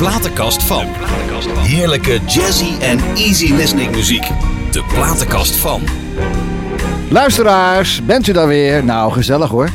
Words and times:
platenkast 0.00 0.62
van. 0.62 0.86
Heerlijke 1.58 2.20
jazzy 2.26 2.80
en 2.80 2.98
easy 3.16 3.52
listening 3.54 3.90
muziek. 3.90 4.28
De 4.70 4.84
platenkast 4.94 5.56
van. 5.56 5.82
Luisteraars, 7.10 8.04
bent 8.04 8.26
u 8.26 8.32
daar 8.32 8.46
weer? 8.46 8.84
Nou, 8.84 9.12
gezellig 9.12 9.50
hoor. 9.50 9.68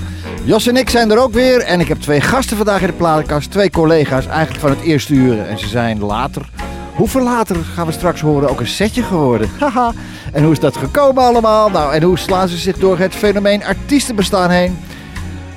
Jos 0.43 0.67
en 0.67 0.77
ik 0.77 0.89
zijn 0.89 1.11
er 1.11 1.17
ook 1.17 1.33
weer 1.33 1.61
en 1.61 1.79
ik 1.79 1.87
heb 1.87 1.99
twee 1.99 2.21
gasten 2.21 2.57
vandaag 2.57 2.81
in 2.81 2.87
de 2.87 2.93
platenkast. 2.93 3.51
Twee 3.51 3.69
collega's 3.69 4.27
eigenlijk 4.27 4.59
van 4.59 4.69
het 4.69 4.81
eerste 4.81 5.13
uur 5.13 5.41
en 5.41 5.59
ze 5.59 5.67
zijn 5.67 5.99
later... 5.99 6.49
Hoeveel 6.95 7.23
later 7.23 7.55
gaan 7.73 7.85
we 7.85 7.91
straks 7.91 8.21
horen 8.21 8.49
ook 8.49 8.59
een 8.59 8.67
setje 8.67 9.03
geworden? 9.03 9.49
Haha. 9.59 9.93
en 10.31 10.43
hoe 10.43 10.51
is 10.51 10.59
dat 10.59 10.77
gekomen 10.77 11.23
allemaal? 11.23 11.69
Nou, 11.69 11.93
en 11.93 12.03
hoe 12.03 12.17
slaan 12.17 12.47
ze 12.47 12.57
zich 12.57 12.77
door 12.77 12.97
het 12.97 13.15
fenomeen 13.15 13.65
artiestenbestaan 13.65 14.49
heen? 14.49 14.77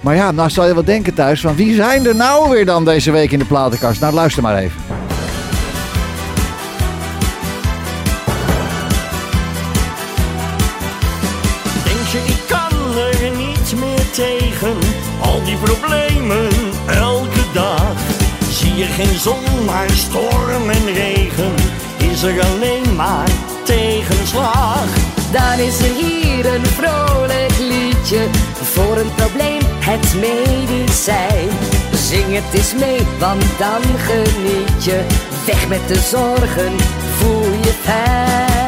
Maar 0.08 0.16
ja, 0.16 0.30
nou 0.30 0.50
zal 0.50 0.66
je 0.66 0.74
wel 0.74 0.84
denken 0.84 1.14
thuis 1.14 1.40
van 1.40 1.54
wie 1.54 1.74
zijn 1.74 2.06
er 2.06 2.16
nou 2.16 2.50
weer 2.50 2.66
dan 2.66 2.84
deze 2.84 3.10
week 3.10 3.30
in 3.30 3.38
de 3.38 3.44
platenkast? 3.44 4.00
Nou, 4.00 4.14
luister 4.14 4.42
maar 4.42 4.56
even. 4.56 4.80
Denk 11.84 12.06
je, 12.06 12.18
ik 12.18 12.40
kan 12.46 12.96
er 12.96 13.36
niet 13.36 13.74
meer 13.80 14.10
tegen. 14.12 14.76
Al 15.20 15.44
die 15.44 15.56
problemen 15.56 16.48
elke 16.86 17.44
dag. 17.52 17.96
Zie 18.50 18.76
je 18.76 18.84
geen 18.84 19.18
zon, 19.18 19.64
maar 19.66 19.90
storm 19.90 20.70
en 20.70 20.94
regen. 20.94 21.54
Is 22.12 22.22
er 22.22 22.44
alleen 22.44 22.96
maar 22.96 23.28
tegenslag. 23.64 25.07
Dan 25.32 25.58
is 25.58 25.78
er 25.78 25.94
hier 25.94 26.54
een 26.54 26.66
vrolijk 26.66 27.58
liedje 27.58 28.26
voor 28.52 28.96
een 28.96 29.14
probleem, 29.14 29.60
het 29.78 30.14
medicijn. 30.14 31.48
Zing 31.92 32.34
het 32.34 32.54
eens 32.54 32.74
mee, 32.74 33.00
want 33.18 33.44
dan 33.58 33.82
geniet 33.98 34.84
je. 34.84 35.06
Weg 35.46 35.68
met 35.68 35.88
de 35.88 35.98
zorgen, 35.98 36.72
voel 37.18 37.52
je 37.52 37.72
fijn. 37.82 38.67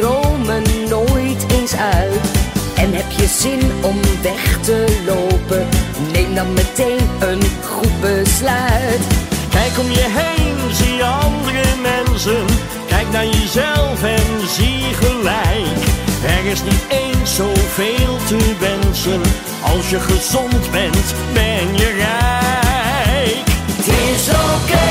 Dromen 0.00 0.62
nooit 0.88 1.46
eens 1.52 1.74
uit. 1.76 2.26
En 2.74 2.92
heb 2.92 3.10
je 3.10 3.26
zin 3.26 3.60
om 3.82 4.00
weg 4.22 4.58
te 4.60 5.02
lopen, 5.06 5.66
neem 6.12 6.34
dan 6.34 6.52
meteen 6.52 7.08
een 7.18 7.42
goed 7.64 8.00
besluit. 8.00 9.02
Kijk 9.50 9.78
om 9.78 9.90
je 9.90 10.06
heen, 10.18 10.74
zie 10.74 11.04
andere 11.04 11.64
mensen. 11.82 12.44
Kijk 12.86 13.10
naar 13.12 13.26
jezelf 13.26 14.02
en 14.02 14.48
zie 14.48 14.82
gelijk. 14.94 15.80
Er 16.24 16.44
is 16.50 16.62
niet 16.62 16.84
eens 16.88 17.34
zoveel 17.34 18.16
te 18.26 18.54
wensen. 18.58 19.20
Als 19.62 19.90
je 19.90 20.00
gezond 20.00 20.70
bent, 20.70 21.14
ben 21.32 21.76
je 21.76 21.88
rijk. 22.04 23.46
Het 23.76 23.86
is 23.86 24.28
oké, 24.28 24.85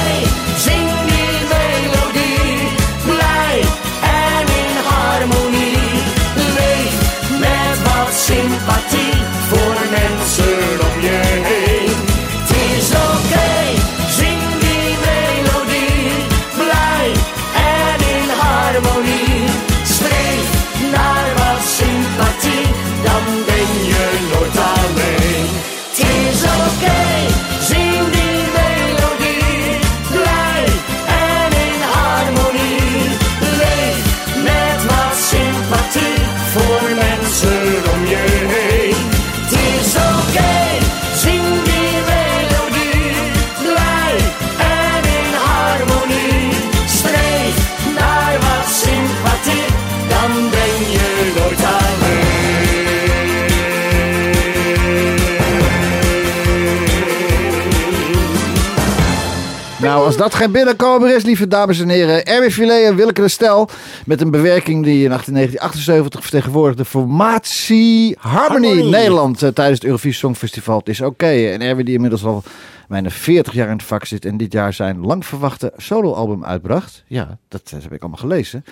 Nou, 60.06 60.18
als 60.18 60.32
dat 60.32 60.42
geen 60.42 60.52
binnenkomer 60.52 61.16
is, 61.16 61.24
lieve 61.24 61.48
dames 61.48 61.80
en 61.80 61.90
heren. 61.90 62.26
Erwin 62.26 62.52
Filet 62.52 62.86
en 62.86 62.96
Willeke 62.96 63.22
de 63.22 63.28
Stel. 63.28 63.70
Met 64.06 64.22
een 64.22 64.32
bewerking 64.32 64.84
die 64.84 65.04
in 65.04 65.10
1978 65.10 66.22
vertegenwoordigde 66.22 66.86
formatie 66.86 68.16
Harmony, 68.20 68.68
Harmony. 68.68 68.90
Nederland 68.90 69.44
eh, 69.44 69.50
tijdens 69.50 69.78
het 69.78 69.88
Eurovisie 69.88 70.14
Songfestival. 70.20 70.78
Het 70.78 70.90
is 70.90 71.02
oké. 71.02 71.26
En 71.26 71.62
Erwin 71.62 71.86
die 71.86 71.94
inmiddels 71.94 72.24
al 72.24 72.44
bijna 72.88 73.10
40 73.10 73.54
jaar 73.54 73.68
in 73.68 73.74
het 73.78 73.84
vak 73.84 74.06
zit 74.06 74.26
en 74.26 74.38
dit 74.38 74.52
jaar 74.52 74.74
zijn 74.74 75.00
lang 75.00 75.26
verwachte 75.26 75.74
soloalbum 75.78 76.46
uitbracht. 76.46 77.04
Ja, 77.08 77.38
dat 77.48 77.72
eh, 77.76 77.82
heb 77.82 77.94
ik 77.94 78.02
allemaal 78.02 78.20
gelezen. 78.20 78.66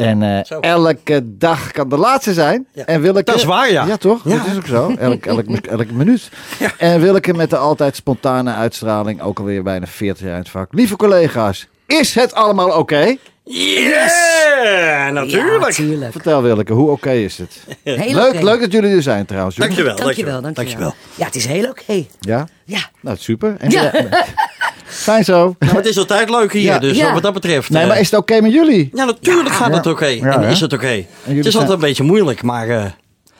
En 0.00 0.22
eh, 0.22 0.60
elke 0.60 1.22
dag 1.24 1.70
kan 1.70 1.88
de 1.88 1.96
laatste 1.96 2.32
zijn. 2.32 2.66
Ja. 2.72 2.84
En 2.84 3.00
Willeke, 3.00 3.24
Dat 3.24 3.34
is 3.34 3.44
waar, 3.44 3.70
ja. 3.70 3.86
Ja, 3.86 3.96
toch? 3.96 4.24
Ja. 4.24 4.36
Dat 4.36 4.46
is 4.46 4.56
ook 4.56 4.66
zo. 4.66 4.94
Elk, 4.98 5.26
elk, 5.26 5.46
elke 5.76 5.92
minuut. 5.94 6.28
En 6.78 7.00
Willeke 7.00 7.34
met 7.34 7.50
de 7.50 7.56
altijd 7.56 7.96
spontane 7.96 8.52
uitstraling, 8.54 9.22
ook 9.22 9.38
alweer 9.38 9.62
bijna 9.62 9.86
40 9.86 10.22
jaar 10.24 10.32
in 10.32 10.38
het 10.38 10.50
vak. 10.50 10.72
Lieve 10.72 10.96
collega's, 10.96 11.68
is 11.86 12.14
het 12.14 12.34
allemaal 12.34 12.78
oké? 12.78 13.16
Yes! 13.44 14.12
natuurlijk. 15.12 15.72
Ja. 15.72 16.10
Vertel 16.10 16.42
Willeke, 16.42 16.72
hoe 16.72 16.90
oké 16.90 17.10
is 17.10 17.38
het? 17.38 17.62
Heel 17.82 18.14
leuk, 18.14 18.34
oké. 18.34 18.44
leuk 18.44 18.60
dat 18.60 18.72
jullie 18.72 18.94
er 18.96 19.02
zijn 19.02 19.26
trouwens. 19.26 19.56
Dankjewel, 19.56 19.96
dankjewel. 19.96 20.40
dankjewel. 20.40 20.94
Ja, 21.14 21.24
het 21.24 21.34
is 21.34 21.46
heel 21.46 21.68
oké. 21.68 22.04
Ja? 22.20 22.46
Ja. 22.64 22.80
Nou, 23.00 23.16
super. 23.16 23.54
En 23.58 23.70
Ja. 23.70 23.92
Fijn 24.90 25.24
zo. 25.24 25.54
Nou, 25.58 25.76
het 25.76 25.86
is 25.86 25.98
altijd 25.98 26.30
leuk 26.30 26.52
hier, 26.52 26.62
Ja. 26.62 26.78
dus 26.78 26.96
Ja. 26.96 27.12
wat 27.12 27.22
dat 27.22 27.32
betreft... 27.32 27.70
Nee, 27.70 27.82
eh, 27.82 27.88
maar 27.88 28.00
is 28.00 28.10
het 28.10 28.20
oké 28.20 28.40
met 28.40 28.52
jullie? 28.52 28.90
Ja, 28.94 29.04
natuurlijk 29.04 29.48
gaat 29.54 29.74
het 29.74 29.86
oké. 29.86 30.06
Ja, 30.06 30.42
en 30.42 30.48
is 30.48 30.60
het 30.60 30.72
oké. 30.72 30.86
Het 30.86 31.06
is 31.26 31.42
zijn- 31.42 31.54
altijd 31.54 31.70
een 31.70 31.78
beetje 31.78 32.02
moeilijk, 32.02 32.42
maar 32.42 32.68
eh, 32.68 32.84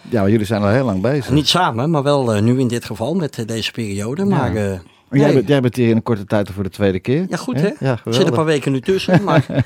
Ja, 0.09 0.21
maar 0.21 0.31
jullie 0.31 0.47
zijn 0.47 0.63
al 0.63 0.69
heel 0.69 0.85
lang 0.85 1.01
bezig. 1.03 1.31
niet 1.31 1.49
samen, 1.49 1.91
maar 1.91 2.03
wel 2.03 2.35
eh, 2.35 2.43
nu 2.43 2.59
in 2.61 2.69
dit 2.69 2.85
geval 2.85 3.15
met 3.15 3.39
eh, 3.39 3.47
deze 3.47 3.71
periode. 3.73 4.25
Maar 4.25 4.55
eh, 4.57 4.79
Maar 5.11 5.19
jij, 5.19 5.33
bent, 5.33 5.49
jij 5.49 5.61
bent 5.61 5.77
hier 5.77 5.89
in 5.89 5.97
een 5.97 6.03
korte 6.03 6.25
tijd 6.25 6.49
al 6.49 6.55
voor 6.55 6.63
de 6.63 6.69
tweede 6.71 7.01
keer. 7.01 7.27
ja, 7.29 7.37
goed 7.37 7.61
hè? 7.61 7.71
Ja, 7.79 8.01
er 8.05 8.15
zit 8.15 8.27
een 8.27 8.33
paar 8.33 8.45
weken 8.45 8.73
nu 8.73 8.81
tussen, 8.81 9.25
maar 9.25 9.45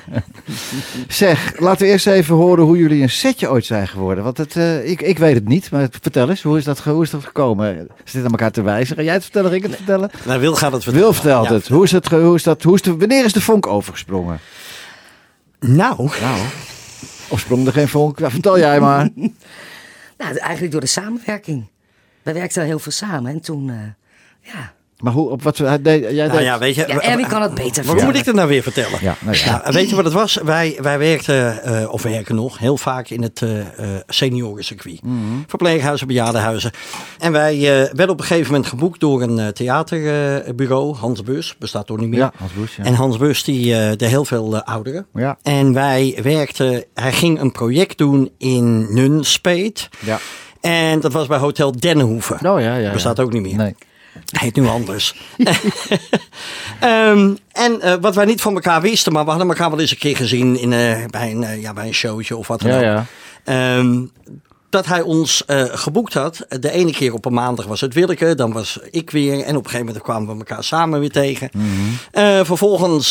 Zeg, 1.08 1.58
laten 1.60 1.86
we 1.86 1.92
eerst 1.92 2.06
even 2.06 2.34
horen 2.34 2.64
hoe 2.64 2.78
jullie 2.78 3.02
een 3.02 3.10
setje 3.10 3.50
ooit 3.50 3.64
zijn 3.64 3.88
geworden. 3.88 4.24
Want 4.24 4.38
het, 4.38 4.56
eh, 4.56 4.90
ik, 4.90 5.02
ik 5.02 5.18
weet 5.18 5.34
het 5.34 5.48
niet, 5.48 5.70
maar 5.70 5.88
vertel 6.00 6.28
eens, 6.30 6.42
hoe 6.42 6.58
is 6.58 6.64
dat, 6.64 6.78
hoe 6.80 7.02
is 7.02 7.10
dat 7.10 7.24
gekomen? 7.24 7.88
Zit 8.04 8.24
aan 8.24 8.30
elkaar 8.30 8.50
te 8.50 8.62
wijzen? 8.62 8.96
Ga 8.96 9.02
jij 9.02 9.12
het 9.12 9.22
vertellen, 9.22 9.52
ik 9.52 9.62
het 9.62 9.76
vertellen? 9.76 10.10
nou, 10.24 10.40
Wil 10.40 10.54
gaat 10.54 10.72
het 10.72 10.82
vertellen. 10.82 11.06
Wil 11.06 11.14
vertelt 11.14 11.48
Ja. 11.48 11.52
het. 11.54 11.68
Hoe 11.68 11.84
is 11.84 11.92
het, 11.92 12.06
hoe 12.08 12.34
is 12.34 12.42
dat, 12.42 12.62
hoe 12.62 12.74
is 12.74 12.82
de, 12.82 12.96
wanneer 12.96 13.24
is 13.24 13.32
de 13.32 13.40
vonk 13.40 13.66
overgesprongen? 13.66 14.38
Nou, 15.60 15.96
Nou, 16.20 16.38
of 17.28 17.40
sprong 17.40 17.66
er 17.66 17.72
geen 17.72 17.88
vonk? 17.88 18.18
Ja, 18.18 18.30
vertel 18.30 18.58
jij 18.58 18.80
maar. 18.80 19.08
Nou, 20.18 20.36
eigenlijk 20.36 20.72
door 20.72 20.80
de 20.80 20.86
samenwerking. 20.86 21.68
Wij 22.22 22.34
werkten 22.34 22.64
heel 22.64 22.78
veel 22.78 22.92
samen 22.92 23.32
en 23.32 23.40
toen, 23.40 23.70
eh, 23.70 23.76
ja. 24.52 24.72
Maar 25.04 25.12
hoe, 25.12 25.30
op 25.30 25.42
wat, 25.42 25.58
hij 25.58 25.82
deed, 25.82 26.10
jij 26.10 26.26
nou 26.26 26.42
ja, 26.42 26.58
weet 26.58 26.74
je... 26.74 26.84
Ja, 26.86 27.00
Erwin 27.00 27.26
kan 27.26 27.42
het 27.42 27.54
beter 27.54 27.84
vertellen. 27.84 28.04
moet 28.04 28.16
ik 28.16 28.26
er 28.26 28.34
nou 28.34 28.48
weer 28.48 28.62
vertellen? 28.62 28.98
Ja, 29.00 29.16
nou 29.20 29.36
ja. 29.36 29.60
Nou, 29.62 29.72
weet 29.72 29.90
je 29.90 29.96
wat 29.96 30.04
het 30.04 30.14
was? 30.14 30.38
Wij, 30.44 30.78
wij 30.80 30.98
werkten, 30.98 31.62
eh, 31.62 31.92
of 31.92 32.02
werken 32.02 32.34
nog, 32.34 32.58
heel 32.58 32.76
vaak 32.76 33.08
in 33.08 33.22
het 33.22 33.42
eh 33.42 33.60
eh 33.60 33.66
seniorencircuit. 34.06 35.02
Mhm. 35.02 35.16
Verpleeghuizen, 35.46 36.06
bejaardenhuizen. 36.06 36.70
En 37.18 37.32
wij 37.32 37.54
eh, 37.54 37.92
werden 37.92 38.08
op 38.08 38.20
een 38.20 38.26
gegeven 38.26 38.52
moment 38.52 38.70
geboekt 38.70 39.00
door 39.00 39.22
een 39.22 39.52
theaterbureau, 39.52 40.94
Hans 40.96 41.22
Bus, 41.22 41.56
bestaat 41.58 41.86
toch 41.86 41.98
niet 41.98 42.08
meer. 42.08 42.18
Ja, 42.18 42.32
Hans 42.38 42.52
Bus, 42.52 42.76
ja. 42.76 42.84
En 42.84 42.94
Hans 42.94 43.16
Bus 43.16 43.44
die 43.44 43.76
eh, 43.76 43.96
deed 43.96 44.08
heel 44.08 44.24
veel 44.24 44.62
ouderen. 44.62 45.06
Ja. 45.14 45.38
En 45.42 45.72
wij 45.72 46.18
werkten, 46.22 46.84
hij 46.94 47.12
ging 47.12 47.40
een 47.40 47.52
project 47.52 47.98
doen 47.98 48.30
in 48.38 48.94
Nunspeet. 48.94 49.88
Ja. 49.98 50.18
En 50.60 51.00
dat 51.00 51.12
was 51.12 51.26
bij 51.26 51.38
Hotel 51.38 51.72
Dennenhoeven. 51.72 52.34
Oh 52.34 52.40
ja, 52.42 52.58
ja. 52.58 52.76
ja. 52.76 52.92
Bestaat 52.92 53.20
ook 53.20 53.32
niet 53.32 53.42
meer. 53.42 53.56
Nee. 53.56 53.74
Heet 54.38 54.56
nu 54.56 54.66
anders. 54.66 55.14
Ehm, 56.80 57.34
en 57.52 57.80
eh, 57.80 57.94
wat 58.00 58.14
wij 58.14 58.24
niet 58.24 58.40
van 58.40 58.54
elkaar 58.54 58.80
wisten, 58.80 59.12
maar 59.12 59.24
we 59.24 59.30
hadden 59.30 59.48
elkaar 59.48 59.70
wel 59.70 59.80
eens 59.80 59.90
een 59.90 59.98
keer 59.98 60.16
gezien 60.16 60.58
in, 60.60 60.72
eh, 60.72 61.04
bij, 61.10 61.30
een, 61.30 61.44
eh, 61.44 61.62
ja, 61.62 61.72
bij 61.72 61.86
een 61.86 61.94
showtje 61.94 62.36
of 62.36 62.46
wat 62.48 62.60
dan 62.60 62.70
Ja, 62.70 62.76
ook. 62.76 62.82
ja. 62.82 63.04
Ehm, 63.44 64.00
dat 64.70 64.86
hij 64.86 65.00
ons 65.00 65.44
geboekt 65.70 66.14
had. 66.14 66.46
De 66.60 66.70
ene 66.70 66.92
keer 66.92 67.12
op 67.12 67.24
een 67.24 67.32
maandag 67.32 67.66
was 67.66 67.80
het 67.80 67.94
Willeke, 67.94 68.34
dan 68.34 68.52
was 68.52 68.78
ik 68.90 69.10
weer. 69.10 69.32
En 69.32 69.56
op 69.56 69.64
een 69.64 69.70
gegeven 69.70 69.86
moment 69.86 70.04
kwamen 70.04 70.28
we 70.28 70.34
elkaar 70.38 70.64
samen 70.64 71.00
weer 71.00 71.10
tegen. 71.10 71.50
Eh, 72.10 72.40
vervolgens 72.42 73.10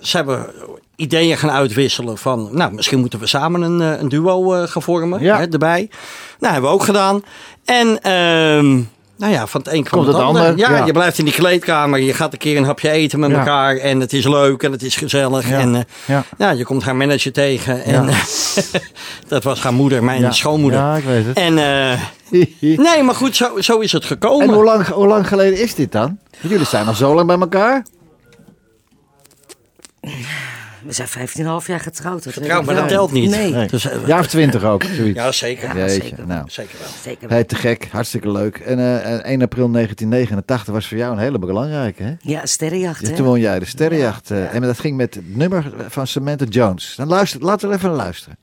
zijn 0.00 0.26
we 0.26 0.52
ideeën 0.96 1.36
gaan 1.36 1.50
uitwisselen 1.50 2.18
van... 2.18 2.48
nou, 2.52 2.72
misschien 2.72 2.98
moeten 3.00 3.18
we 3.18 3.26
samen 3.26 3.62
een, 3.62 3.80
een 3.80 4.08
duo 4.08 4.66
gaan 4.66 4.82
vormen 4.82 5.22
Ja. 5.22 5.36
hè, 5.38 5.46
erbij. 5.50 5.90
Nou, 6.38 6.52
hebben 6.52 6.70
we 6.70 6.76
ook 6.76 6.84
gedaan. 6.84 7.22
En... 7.64 7.98
nou 9.16 9.32
ja, 9.32 9.46
van 9.46 9.60
het 9.64 9.72
een 9.72 9.84
kwam 9.84 9.98
Komt 10.00 10.06
het, 10.12 10.16
het 10.16 10.26
ander. 10.26 10.42
ander, 10.42 10.58
Ja, 10.58 10.76
ja. 10.76 10.84
je 10.86 10.92
blijft 10.92 11.18
in 11.18 11.24
die 11.24 11.34
kleedkamer. 11.34 12.00
Je 12.00 12.14
gaat 12.14 12.32
een 12.32 12.38
keer 12.38 12.56
een 12.56 12.64
hapje 12.64 12.90
eten 12.90 13.18
met 13.20 13.30
Ja. 13.30 13.38
elkaar. 13.38 13.76
En 13.76 14.00
het 14.00 14.12
is 14.12 14.26
leuk 14.26 14.62
en 14.62 14.72
het 14.72 14.82
is 14.82 14.96
gezellig. 14.96 15.48
Ja. 15.48 15.58
En 15.58 15.74
eh, 15.74 15.80
Ja. 16.06 16.24
ja, 16.38 16.50
je 16.50 16.64
komt 16.64 16.82
haar 16.84 16.96
manager 16.96 17.32
tegen. 17.32 17.84
En 17.84 18.08
dat 19.28 19.44
was 19.44 19.62
haar 19.62 19.72
moeder, 19.74 20.04
mijn 20.04 20.34
schoonmoeder. 20.34 20.80
Ja, 20.80 20.96
ik 20.96 21.04
weet 21.04 21.24
het. 21.26 21.36
En 21.36 21.58
eh, 21.58 22.00
nee, 22.86 23.02
maar 23.02 23.14
goed, 23.14 23.36
zo, 23.36 23.60
zo 23.60 23.78
is 23.78 23.92
het 23.92 24.04
gekomen. 24.04 24.48
En 24.48 24.54
hoe 24.54 24.64
lang, 24.64 24.86
hoe 24.86 25.06
lang 25.06 25.28
geleden 25.28 25.58
is 25.60 25.74
dit 25.74 25.92
dan? 25.92 26.18
Jullie 26.40 26.66
zijn 26.66 26.86
al 26.86 26.94
zo 26.94 27.14
lang 27.14 27.26
bij 27.26 27.38
elkaar? 27.38 27.84
We 30.86 30.92
zijn 30.92 31.08
15,5 31.08 31.66
jaar 31.66 31.80
getrouwd. 31.80 32.24
Dat 32.24 32.32
Getrouwd, 32.32 32.64
maar 32.64 32.74
dat 32.74 32.84
wel. 32.84 32.92
telt 32.92 33.12
niet. 33.12 33.30
Nee, 33.30 33.50
Nee. 33.52 33.68
Dus, 33.68 33.88
eh, 33.90 34.06
Ja, 34.06 34.18
of 34.18 34.26
twintig 34.26 34.64
ook, 34.64 34.82
zoiets. 34.82 35.18
ja, 35.18 35.32
zeker. 35.32 35.76
Ja, 35.76 35.88
zeker. 35.88 36.26
nou. 36.26 36.42
Zeker 36.50 36.78
wel. 36.78 36.88
zeker 37.02 37.20
wel. 37.20 37.30
Hey, 37.30 37.44
te 37.44 37.54
gek, 37.54 37.88
hartstikke 37.90 38.30
leuk. 38.30 38.56
En 38.58 38.78
eh, 38.78 39.14
eh, 39.14 39.24
1 39.24 39.42
april 39.42 39.70
1989 39.70 40.72
was 40.74 40.88
voor 40.88 40.96
jou 40.98 41.12
een 41.12 41.18
hele 41.18 41.38
belangrijke, 41.38 42.02
hè? 42.02 42.12
Ja, 42.20 42.46
sterrenjacht, 42.46 43.06
Ja, 43.08 43.14
toen 43.14 43.26
won 43.26 43.40
jij 43.40 43.58
de 43.58 43.64
sterrenjacht. 43.64 44.30
eh, 44.30 44.54
En 44.54 44.60
dat 44.62 44.78
ging 44.78 44.96
met 44.96 45.14
het 45.14 45.36
nummer 45.36 45.72
van 45.88 46.06
Samantha 46.06 46.44
Jones. 46.44 46.94
Dan 46.96 47.08
luister, 47.08 47.40
laten 47.40 47.68
we 47.68 47.74
even 47.74 47.90
luisteren. 47.90 48.36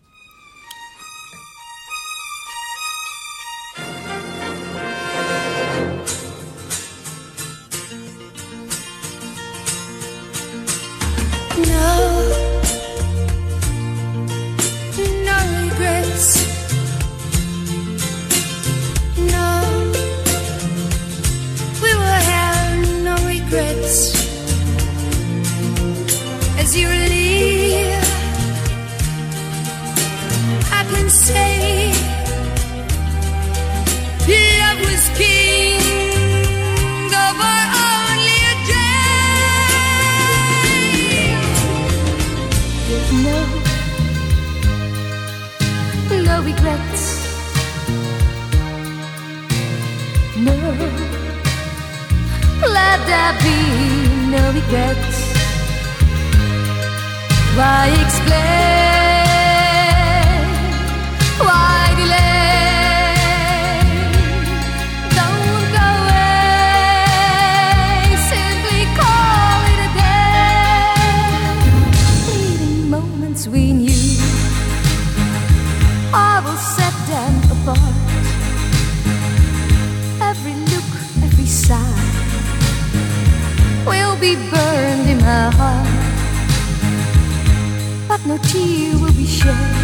No 88.31 88.37
tear 88.43 88.97
will 88.97 89.13
be 89.13 89.25
shed. 89.25 89.75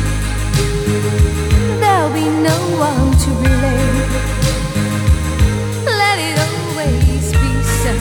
There'll 1.81 2.13
be 2.13 2.27
no 2.49 2.57
one 2.79 3.11
to 3.23 3.29
blame. 3.43 3.99
Let 6.01 6.17
it 6.27 6.37
always 6.47 7.25
be 7.41 7.51
so. 7.81 7.93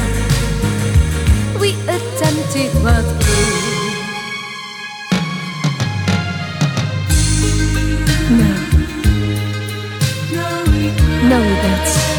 We 1.60 1.70
attempted 1.94 2.70
what 2.84 3.06
grew. 3.22 3.56
No. 8.40 8.52
No 11.28 11.38
regrets. 11.40 12.15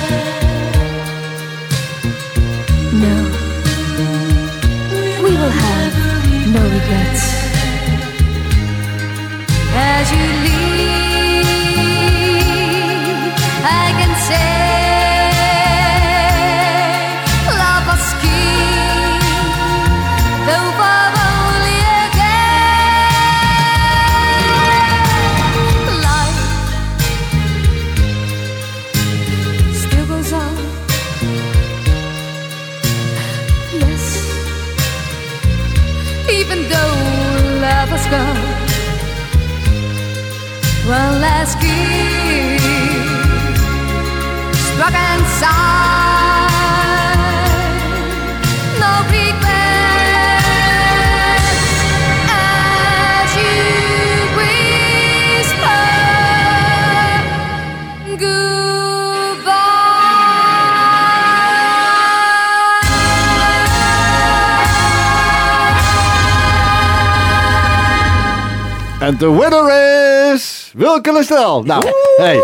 En 69.08 69.18
de 69.18 69.30
winner 69.32 70.34
is 70.34 70.72
Wilke 70.76 71.12
Lestel. 71.14 71.64
Nou, 71.64 71.92
hey, 72.18 72.40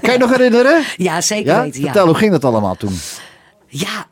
kan 0.00 0.12
je 0.12 0.18
nog 0.18 0.30
herinneren? 0.30 0.82
Ja, 0.96 1.20
zeker 1.20 1.52
Ja? 1.52 1.62
weten. 1.62 1.80
Ja. 1.80 1.84
Vertel, 1.86 2.06
hoe 2.06 2.14
ging 2.14 2.30
dat 2.32 2.44
allemaal 2.44 2.74
toen? 2.74 2.98
Ja, 3.66 4.06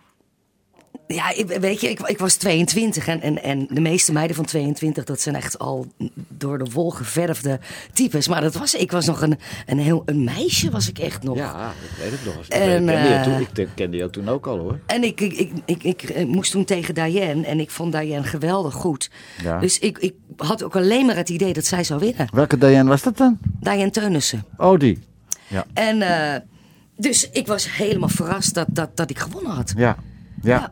ja 1.15 1.31
ik, 1.35 1.47
weet 1.47 1.81
je, 1.81 1.91
ik, 1.91 2.01
ik 2.01 2.19
was 2.19 2.35
22 2.35 3.07
en, 3.07 3.21
en, 3.21 3.43
en 3.43 3.67
de 3.71 3.81
meeste 3.81 4.13
meiden 4.13 4.37
van 4.37 4.45
22, 4.45 5.05
dat 5.05 5.21
zijn 5.21 5.35
echt 5.35 5.59
al 5.59 5.87
door 6.29 6.59
de 6.59 6.71
wol 6.73 6.91
geverfde 6.91 7.61
types. 7.93 8.29
Maar 8.29 8.41
dat 8.41 8.55
was, 8.55 8.75
ik 8.75 8.91
was 8.91 9.07
nog 9.07 9.23
een, 9.23 9.39
een, 9.67 9.79
heel, 9.79 10.03
een 10.07 10.25
meisje, 10.25 10.71
was 10.71 10.89
ik 10.89 10.99
echt 10.99 11.23
nog. 11.23 11.37
ik 11.37 12.03
weet 12.03 12.11
het 12.11 12.25
nog 12.25 12.37
eens. 12.37 12.49
En, 12.49 12.87
kende 12.87 12.93
je 12.93 13.21
toen- 13.25 13.65
ik 13.65 13.69
kende 13.75 13.97
jou 13.97 14.11
toen 14.11 14.29
ook 14.29 14.47
al 14.47 14.59
hoor. 14.59 14.79
En 14.87 15.05
ik, 15.05 15.21
ik, 15.21 15.33
ik, 15.39 15.53
ik, 15.65 15.83
ik, 15.83 16.03
eh, 16.03 16.27
moest 16.27 16.51
toen 16.51 16.65
tegen 16.65 16.95
Diane 16.95 17.47
en 17.47 17.61
ik 17.61 17.71
vond 17.71 17.93
Diane 17.93 18.25
geweldig 18.27 18.75
goed. 18.75 19.11
Ja. 19.43 19.59
Dus 19.61 19.79
ik, 19.79 19.99
ik 19.99 20.15
had 20.37 20.63
ook 20.63 20.77
alleen 20.77 21.07
maar 21.07 21.17
het 21.17 21.29
idee 21.29 21.53
dat 21.53 21.65
zij 21.65 21.85
zou 21.85 22.01
winnen. 22.01 22.27
Welke 22.33 22.59
Diane 22.59 22.89
was 22.89 23.03
dat 23.03 23.17
dan? 23.17 23.39
Diane 23.61 23.91
Teunissen. 23.91 24.45
Oh, 24.57 24.79
die. 24.79 24.99
En 25.73 26.03
eh, 26.03 26.41
dus 26.97 27.31
ik 27.31 27.47
was 27.47 27.77
helemaal 27.77 28.09
verrast 28.09 28.55
dat, 28.55 28.67
dat, 28.71 28.97
dat 28.97 29.11
ik 29.11 29.19
gewonnen 29.19 29.53
had. 29.53 29.73
Ja. 29.77 29.97
Ja. 30.43 30.71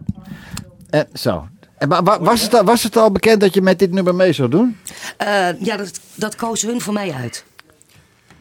En 0.91 1.09
zo. 1.13 1.49
En, 1.79 1.89
maar 1.89 2.03
wa- 2.03 2.21
was, 2.21 2.43
het 2.43 2.55
al, 2.55 2.65
was 2.65 2.83
het 2.83 2.97
al 2.97 3.13
bekend 3.13 3.41
dat 3.41 3.55
je 3.55 3.63
met 3.63 3.79
dit 3.79 3.93
nummer 3.93 4.15
mee 4.15 4.33
zou 4.33 4.49
doen? 4.49 4.77
Eh, 5.17 5.61
ja, 5.61 5.77
dat, 5.77 6.01
dat 6.15 6.37
koos 6.37 6.63
hun 6.63 6.81
voor 6.81 6.93
mij 6.93 7.13
uit. 7.13 7.45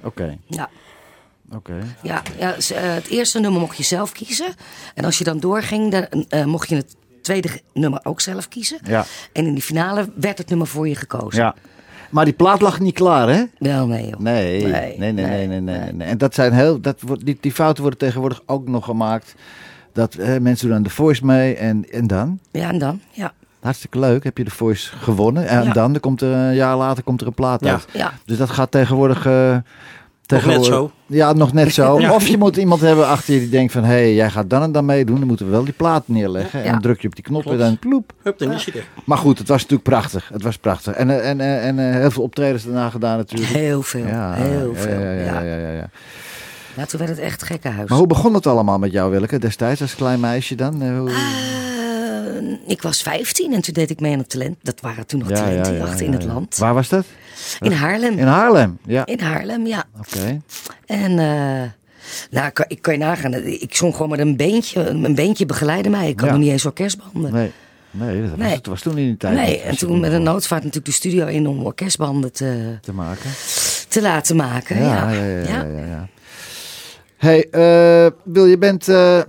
Oké. 0.03 0.37
Ja. 0.47 0.69
Oké. 1.55 1.77
Ja, 2.03 2.21
ja 2.39 2.53
eh, 2.55 2.93
het 2.93 3.07
eerste 3.07 3.39
nummer 3.39 3.59
mocht 3.61 3.77
je 3.77 3.83
zelf 3.83 4.11
kiezen. 4.11 4.53
En 4.93 5.05
als 5.05 5.17
je 5.17 5.23
dan 5.23 5.39
doorging, 5.39 5.91
dan 5.91 6.25
eh, 6.29 6.45
mocht 6.45 6.69
je 6.69 6.75
het 6.75 6.95
tweede 7.21 7.49
nummer 7.73 7.99
ook 8.03 8.21
zelf 8.21 8.47
kiezen. 8.47 8.79
Ja. 8.83 9.05
En 9.33 9.45
in 9.45 9.53
die 9.53 9.63
finale 9.63 10.09
werd 10.15 10.37
het 10.37 10.49
nummer 10.49 10.67
voor 10.67 10.87
je 10.87 10.95
gekozen. 10.95 11.41
Ja. 11.43 11.55
Maar 12.09 12.25
die 12.25 12.33
plaat 12.33 12.61
lag 12.61 12.79
niet 12.79 12.93
klaar, 12.93 13.29
hè? 13.29 13.43
Wel, 13.57 13.87
nee 13.87 14.07
joh. 14.09 14.19
Nee, 14.19 14.61
nee, 14.65 14.97
nee, 14.97 15.11
nee, 15.11 15.27
nee, 15.27 15.47
nee, 15.47 15.59
nee, 15.61 15.93
nee. 15.93 16.07
En 16.07 16.17
dat 16.17 16.33
zijn 16.33 16.53
heel, 16.53 16.81
dat 16.81 16.99
die, 17.23 17.37
die 17.39 17.51
fouten 17.51 17.81
worden 17.81 17.99
tegenwoordig 17.99 18.41
ook 18.45 18.67
nog 18.67 18.85
gemaakt. 18.85 19.35
Dat 19.93 20.13
eh, 20.15 20.37
mensen 20.37 20.67
doen 20.67 20.75
aan 20.75 20.83
de 20.83 20.89
voice 20.89 21.25
mee 21.25 21.55
en, 21.55 21.85
en 21.91 22.07
dan? 22.07 22.39
Ja, 22.51 22.69
en 22.69 22.77
dan? 22.79 23.01
Ja. 23.11 23.31
Hartstikke 23.59 23.99
leuk, 23.99 24.23
heb 24.23 24.37
je 24.37 24.43
de 24.43 24.51
voice 24.51 24.95
gewonnen. 24.97 25.47
En 25.47 25.63
Ja. 25.63 25.73
dan, 25.73 25.93
er 25.93 25.99
komt 25.99 26.21
er 26.21 26.31
een 26.33 26.55
jaar 26.55 26.77
later 26.77 27.03
komt 27.03 27.21
er 27.21 27.27
een 27.27 27.33
plaat 27.33 27.63
Ja. 27.63 27.71
uit. 27.71 27.87
Ja. 27.93 28.13
Dus 28.25 28.37
dat 28.37 28.49
gaat 28.49 28.71
tegenwoordig... 28.71 29.25
eh, 29.25 29.51
net 29.51 29.63
tegenwoordig- 30.25 30.65
zo. 30.73 30.91
Ja, 31.05 31.33
nog 31.33 31.53
net 31.53 31.73
zo. 31.73 31.99
Ja. 32.01 32.13
Of 32.13 32.27
je 32.27 32.37
moet 32.37 32.57
iemand 32.57 32.81
hebben 32.81 33.07
achter 33.07 33.33
je 33.33 33.39
die 33.39 33.49
denkt 33.49 33.71
van... 33.71 33.83
hé, 33.83 33.89
hey, 33.89 34.13
jij 34.13 34.29
gaat 34.29 34.49
dan 34.49 34.61
en 34.61 34.71
dan 34.71 34.85
meedoen. 34.85 35.17
Dan 35.19 35.27
moeten 35.27 35.45
we 35.45 35.51
wel 35.51 35.63
die 35.63 35.73
plaat 35.73 36.03
neerleggen. 36.07 36.63
En 36.63 36.71
dan 36.71 36.81
druk 36.81 37.01
je 37.01 37.07
op 37.07 37.15
die 37.15 37.23
knop 37.23 37.41
Klopt. 37.41 37.57
en 37.59 37.65
dan 37.65 37.79
ploep. 37.79 38.13
Hup, 38.23 38.37
dan 38.39 38.51
is 38.51 38.65
hij 38.65 38.81
er. 38.81 38.87
Maar 39.05 39.17
goed, 39.17 39.37
het 39.37 39.47
was 39.47 39.61
natuurlijk 39.61 39.89
prachtig. 39.89 40.29
Het 40.33 40.41
was 40.41 40.57
prachtig. 40.57 40.93
En, 40.93 41.09
eh, 41.09 41.29
en, 41.29 41.39
eh, 41.39 41.67
en 41.67 41.79
eh, 41.79 41.95
heel 41.99 42.11
veel 42.11 42.23
optredens 42.23 42.63
daarna 42.63 42.89
gedaan 42.89 43.17
natuurlijk. 43.17 43.49
Heel 43.51 43.81
veel. 43.81 44.05
heel 44.05 44.13
ja, 44.13 44.35
veel. 44.73 44.99
Ja, 44.99 45.11
Ja, 45.11 45.41
ja, 45.41 45.69
ja, 45.71 45.89
ja, 46.79 46.85
toen 46.85 46.99
werd 46.99 47.11
het 47.11 47.19
echt 47.19 47.43
gekkenhuis. 47.43 47.89
Maar 47.89 47.97
hoe 47.97 48.07
begon 48.07 48.33
het 48.33 48.47
allemaal 48.47 48.79
met 48.79 48.91
jou, 48.91 49.11
Willeke, 49.11 49.39
destijds 49.39 49.81
als 49.81 49.95
klein 49.95 50.19
meisje 50.19 50.55
dan? 50.55 50.81
Eh, 50.81 50.97
hoe- 50.99 51.09
Eh, 51.09 52.57
ik 52.67 52.81
was 52.81 53.01
15 53.01 53.53
en 53.53 53.61
toen 53.61 53.73
deed 53.73 53.89
ik 53.89 53.99
mee 53.99 54.13
aan 54.13 54.19
het 54.19 54.29
talent. 54.29 54.55
Dat 54.61 54.81
waren 54.81 55.05
toen 55.05 55.19
nog 55.19 55.29
Ja, 55.29 55.45
in 55.45 56.11
het 56.13 56.23
ja. 56.23 56.27
land. 56.33 56.57
Waar 56.57 56.73
was 56.73 56.89
dat? 56.89 57.05
In 57.59 57.71
Haarlem. 57.71 58.17
In 58.17 58.25
Haarlem, 58.27 58.77
ja. 58.85 59.05
In 59.05 59.19
Haarlem, 59.19 59.65
ja. 59.67 59.83
Oké. 59.99 60.41
En 60.85 61.11
eh, 61.19 61.69
nou, 62.31 62.51
ik 62.67 62.81
kan, 62.81 62.93
je 62.93 62.99
nagaan. 62.99 63.33
Ik 63.33 63.75
zong 63.75 63.93
gewoon 63.95 64.09
met 64.09 64.19
een 64.19 64.35
beentje. 64.37 64.89
Een 64.89 65.15
beentje 65.15 65.45
begeleide 65.45 65.89
mij. 65.89 66.09
Ik 66.09 66.19
had 66.19 66.29
Ja. 66.29 66.35
nog 66.35 66.43
niet 66.43 66.51
eens 66.51 66.65
orkestbanden. 66.65 67.33
Nee, 67.33 67.51
nee, 67.91 68.21
dat 68.21 68.29
was, 68.29 68.39
Nee. 68.39 68.55
het 68.55 68.65
was 68.67 68.81
toen 68.81 68.97
in 68.97 69.05
die 69.05 69.17
tijd. 69.17 69.35
Nee, 69.35 69.59
en 69.61 69.77
toen 69.77 69.99
met 69.99 70.11
een 70.11 70.23
noodvaart 70.23 70.63
natuurlijk 70.63 70.85
de 70.91 70.97
studio 70.97 71.25
in 71.25 71.47
om 71.47 71.63
orkestbanden 71.65 72.31
te, 72.31 72.77
te 72.81 72.93
maken. 72.93 73.29
te 73.87 74.01
laten 74.01 74.35
maken. 74.35 74.77
Ja, 74.81 75.11
Ja, 75.11 75.23
ja, 75.47 75.63
ja. 75.85 76.07
Hey, 77.19 77.49
eh, 77.49 78.11
Wil, 78.23 78.45
je 78.45 78.57
bent, 78.57 78.87
eh, 78.87 79.21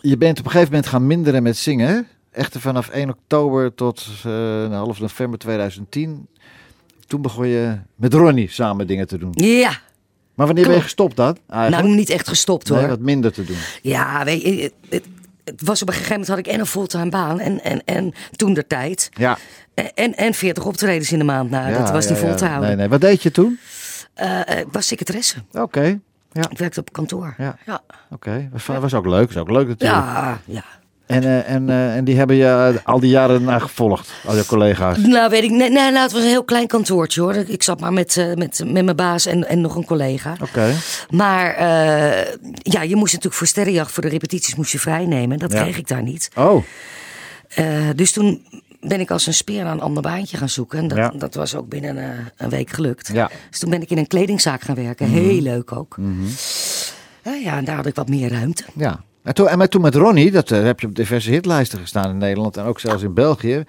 je 0.00 0.16
bent 0.16 0.38
op 0.38 0.44
een 0.44 0.50
gegeven 0.50 0.72
moment 0.72 0.86
gaan 0.86 1.06
minderen 1.06 1.42
met 1.42 1.56
zingen. 1.56 1.88
hè? 1.88 2.00
Echter 2.30 2.60
vanaf 2.60 2.88
1 2.88 3.08
oktober 3.08 3.74
tot 3.74 4.06
eh, 4.24 4.70
half 4.70 5.00
november 5.00 5.38
2010. 5.38 6.26
Toen 7.06 7.22
begon 7.22 7.48
je 7.48 7.78
met 7.94 8.14
Ronnie 8.14 8.50
samen 8.50 8.86
dingen 8.86 9.06
te 9.06 9.18
doen. 9.18 9.30
Ja. 9.32 9.78
Maar 10.34 10.46
wanneer 10.46 10.66
ben 10.66 10.74
je 10.74 10.80
gestopt 10.80 11.16
dan? 11.16 11.36
Eigenlijk? 11.48 11.82
Nou, 11.82 11.96
niet 11.96 12.10
echt 12.10 12.28
gestopt 12.28 12.68
hoor. 12.68 12.78
nee, 12.78 12.86
wat 12.86 13.00
minder 13.00 13.32
te 13.32 13.44
doen. 13.44 13.56
Ja, 13.82 14.24
weet 14.24 14.42
je, 14.42 14.62
het, 14.62 14.72
het, 14.88 15.04
het 15.44 15.62
was 15.62 15.82
op 15.82 15.88
een 15.88 15.94
gegeven 15.94 16.12
moment 16.12 16.30
had 16.30 16.46
ik 16.46 16.46
en 16.46 16.60
een 16.60 16.66
fulltime 16.66 17.08
baan 17.08 17.40
en, 17.40 17.64
en, 17.64 17.84
en 17.84 18.12
toen 18.30 18.54
de 18.54 18.66
tijd. 18.66 19.08
Ja. 19.12 19.38
En, 19.94 20.16
en 20.16 20.34
40 20.34 20.64
optredens 20.64 21.12
in 21.12 21.18
de 21.18 21.24
maand. 21.24 21.50
Nou, 21.50 21.70
ja, 21.70 21.78
dat 21.78 21.90
was 21.90 22.04
ja, 22.04 22.10
niet 22.10 22.18
vol 22.18 22.28
ja. 22.28 22.34
te 22.34 22.44
houden. 22.44 22.68
Nee, 22.68 22.76
nee. 22.76 22.88
Wat 22.88 23.00
deed 23.00 23.22
je 23.22 23.30
toen? 23.30 23.58
Ik 24.46 24.66
was 24.70 24.86
secretaresse. 24.86 25.36
Oké. 25.52 26.00
Ja, 26.36 26.50
Ik 26.50 26.58
werkte 26.58 26.80
op 26.80 26.92
kantoor. 26.92 27.34
Ja. 27.38 27.56
ja. 27.66 27.80
oké. 28.10 28.48
Was, 28.52 28.66
was 28.66 28.94
ook 28.94 29.06
leuk. 29.06 29.32
Was 29.32 29.36
ook 29.42 29.50
leuk 29.50 29.68
natuurlijk. 29.68 30.04
Ja, 30.04 30.38
ja. 30.44 30.64
En, 31.06 31.22
eh, 31.22 31.50
en, 31.50 31.70
eh, 31.70 31.96
en 31.96 32.04
die 32.04 32.16
hebben 32.16 32.36
je 32.36 32.80
al 32.84 33.00
die 33.00 33.10
jaren 33.10 33.44
daarna 33.44 33.58
gevolgd, 33.58 34.12
al 34.26 34.36
je 34.36 34.46
collega's. 34.46 34.98
Nou, 34.98 35.30
weet 35.30 35.42
ik. 35.42 35.50
Nee, 35.50 35.70
nee, 35.70 35.90
nou, 35.90 36.02
het 36.02 36.12
was 36.12 36.22
een 36.22 36.28
heel 36.28 36.44
klein 36.44 36.66
kantoortje 36.66 37.20
hoor. 37.20 37.34
Ik 37.34 37.62
zat 37.62 37.80
maar 37.80 37.92
met, 37.92 38.16
eh, 38.16 38.34
met, 38.34 38.62
met 38.66 38.84
mijn 38.84 38.96
baas 38.96 39.26
en, 39.26 39.48
en 39.48 39.60
nog 39.60 39.76
een 39.76 39.84
collega. 39.84 40.36
Oké. 40.42 40.72
Maar 41.10 41.60
ja, 42.62 42.82
je 42.82 42.96
moest 42.96 43.12
natuurlijk 43.12 43.34
voor 43.34 43.46
sterrenjacht, 43.46 43.92
voor 43.92 44.02
de 44.02 44.08
repetities 44.08 44.54
moest 44.54 44.72
je 44.72 44.78
vrijnemen. 44.78 45.30
En 45.32 45.38
dat 45.38 45.52
Ja. 45.52 45.62
kreeg 45.62 45.76
ik 45.78 45.88
daar 45.88 46.02
niet. 46.02 46.30
Oh, 46.36 46.62
dus 47.94 48.12
toen 48.12 48.46
ben 48.88 49.00
ik 49.00 49.10
als 49.10 49.26
een 49.26 49.34
speer 49.34 49.64
naar 49.64 49.72
een 49.72 49.80
ander 49.80 50.02
baantje 50.02 50.36
gaan 50.36 50.48
zoeken. 50.48 50.78
En 50.78 50.88
dat, 50.88 50.98
Ja. 50.98 51.08
dat 51.08 51.34
was 51.34 51.54
ook 51.54 51.68
binnen 51.68 51.98
eh, 51.98 52.08
een 52.36 52.48
week 52.50 52.70
gelukt. 52.70 53.10
Ja. 53.12 53.30
Dus 53.50 53.58
toen 53.58 53.70
ben 53.70 53.82
ik 53.82 53.90
in 53.90 53.98
een 53.98 54.06
kledingzaak 54.06 54.60
gaan 54.62 54.74
werken. 54.74 55.06
Heel 55.08 55.40
leuk 55.40 55.72
ook. 55.72 55.96
Eh, 57.22 57.42
ja, 57.44 57.56
en 57.56 57.64
daar 57.64 57.76
had 57.76 57.86
ik 57.86 57.94
wat 57.94 58.08
meer 58.08 58.30
ruimte. 58.30 58.64
ja. 58.74 59.04
En 59.22 59.34
toen, 59.34 59.48
en 59.48 59.58
met, 59.58 59.70
toen 59.70 59.80
met 59.82 59.94
Ronnie, 59.94 60.30
dat 60.30 60.50
eh, 60.50 60.62
heb 60.62 60.80
je 60.80 60.86
op 60.86 60.94
diverse 60.94 61.30
hitlijsten 61.30 61.78
gestaan 61.78 62.10
in 62.10 62.18
Nederland 62.18 62.56
en 62.56 62.64
ook 62.64 62.80
zelfs 62.80 63.02
in 63.02 63.14
België. 63.14 63.64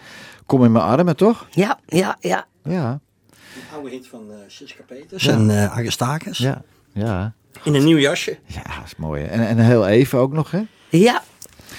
Kom 0.46 0.64
in 0.64 0.72
mijn 0.72 0.86
armen, 0.86 1.16
toch? 1.16 1.48
Ja, 1.52 1.80
ja, 1.86 2.18
ja. 2.20 2.46
Ja, 2.64 2.90
Een 3.32 3.74
oude 3.74 3.90
hit 3.90 4.08
van 4.08 4.22
eh 4.32 4.36
Siska 4.48 4.84
Peters 4.88 5.28
en 5.28 5.50
eh 5.50 5.72
Aristakis. 5.78 6.38
ja, 6.38 6.62
ja. 6.94 7.34
In 7.64 7.74
een 7.76 7.84
nieuw 7.86 7.98
jasje. 7.98 8.38
Ja, 8.46 8.62
dat 8.64 8.86
is 8.86 8.96
mooi. 8.96 9.22
hè. 9.24 9.28
En, 9.28 9.48
en 9.48 9.58
heel 9.58 9.88
even 9.88 10.20
ook 10.20 10.34
nog, 10.34 10.52
hè? 10.52 10.62
Ja, 10.90 11.24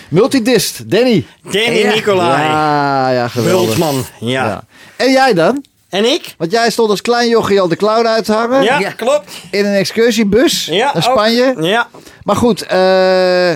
Multidist, 0.08 0.90
Danny. 0.90 1.26
Danny 1.42 1.78
Ja. 1.78 1.94
Nicolai. 1.94 2.42
Ja, 2.42 3.10
ja, 3.10 3.28
geweldig. 3.28 3.66
Bultman. 3.66 4.04
Ja. 4.20 4.44
Ja. 4.46 4.62
En 4.96 5.10
jij 5.12 5.34
dan? 5.34 5.64
En 5.88 6.04
ik? 6.04 6.34
Want 6.38 6.50
jij 6.50 6.70
stond 6.70 6.90
als 6.90 7.00
klein 7.00 7.28
jochie 7.28 7.60
al 7.60 7.68
de 7.68 7.76
clown 7.76 8.06
uit 8.06 8.24
te 8.24 8.32
hangen. 8.32 8.62
Ja, 8.62 8.78
Ja. 8.78 8.90
klopt. 8.90 9.32
In 9.50 9.66
een 9.66 9.74
excursiebus 9.74 10.66
Ja, 10.66 10.84
naar 10.84 10.96
ook. 10.96 11.02
Spanje. 11.02 11.54
Ja. 11.60 11.88
Maar 12.22 12.36
goed, 12.36 12.62
eh, 12.62 13.52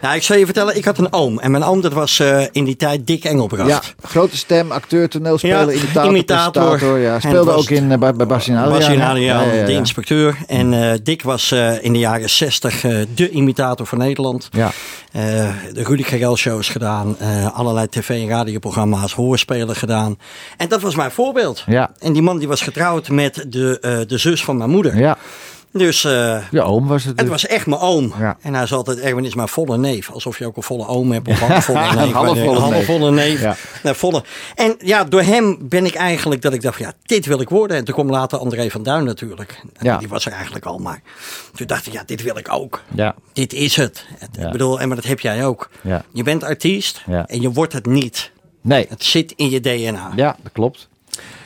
Nou, 0.00 0.14
ik 0.16 0.22
zal 0.22 0.36
je 0.36 0.44
vertellen, 0.44 0.76
ik 0.76 0.84
had 0.84 0.98
een 0.98 1.12
oom. 1.12 1.38
En 1.38 1.50
mijn 1.50 1.62
oom, 1.62 1.80
dat 1.80 1.92
was 1.92 2.18
eh, 2.18 2.42
in 2.52 2.64
die 2.64 2.76
tijd 2.76 3.06
Dick 3.06 3.24
Engelbracht. 3.24 3.68
ja, 3.68 3.80
grote 4.02 4.36
stem, 4.36 4.72
acteur, 4.72 5.08
toneelspeler, 5.08 5.56
Ja, 5.56 5.72
imitator, 5.72 6.10
imitator. 6.10 6.98
Ja. 6.98 7.20
Speelde 7.20 7.50
ook 7.50 7.70
in, 7.70 7.92
eh, 7.92 7.98
bij, 7.98 8.14
bij 8.14 8.26
Bassinale. 8.26 8.70
Basje 8.72 8.96
ja, 9.20 9.64
de 9.64 9.72
inspecteur. 9.72 10.36
En 10.46 10.90
eh, 10.90 10.98
Dick 11.02 11.22
was 11.22 11.52
in 11.80 11.92
de 11.92 11.98
jaren 11.98 12.30
60 12.30 12.84
eh, 12.84 12.98
de 13.14 13.30
imitator 13.30 13.86
van 13.86 13.98
Nederland. 13.98 14.48
Ja. 14.52 14.70
De 15.12 15.82
Rudy 15.84 16.02
Karel 16.02 16.36
shows 16.36 16.68
gedaan. 16.68 17.16
allerlei 17.52 17.88
tv- 17.88 18.08
en 18.08 18.28
radioprogramma's, 18.28 19.12
hoorspelen 19.12 19.76
gedaan. 19.76 20.18
En 20.56 20.68
dat 20.68 20.80
was 20.80 20.94
mijn 20.94 21.10
voorbeeld. 21.10 21.62
Ja. 21.66 21.90
En 21.98 22.12
die 22.12 22.22
man 22.22 22.38
die 22.38 22.48
was 22.48 22.60
getrouwd 22.60 23.08
met 23.08 23.44
de, 23.48 24.04
de 24.08 24.18
zus 24.18 24.44
van 24.44 24.56
mijn 24.56 24.70
moeder. 24.70 24.98
Ja, 24.98 25.18
Dus 25.78 26.04
eh, 26.04 26.38
je 26.50 26.62
oom 26.62 26.86
was 26.86 27.00
het. 27.04 27.08
het 27.08 27.18
dus. 27.18 27.28
was 27.28 27.46
echt 27.46 27.66
mijn 27.66 27.80
oom. 27.80 28.12
Ja. 28.18 28.36
En 28.40 28.54
hij 28.54 28.66
zei 28.66 28.78
altijd, 28.78 29.00
Erwin 29.00 29.24
is 29.24 29.34
mijn 29.34 29.48
volle 29.48 29.78
neef. 29.78 30.10
Alsof 30.10 30.38
je 30.38 30.46
ook 30.46 30.56
een 30.56 30.62
volle 30.62 30.86
oom 30.86 31.12
hebt 31.12 31.28
of 31.28 31.40
een 31.42 31.48
halfvolle 31.48 31.78
neef. 31.80 31.92
Een 32.06 32.12
halfvolle 32.12 32.56
Een 32.56 32.62
neef. 32.62 32.72
halfvolle 32.86 33.10
neef. 33.10 33.40
Ja. 33.40 33.56
Nee, 33.82 33.92
volle. 33.94 34.24
En 34.54 34.74
ja, 34.78 35.04
door 35.04 35.22
hem 35.22 35.56
ben 35.60 35.84
ik 35.84 35.94
eigenlijk 35.94 36.42
dat 36.42 36.52
ik 36.52 36.62
dacht, 36.62 36.78
ja, 36.78 36.92
dit 37.02 37.26
wil 37.26 37.40
ik 37.40 37.48
worden. 37.48 37.76
En 37.76 37.84
toen 37.84 37.94
kwam 37.94 38.10
later 38.10 38.38
André 38.38 38.70
van 38.70 38.82
Duin 38.82 39.04
natuurlijk. 39.04 39.60
En 39.72 39.84
Ja. 39.86 39.96
Die 39.98 40.08
was 40.08 40.26
er 40.26 40.32
eigenlijk 40.32 40.64
al, 40.66 40.78
maar 40.78 41.00
toen 41.54 41.66
dacht 41.66 41.86
ik, 41.86 41.92
ja, 41.92 42.02
dit 42.06 42.22
wil 42.22 42.36
ik 42.38 42.52
ook. 42.52 42.82
Ja. 42.94 43.14
Dit 43.32 43.52
is 43.52 43.76
het. 43.76 44.06
Ik 44.38 44.50
bedoel, 44.50 44.80
en 44.80 44.86
maar 44.88 44.96
dat 44.96 45.06
heb 45.06 45.20
jij 45.20 45.44
ook. 45.46 45.70
Ja. 45.80 46.04
Je 46.12 46.22
bent 46.22 46.44
artiest 46.44 47.02
Ja. 47.06 47.26
en 47.26 47.40
je 47.40 47.52
wordt 47.52 47.72
het 47.72 47.86
niet. 47.86 48.30
Nee, 48.60 48.86
Het 48.88 49.04
zit 49.04 49.32
in 49.36 49.50
je 49.50 49.60
DNA. 49.60 50.12
ja, 50.16 50.36
dat 50.42 50.52
klopt. 50.52 50.88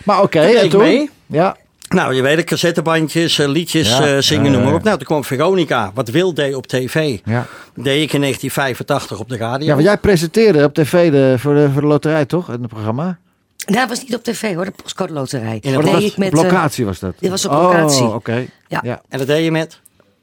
Maar 0.04 0.22
oké, 0.22 0.40
deed 0.40 0.54
en 0.56 0.68
toen? 0.68 0.80
mee. 0.82 1.10
Ja, 1.26 1.56
Nou, 1.94 2.14
je 2.14 2.22
weet 2.22 2.36
het, 2.36 2.46
cassettebandjes, 2.46 3.38
eh, 3.38 3.48
liedjes 3.48 3.88
Ja, 3.88 4.06
eh, 4.06 4.22
zingen, 4.22 4.44
ja, 4.44 4.50
noem 4.50 4.64
maar 4.64 4.74
op. 4.74 4.82
Nou, 4.82 4.96
toen 4.96 5.06
kwam 5.06 5.24
Veronica, 5.24 5.90
wat 5.94 6.08
Wil 6.08 6.34
deed 6.34 6.54
op 6.54 6.66
tv. 6.66 7.18
ja. 7.24 7.46
Deed 7.74 8.02
ik 8.02 8.12
in 8.12 8.20
1985 8.20 9.18
op 9.18 9.28
de 9.28 9.36
radio. 9.36 9.66
ja, 9.66 9.72
want 9.72 9.84
jij 9.84 9.96
presenteerde 9.98 10.64
op 10.64 10.74
tv 10.74 11.10
de, 11.10 11.38
voor, 11.38 11.54
de, 11.54 11.70
voor 11.72 11.80
de 11.80 11.86
loterij, 11.86 12.24
toch? 12.24 12.46
In 12.48 12.60
het 12.60 12.68
programma? 12.68 13.18
nou, 13.66 13.78
dat 13.78 13.88
was 13.88 14.02
niet 14.02 14.14
op 14.14 14.22
tv 14.22 14.54
hoor, 14.54 14.64
de 14.64 14.72
postcode 14.82 15.12
loterij. 15.12 15.58
In 15.60 15.72
een 15.72 15.76
Oh, 15.78 15.82
dat 15.84 15.84
deed 15.84 16.02
was, 16.02 16.10
ik 16.10 16.16
met, 16.16 16.28
op 16.28 16.34
eh, 16.34 16.42
locatie 16.42 16.84
was 16.84 16.98
dat? 16.98 17.14
dit 17.18 17.30
was 17.30 17.44
op 17.44 17.52
locatie. 17.52 18.02
Oh, 18.02 18.14
oké. 18.14 18.46
Ja. 18.68 18.80
ja. 18.82 19.02
En 19.08 19.18
dat 19.18 19.26
deed 19.26 19.44
je 19.44 19.50
met 19.50 19.80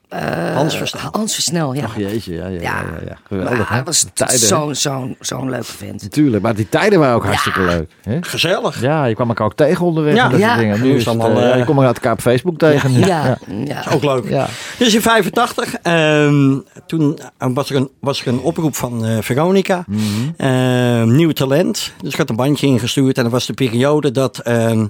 eh, 0.10 0.56
Hans 0.56 0.78
Versnel. 0.78 1.02
Hans 1.12 1.34
Versnel, 1.34 1.74
ja. 1.74 1.84
Ach 1.84 1.98
jeetje, 1.98 2.34
ja, 2.34 2.48
ja, 2.48 2.62
ja. 2.62 2.62
Ja, 2.62 2.84
ja. 3.08 3.18
Geweldig, 3.28 3.70
hij 3.70 3.84
was 3.84 4.06
zo'n 4.28 4.76
zo'n 4.76 5.16
zo'n 5.20 5.50
leuke 5.50 5.64
vent. 5.66 6.02
Natuurlijk, 6.02 6.44
maar 6.44 6.56
die 6.56 6.70
tijden 6.70 7.00
waren 7.00 7.16
ook 7.16 7.26
hartstikke 7.26 7.62
leuk. 7.62 7.92
Hè? 8.04 8.18
Gezellig. 8.22 8.82
Ja, 8.82 9.06
je 9.06 9.16
kwam 9.16 9.28
elkaar 9.28 9.46
ook 9.46 9.56
tegen 9.56 9.86
onderweg 9.86 10.16
Ja. 10.16 10.24
en 10.26 10.32
dat 10.32 10.40
soort 10.40 10.52
Ja. 10.52 10.58
dingen. 10.58 10.82
Nu 10.82 10.94
is 10.96 11.06
het, 11.06 11.08
allemaal, 11.20 11.42
eh, 11.42 11.52
eh, 11.52 11.58
je 11.58 11.66
komt 11.66 11.82
elkaar 11.82 12.12
op 12.14 12.22
Facebook 12.22 12.58
tegen. 12.58 12.92
nu. 12.92 13.06
Ja, 13.06 13.38
ja. 13.66 13.84
Ook 13.94 14.04
leuk. 14.04 14.30
Ja. 14.30 14.48
Dus 14.78 14.94
in 14.96 15.02
85, 15.02 15.74
ehm, 15.74 16.58
toen 16.86 17.20
eh, 17.38 17.50
was 17.54 17.70
er, 17.70 17.76
een, 17.76 17.90
was 18.00 18.22
er 18.22 18.28
een 18.28 18.40
oproep 18.40 18.76
van 18.76 19.06
eh, 19.06 19.18
Veronica. 19.22 19.84
Mhm. 19.88 20.02
Ehm, 20.38 21.16
nieuw 21.16 21.32
talent. 21.32 21.94
Dus 22.02 22.12
ik 22.12 22.18
had 22.18 22.30
een 22.30 22.36
bandje 22.36 22.68
ingestuurd. 22.68 23.18
En 23.18 23.24
dat 23.24 23.32
was 23.32 23.46
de 23.46 23.54
periode 23.54 24.12
dat 24.12 24.38
ehm, 24.40 24.86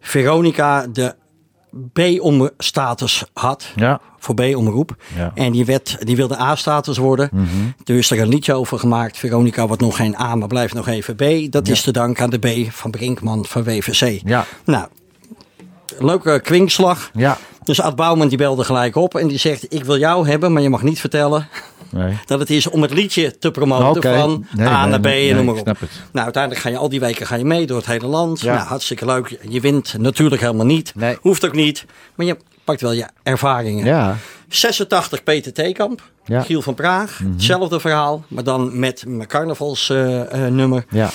Veronica 0.00 0.86
de 0.86 1.14
B-status 1.92 3.24
had. 3.32 3.72
Ja. 3.76 4.00
Voor 4.18 4.34
B-omroep. 4.34 4.96
Ja. 5.16 5.32
Mhm. 5.34 5.44
En 5.44 5.52
die, 5.52 5.64
werd, 5.64 5.96
die 6.06 6.16
wilde 6.16 6.40
A-status 6.40 6.98
worden. 6.98 7.30
Dus 7.84 8.10
er 8.10 8.16
is 8.16 8.22
een 8.22 8.28
liedje 8.28 8.54
over 8.54 8.78
gemaakt. 8.78 9.18
Veronica 9.18 9.66
wordt 9.66 9.82
nog 9.82 9.96
geen 9.96 10.16
A, 10.16 10.34
maar 10.34 10.48
blijft 10.48 10.74
nog 10.74 10.88
even 10.88 11.16
B. 11.16 11.52
Dat 11.52 11.68
is 11.68 11.82
te 11.82 11.92
danken 11.92 12.24
aan 12.24 12.30
de 12.30 12.38
B 12.38 12.72
van 12.72 12.90
Brinkman 12.90 13.44
van 13.46 13.64
WVC. 13.64 14.20
Ja. 14.24 14.46
Nou, 14.64 14.86
leuke 15.98 16.40
kwinkslag. 16.40 17.10
Ja. 17.14 17.38
Dus 17.64 17.80
Ad 17.80 17.96
Bouwman 17.96 18.28
die 18.28 18.38
belde 18.38 18.64
gelijk 18.64 18.96
op 18.96 19.14
en 19.14 19.28
die 19.28 19.38
zegt: 19.38 19.74
Ik 19.74 19.84
wil 19.84 19.98
jou 19.98 20.28
hebben, 20.28 20.52
maar 20.52 20.62
je 20.62 20.70
mag 20.70 20.82
niet 20.82 21.00
vertellen 21.00 21.48
Nee. 21.90 22.18
Dat 22.26 22.38
het 22.38 22.50
is 22.50 22.66
om 22.66 22.82
het 22.82 22.92
liedje 22.92 23.38
te 23.38 23.50
promoten 23.50 24.02
van 24.02 24.46
Nee, 24.56 24.66
A 24.66 24.86
naar 24.86 25.00
B 25.00 25.06
en 25.06 25.36
noem 25.36 25.44
maar 25.44 25.54
op. 25.54 25.64
Nou, 26.12 26.24
uiteindelijk 26.24 26.62
ga 26.62 26.68
je 26.68 26.76
al 26.76 26.88
die 26.88 27.00
weken 27.00 27.26
ga 27.26 27.34
je 27.34 27.44
mee 27.44 27.66
door 27.66 27.76
het 27.76 27.86
hele 27.86 28.06
land. 28.06 28.40
Ja. 28.40 28.54
Nou, 28.54 28.66
hartstikke 28.66 29.04
leuk. 29.04 29.38
Je 29.48 29.60
wint 29.60 29.98
natuurlijk 29.98 30.40
helemaal 30.40 30.66
niet. 30.66 30.92
Hoeft 31.20 31.44
ook 31.46 31.54
niet. 31.54 31.84
Maar 32.14 32.26
je 32.26 32.36
pakt 32.64 32.80
wel 32.80 32.92
je 32.92 33.06
ervaringen. 33.22 33.84
Ja. 33.84 34.16
86 34.48 35.22
Peter 35.22 35.52
Theekamp. 35.52 36.02
Ja. 36.24 36.36
Mhm. 36.36 36.46
Giel 36.46 36.62
van 36.62 36.74
Praag. 36.74 37.20
Hetzelfde 37.32 37.80
verhaal. 37.80 38.24
Maar 38.28 38.44
dan 38.44 38.78
met 38.78 39.04
mijn 39.06 39.28
carnavalsnummer. 39.28 40.84
Ja. 40.90 41.10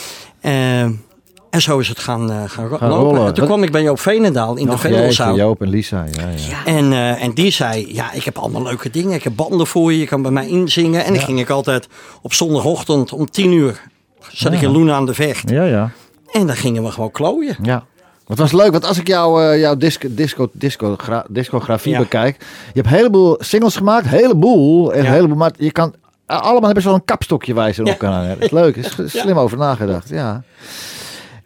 En 1.55 1.62
zo 1.62 1.79
is 1.79 1.88
het 1.88 2.00
gaan, 2.00 2.31
eh, 2.31 2.43
gaan, 2.47 2.69
lopen. 2.69 2.88
rollen. 2.88 3.27
En 3.27 3.33
toen 3.33 3.45
kwam 3.45 3.63
ik 3.63 3.71
bij 3.71 3.81
Joop 3.81 4.00
Veenendaal 4.00 4.55
in 4.55 4.65
de 4.69 4.77
Veelzaal. 4.77 5.35
Joop 5.35 5.62
en 5.62 5.69
Lisa. 5.69 6.05
Ja, 6.12 6.21
ja. 6.21 6.50
Ja. 6.50 6.65
En, 6.65 6.91
eh, 6.91 7.24
en 7.24 7.33
die 7.33 7.51
zei, 7.51 7.93
ja, 7.93 8.12
ik 8.12 8.24
heb 8.24 8.38
allemaal 8.38 8.63
leuke 8.63 8.89
dingen. 8.89 9.13
Ik 9.13 9.24
heb 9.24 9.35
banden 9.35 9.67
voor 9.67 9.91
je, 9.91 10.00
je 10.00 10.05
kan 10.05 10.21
bij 10.21 10.31
mij 10.31 10.47
inzingen. 10.47 11.05
En 11.05 11.13
dan 11.13 11.24
ging 11.24 11.39
ik 11.39 11.50
altijd 11.50 11.88
op 12.21 12.33
zondagochtend 12.33 13.13
om 13.13 13.29
10 13.29 13.51
uur... 13.51 13.81
zat 14.31 14.53
ik 14.53 14.62
in 14.62 14.71
Loenen 14.71 14.95
aan 14.95 15.05
de 15.05 15.13
Vecht. 15.13 15.50
Ja, 15.50 15.63
ja. 15.63 15.91
En 16.31 16.47
dan 16.47 16.55
gingen 16.55 16.83
we 16.83 16.91
gewoon 16.91 17.12
klooien. 17.12 17.57
Ja. 17.62 17.83
Wat 18.25 18.38
was 18.38 18.51
leuk, 18.51 18.71
want 18.71 18.85
als 18.85 18.97
ik 18.97 19.07
jouw 19.07 19.41
eh, 19.41 19.59
jouw 19.59 19.75
disco, 19.75 20.07
disco, 20.12 20.50
disco, 20.53 20.95
discografie 21.29 21.91
Ja. 21.91 22.00
bekijk. 22.00 22.35
Je 22.39 22.71
hebt 22.74 22.88
een 22.88 22.93
heleboel 22.93 23.35
singles 23.39 23.75
gemaakt, 23.75 24.05
een 24.05 24.12
heleboel. 24.12 24.93
En 24.93 25.00
een 25.00 25.12
heleboel 25.12 25.38
maar 25.38 25.51
je 25.57 25.71
kan 25.71 25.93
allemaal 26.25 26.63
hebben 26.63 26.81
ze 26.81 26.88
wel 26.88 26.97
een 26.97 27.05
kapstokje 27.05 27.53
wijzen 27.53 27.83
op 27.83 27.89
elkaar. 27.89 28.12
aan. 28.12 28.27
Dat 28.27 28.41
is 28.41 28.51
leuk, 28.51 28.77
er 28.77 29.03
is 29.05 29.12
slim 29.21 29.38
over 29.38 29.57
nagedacht. 29.57 30.09
Ja. 30.09 30.43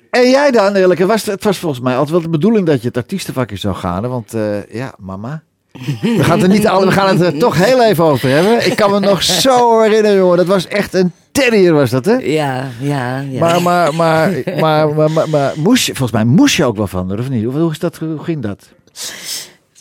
En 0.10 0.30
jij 0.30 0.52
dan, 0.52 0.76
eerlijk, 0.76 1.00
het 1.00 1.08
was, 1.10 1.26
het 1.26 1.44
was 1.44 1.58
volgens 1.58 1.82
mij 1.82 1.94
altijd 1.94 2.12
wel 2.12 2.22
de 2.22 2.30
bedoeling 2.30 2.66
dat 2.66 2.82
je 2.82 2.88
het 2.88 2.98
artiestenvakje 2.98 3.56
zou 3.56 3.76
gaan. 3.76 4.08
Want 4.08 4.34
eh, 4.34 4.66
ja, 4.74 4.94
mama. 5.00 5.42
We 6.02 6.24
gaan 6.24 6.40
het 6.40 6.42
er 6.48 6.54
niet 6.56 6.68
alle, 6.68 6.86
we 6.86 6.92
gaan 6.92 7.18
het 7.18 7.34
er 7.34 7.40
toch 7.40 7.58
heel 7.66 7.84
even 7.84 8.04
over 8.04 8.30
hebben. 8.30 8.66
Ik 8.66 8.76
kan 8.76 8.92
me 8.92 9.00
nog 9.00 9.24
zo 9.24 9.82
herinneren, 9.82 10.18
jongen. 10.18 10.38
Dat 10.38 10.46
was 10.48 10.68
echt 10.68 10.94
een 10.94 11.12
terrier, 11.32 11.74
was 11.74 11.90
dat, 11.90 12.06
hè? 12.06 12.14
Ja, 12.14 12.68
ja, 12.80 13.20
ja. 13.20 13.40
Maar, 13.40 13.62
maar, 13.62 13.96
maar, 13.96 14.32
maar, 14.60 14.94
maar, 14.94 15.12
maar, 15.12 15.30
maar 15.30 15.54
moest 15.56 15.86
je, 15.86 15.96
volgens 15.96 16.24
mij 16.24 16.34
moest 16.36 16.56
je 16.56 16.66
ook 16.66 16.78
wel 16.78 16.88
van 16.88 17.20
of 17.20 17.30
niet? 17.30 17.44
Hoe, 17.44 17.72
is 17.72 17.80
dat, 17.80 17.98
hoe 17.98 18.24
ging 18.24 18.42
dat? 18.42 18.68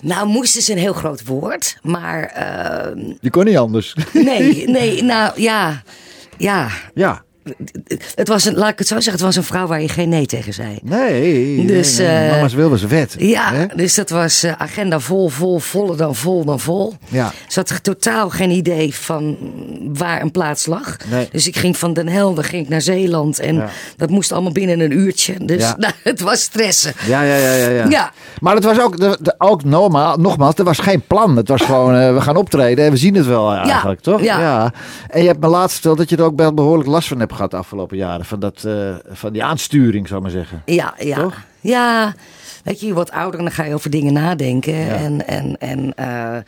Nou, 0.03 0.27
moest 0.29 0.57
is 0.57 0.69
een 0.69 0.79
heel 0.79 0.93
groot 0.93 1.27
woord. 1.27 1.79
Maar 1.83 2.23
eh, 2.23 3.15
Je 3.21 3.31
kon 3.31 3.45
niet 3.45 3.57
anders. 3.57 3.97
nee, 4.13 4.69
nee, 4.69 5.03
nou 5.03 5.41
ja. 5.41 5.83
Ja, 6.37 6.69
Ja. 6.95 7.23
Het 8.15 8.29
was 8.29 8.45
een, 8.45 8.55
laat 8.55 8.71
ik 8.71 8.79
het 8.79 8.87
zo 8.89 8.95
zeggen, 8.95 9.13
het 9.13 9.23
was 9.23 9.37
een 9.37 9.43
vrouw 9.45 9.67
waar 9.67 9.81
je 9.83 9.89
geen 9.89 10.09
nee 10.09 10.27
tegen 10.27 10.53
zei. 10.55 10.79
Nee. 10.83 11.67
Dus, 11.67 11.97
nee, 11.99 12.07
nee. 12.07 12.27
eh, 12.27 12.33
Mama's 12.33 12.55
wil 12.55 12.71
was 12.71 12.83
vet. 12.87 13.15
Ja, 13.19 13.53
Hè? 13.53 13.67
dus 13.77 13.95
dat 13.95 14.11
was 14.11 14.43
eh, 14.43 14.53
agenda 14.59 15.01
vol, 15.01 15.29
vol, 15.29 15.59
voller 15.59 15.97
dan 15.97 16.15
vol 16.15 16.45
dan 16.45 16.61
vol. 16.61 16.95
Ja. 17.09 17.33
Ze 17.49 17.59
had 17.59 17.83
totaal 17.85 18.31
geen 18.31 18.51
idee 18.51 18.95
van 18.95 19.37
waar 19.93 20.23
een 20.23 20.31
plaats 20.31 20.67
lag. 20.67 20.97
Nee. 21.11 21.29
Dus 21.33 21.47
ik 21.47 21.57
ging 21.57 21.77
van 21.77 21.93
Den 21.93 22.09
Helder 22.09 22.45
ging 22.45 22.63
ik 22.63 22.69
naar 22.69 22.83
Zeeland. 22.83 23.39
En 23.39 23.55
Ja. 23.55 23.69
dat 23.97 24.11
moest 24.11 24.33
allemaal 24.33 24.53
binnen 24.53 24.81
een 24.81 24.93
uurtje. 24.99 25.35
Dus 25.45 25.63
Ja. 25.63 25.75
nou, 25.79 25.93
het 26.03 26.21
was 26.21 26.41
stressen. 26.41 26.93
Ja, 27.07 27.23
ja, 27.23 27.37
ja, 27.37 27.53
ja, 27.55 27.69
ja. 27.69 27.87
Ja. 27.89 28.13
Maar 28.41 28.55
het 28.55 28.65
was 28.65 28.81
ook, 28.81 28.97
de, 29.01 29.19
de- 29.21 29.35
ook 29.39 29.65
normaal, 29.65 30.17
nogmaals, 30.17 30.55
er 30.55 30.65
was 30.65 30.79
geen 30.79 31.03
plan. 31.07 31.37
Het 31.37 31.49
was 31.49 31.63
gewoon, 31.63 31.95
eh, 31.95 32.15
we 32.15 32.21
gaan 32.21 32.37
optreden 32.37 32.85
en 32.85 32.91
we 32.91 32.97
zien 32.97 33.15
het 33.15 33.27
wel 33.27 33.53
eigenlijk, 33.55 34.01
toch? 34.01 34.23
ja. 34.23 34.73
En 35.09 35.21
je 35.23 35.27
hebt 35.29 35.41
me 35.41 35.47
laatst 35.49 35.73
verteld 35.73 35.99
dat 35.99 36.09
je 36.11 36.17
er 36.17 36.23
ook 36.23 36.55
behoorlijk 36.55 36.89
last 36.89 37.09
van 37.09 37.19
hebt 37.21 37.33
gehad 37.39 37.51
de 37.53 37.57
afgelopen 37.57 37.97
jaren. 37.97 38.25
Van, 38.25 38.41
dat, 38.41 38.65
eh, 38.65 38.95
van 39.09 39.33
die 39.33 39.45
aansturing, 39.45 40.09
zou 40.09 40.19
ik 40.19 40.27
maar 40.27 40.37
zeggen. 40.37 40.63
Ja, 40.65 40.95
ja. 40.99 41.17
Toch? 41.17 41.43
Ja, 41.61 42.15
weet 42.65 42.81
je, 42.81 42.87
je 42.87 42.95
wordt 42.95 43.11
ouder 43.11 43.39
en 43.39 43.45
dan 43.45 43.55
ga 43.55 43.65
je 43.65 43.75
over 43.75 43.91
dingen 43.91 44.13
nadenken. 44.13 44.75
Ja. 44.75 44.95
En, 44.95 45.27
en, 45.27 45.59
en 45.59 45.95
eh, 45.95 46.43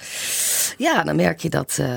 ja, 0.77 1.03
dan 1.03 1.17
merk 1.17 1.41
je 1.41 1.51
dat, 1.51 1.77
eh, 1.81 1.89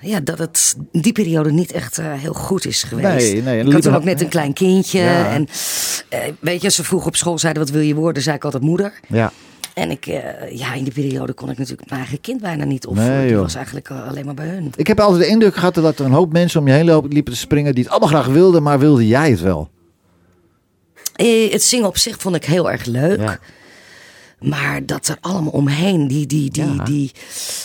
ja, 0.00 0.20
dat 0.20 0.38
het 0.38 0.76
die 0.92 1.12
periode 1.12 1.52
niet 1.52 1.72
echt 1.72 2.00
heel 2.02 2.32
goed 2.32 2.66
is 2.66 2.82
geweest. 2.82 3.32
Nee, 3.32 3.42
nee, 3.42 3.64
ik 3.64 3.72
had 3.72 3.82
toen 3.82 3.94
ook 3.94 4.04
net 4.04 4.20
een 4.20 4.28
klein 4.28 4.52
kindje. 4.52 5.00
Ja. 5.00 5.26
En 5.30 5.48
weet 6.40 6.60
je, 6.60 6.66
als 6.66 6.74
ze 6.74 6.84
vroeg 6.84 7.06
op 7.06 7.16
school 7.16 7.38
zeiden, 7.38 7.62
wat 7.62 7.72
wil 7.72 7.82
je 7.82 7.94
worden? 7.94 8.22
zei 8.22 8.36
ik 8.36 8.44
altijd 8.44 8.62
moeder. 8.62 8.92
Ja. 9.08 9.32
En 9.74 9.90
ik, 9.90 10.06
eh, 10.06 10.56
ja, 10.56 10.74
in 10.74 10.84
die 10.84 10.92
periode 10.92 11.32
kon 11.32 11.50
ik 11.50 11.58
natuurlijk 11.58 11.88
mijn 11.88 12.00
eigen 12.00 12.20
kind 12.20 12.40
bijna 12.40 12.64
niet 12.64 12.86
opvoeden. 12.86 13.16
Nee, 13.16 13.36
was 13.36 13.54
eigenlijk 13.54 13.90
eh, 13.90 14.08
alleen 14.08 14.24
maar 14.24 14.34
bij 14.34 14.48
hun. 14.48 14.72
Ik 14.76 14.86
heb 14.86 15.00
altijd 15.00 15.20
de 15.22 15.28
indruk 15.28 15.54
gehad 15.54 15.74
dat 15.74 15.98
er 15.98 16.04
een 16.04 16.12
hoop 16.12 16.32
mensen 16.32 16.60
om 16.60 16.66
je 16.66 16.72
heen 16.72 17.06
liepen 17.08 17.32
te 17.32 17.38
springen 17.38 17.74
die 17.74 17.82
het 17.84 17.92
allemaal 17.92 18.08
graag 18.08 18.26
wilden, 18.26 18.62
maar 18.62 18.78
wilde 18.78 19.06
jij 19.06 19.30
het 19.30 19.40
wel? 19.40 19.68
Eh, 21.14 21.50
het 21.52 21.62
zingen 21.62 21.86
op 21.86 21.96
zich 21.96 22.16
vond 22.18 22.36
ik 22.36 22.44
heel 22.44 22.70
erg 22.70 22.84
leuk. 22.84 23.20
Ja. 23.20 23.38
Maar 24.40 24.86
dat 24.86 25.08
er 25.08 25.16
allemaal 25.20 25.52
omheen, 25.52 26.08
die, 26.08 26.26
die, 26.26 26.50
die, 26.50 26.74
Ja. 26.74 26.84
die... 26.84 27.10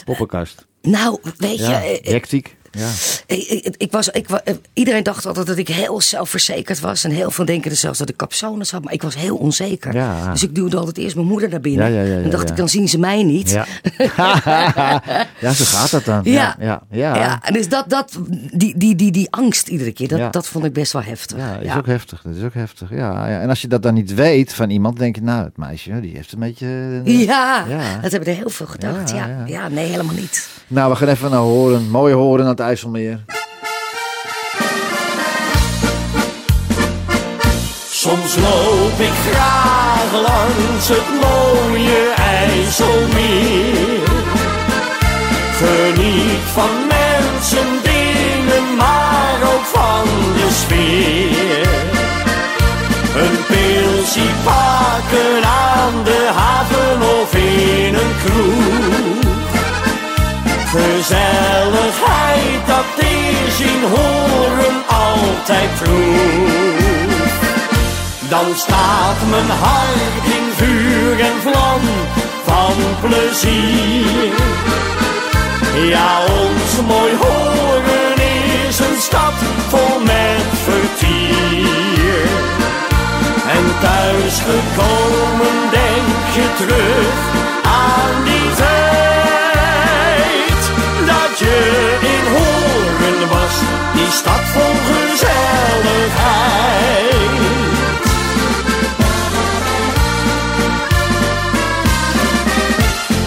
Poppenkast. 0.05 0.65
Nou, 0.81 1.17
weet 1.37 1.57
je... 1.57 1.63
Ja. 1.63 1.83
eh, 1.83 2.11
Hectiek. 2.11 2.55
Ja. 2.71 2.87
Ik, 3.25 3.47
ik, 3.47 3.73
ik 3.77 3.91
was, 3.91 4.09
ik, 4.09 4.29
eh, 4.29 4.53
iedereen 4.73 5.03
dacht 5.03 5.25
altijd 5.25 5.47
dat 5.47 5.57
ik 5.57 5.67
heel 5.67 6.01
zelfverzekerd 6.01 6.79
was. 6.79 7.03
En 7.03 7.11
heel 7.11 7.31
veel 7.31 7.45
denken 7.45 7.77
zelfs 7.77 7.99
dat 7.99 8.09
ik 8.09 8.15
capsones 8.15 8.71
had. 8.71 8.83
Maar 8.83 8.93
ik 8.93 9.01
was 9.01 9.15
heel 9.15 9.35
onzeker. 9.37 9.93
Ja. 9.93 10.31
Dus 10.31 10.43
ik 10.43 10.55
duwde 10.55 10.77
altijd 10.77 10.97
eerst 10.97 11.15
mijn 11.15 11.27
moeder 11.27 11.49
naar 11.49 11.59
binnen. 11.61 11.91
Ja, 11.91 12.23
en 12.23 12.29
dacht 12.29 12.49
ik, 12.49 12.55
dan 12.57 12.69
zien 12.69 12.89
ze 12.89 12.99
mij 12.99 13.23
niet. 13.23 13.49
Ja. 13.49 13.65
ja, 15.39 15.53
zo 15.53 15.65
gaat 15.65 15.91
dat 15.91 16.05
dan. 16.05 16.21
Ja. 16.23 16.55
ja, 16.59 16.81
ja. 16.91 17.41
Dus 17.51 17.69
dat, 17.69 17.89
dat, 17.89 18.19
die, 18.51 18.77
die, 18.77 18.95
die, 18.95 19.11
die 19.11 19.27
angst 19.31 19.67
iedere 19.67 19.91
keer, 19.91 20.07
dat, 20.07 20.33
dat 20.33 20.47
vond 20.47 20.65
ik 20.65 20.73
best 20.73 20.93
wel 20.93 21.01
heftig. 21.03 21.37
Ja, 21.37 21.57
is 21.57 21.75
ook 21.75 21.85
heftig. 21.85 22.21
Dat 22.21 22.35
is 22.35 22.43
ook 22.43 22.53
heftig. 22.53 22.89
Ja, 22.89 23.27
ja. 23.29 23.39
En 23.41 23.49
als 23.49 23.61
je 23.61 23.67
dat 23.67 23.83
dan 23.83 23.93
niet 23.93 24.13
weet 24.13 24.53
van 24.53 24.69
iemand, 24.69 24.97
denk 24.97 25.15
je, 25.15 25.21
nou, 25.21 25.43
het 25.43 25.57
meisje, 25.57 25.99
die 25.99 26.15
heeft 26.15 26.31
een 26.31 26.39
beetje. 26.39 26.67
eh, 27.05 27.25
Ja, 27.25 27.65
dat 28.01 28.11
hebben 28.11 28.29
er 28.29 28.35
heel 28.35 28.49
veel 28.49 28.65
gedacht. 28.65 29.09
Ja, 29.11 29.43
Ja, 29.45 29.67
nee, 29.67 29.85
helemaal 29.89 30.15
niet. 30.15 30.47
Nou, 30.67 30.89
we 30.91 30.95
gaan 30.97 31.07
even 31.07 31.29
naar 31.31 31.39
horen. 31.39 31.89
Mooi 31.89 32.13
horen 32.13 32.45
het. 32.59 33.25
Soms 37.89 38.35
loop 38.35 38.99
ik 38.99 39.13
graag 39.31 40.11
langs 40.11 40.87
het 40.87 41.09
mooie 41.21 42.13
IJsselmeer. 42.15 44.07
Geniet 45.61 46.43
van 46.53 46.69
mensen, 46.87 47.67
dingen, 47.83 48.75
maar 48.75 49.39
ook 49.53 49.65
van 49.65 50.05
de 50.35 50.49
sfeer. 50.51 51.67
Een 53.23 53.37
pilsie 53.47 54.31
pakken 54.43 55.43
aan 55.43 56.03
de 56.03 56.29
haven 56.35 57.01
of 57.21 57.35
in 57.35 57.93
een 57.93 58.13
kroeg. 58.23 59.19
Gezelligheid, 60.71 61.38
dat 62.79 63.05
is 63.05 63.57
horen 63.95 64.75
altijd 64.87 65.69
proef. 65.81 67.31
Dan 68.29 68.45
staat 68.55 69.19
mijn 69.29 69.49
hart 69.49 70.25
in 70.37 70.45
vuur 70.55 71.19
en 71.19 71.41
vlam 71.41 71.81
van 72.45 72.75
plezier. 73.01 74.33
Ja, 75.89 76.19
ons 76.19 76.87
mooi 76.87 77.13
horen 77.21 78.17
is 78.67 78.79
een 78.79 78.99
stad 78.99 79.33
vol 79.67 79.99
met 79.99 80.47
vertier. 80.67 82.27
En 83.55 83.65
thuis 83.81 84.35
gekomen 84.49 85.55
denk 85.71 86.17
je 86.37 86.47
terug 86.57 87.15
aan 87.63 88.23
die 88.23 88.49
tijd. 88.55 90.61
Dat 91.05 91.39
je 91.39 91.88
die 94.09 94.17
stad 94.17 94.41
vol 94.53 94.75
gezelligheid. 94.89 96.07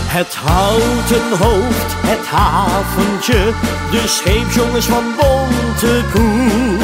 Het 0.07 0.35
houten 0.35 1.39
hoofd, 1.39 1.95
het 2.07 2.27
haventje, 2.27 3.53
de 3.91 4.03
scheepsjongens 4.07 4.87
van 4.87 5.05
Bontekoe. 5.19 6.79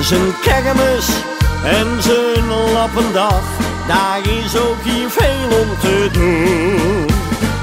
Zijn 0.00 0.34
kermis 0.42 1.08
en 1.64 2.02
zijn 2.02 2.46
lappendag, 2.72 3.42
daar 3.86 4.20
is 4.28 4.56
ook 4.56 4.82
hier 4.82 5.10
veel 5.10 5.58
om 5.60 5.78
te 5.80 6.08
doen. 6.12 7.11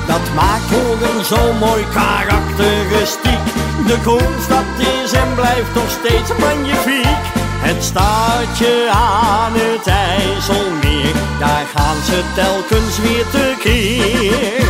Dat 0.09 0.33
maakt 0.35 0.69
Horen 0.69 1.25
zo 1.25 1.53
mooi 1.53 1.83
karakteristiek. 1.93 3.43
De 3.87 3.97
Koenstad 4.03 4.65
is 5.03 5.11
en 5.11 5.35
blijft 5.35 5.73
nog 5.75 5.89
steeds 5.89 6.29
magnifiek. 6.39 7.23
Het 7.67 7.83
staartje 7.83 8.89
aan 8.91 9.53
het 9.53 9.87
IJsselmeer, 9.87 11.13
daar 11.39 11.65
gaan 11.75 12.03
ze 12.03 12.23
telkens 12.35 12.99
weer 12.99 13.25
tekeer. 13.29 14.67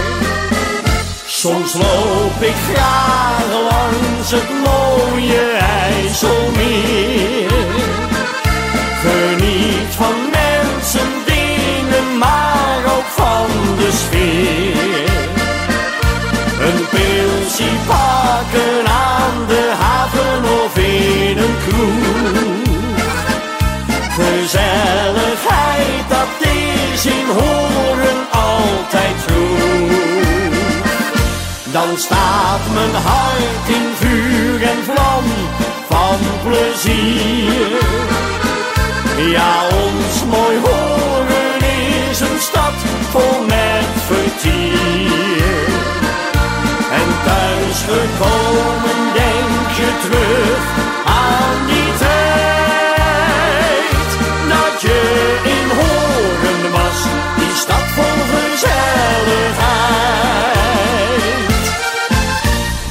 Soms 1.25 1.73
loop 1.73 2.41
ik 2.41 2.55
graag 2.71 3.43
langs 3.69 4.31
het 4.31 4.49
mooie 4.67 5.51
IJsselmeer. 5.83 7.51
Geniet 9.03 9.95
van 10.01 10.15
mensen, 10.31 11.09
dingen, 11.25 12.17
maar 12.17 12.81
ook 12.97 13.09
van 13.21 13.47
de 13.77 13.91
sfeer. 13.91 14.98
Actie 17.59 17.79
pakken 17.87 18.87
aan 18.87 19.47
de 19.47 19.73
haven 19.79 20.43
of 20.63 20.77
in 20.77 21.37
een 21.37 21.55
kroeg. 21.67 22.77
Gezelligheid, 24.09 26.03
dat 26.09 26.27
is 26.39 27.05
in 27.05 27.27
horen 27.27 28.19
altijd 28.31 29.15
vroeg. 29.25 30.53
Dan 31.71 31.97
staat 31.97 32.61
mijn 32.73 32.95
hart 33.03 33.67
in 33.67 33.87
vuur 33.95 34.61
en 34.61 34.83
vlam 34.83 35.23
van 35.89 36.19
plezier. 36.43 37.67
Ja, 39.31 39.63
ons 39.63 40.25
mooi 40.25 40.57
horen 40.57 41.61
is 42.09 42.19
een 42.19 42.39
stad 42.39 42.73
vol 43.11 43.39
mensen. 43.39 43.68
Thuis 47.85 47.99
gekomen 47.99 49.13
denk 49.13 49.69
je 49.79 49.99
terug 50.01 50.61
aan 51.05 51.65
die 51.67 51.97
tijd. 51.97 52.59
Dat 54.49 54.81
je 54.81 54.99
in 55.43 55.69
Horen 55.77 56.71
was, 56.71 57.03
die 57.37 57.55
stad 57.55 57.87
vol 57.95 58.19
gezelligheid. 58.33 58.85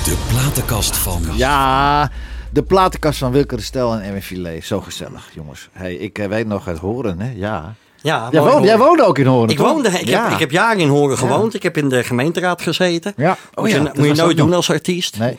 De 0.05 0.17
platenkast 0.29 0.97
van. 0.97 1.23
Ja, 1.37 2.11
de 2.51 2.63
platenkast 2.63 3.19
van 3.19 3.33
Wilke 3.33 3.57
de 3.57 3.63
Stel 3.63 3.93
en 3.93 4.03
Emmy 4.03 4.23
Filet. 4.23 4.65
Zo 4.65 4.81
gezellig, 4.81 5.29
jongens. 5.35 5.69
Hey, 5.73 5.95
ik 5.95 6.19
eh, 6.19 6.29
weet 6.29 6.47
nog 6.47 6.65
het 6.65 6.79
horen, 6.79 7.21
hè? 7.21 7.33
Ja. 7.35 7.75
Ja, 8.03 8.29
Jij, 8.31 8.41
woonde, 8.43 8.67
jij 8.67 8.77
Horen. 8.77 8.87
woonde 8.89 9.05
ook 9.05 9.19
in 9.19 9.27
Horen, 9.27 9.49
Ik 9.49 9.57
toch? 9.57 9.73
woonde, 9.73 9.89
ik, 9.89 10.05
ja. 10.07 10.23
heb, 10.25 10.33
ik 10.33 10.39
heb 10.39 10.51
jaren 10.51 10.79
in 10.81 10.89
Horen 10.89 11.19
gewoond. 11.19 11.55
Ik 11.55 11.63
heb 11.63 11.77
in 11.77 11.89
de 11.89 12.05
gemeenteraad 12.05 12.63
gezeten. 12.63 13.13
Ja. 13.17 13.37
moet 13.55 13.71
je, 13.71 13.75
ja, 13.77 13.83
moet 13.83 13.95
je 13.95 14.01
was 14.09 14.11
ook 14.11 14.25
nooit 14.25 14.37
doen 14.37 14.47
nog. 14.47 14.57
als 14.57 14.71
artiest. 14.71 15.19
Nee. 15.19 15.39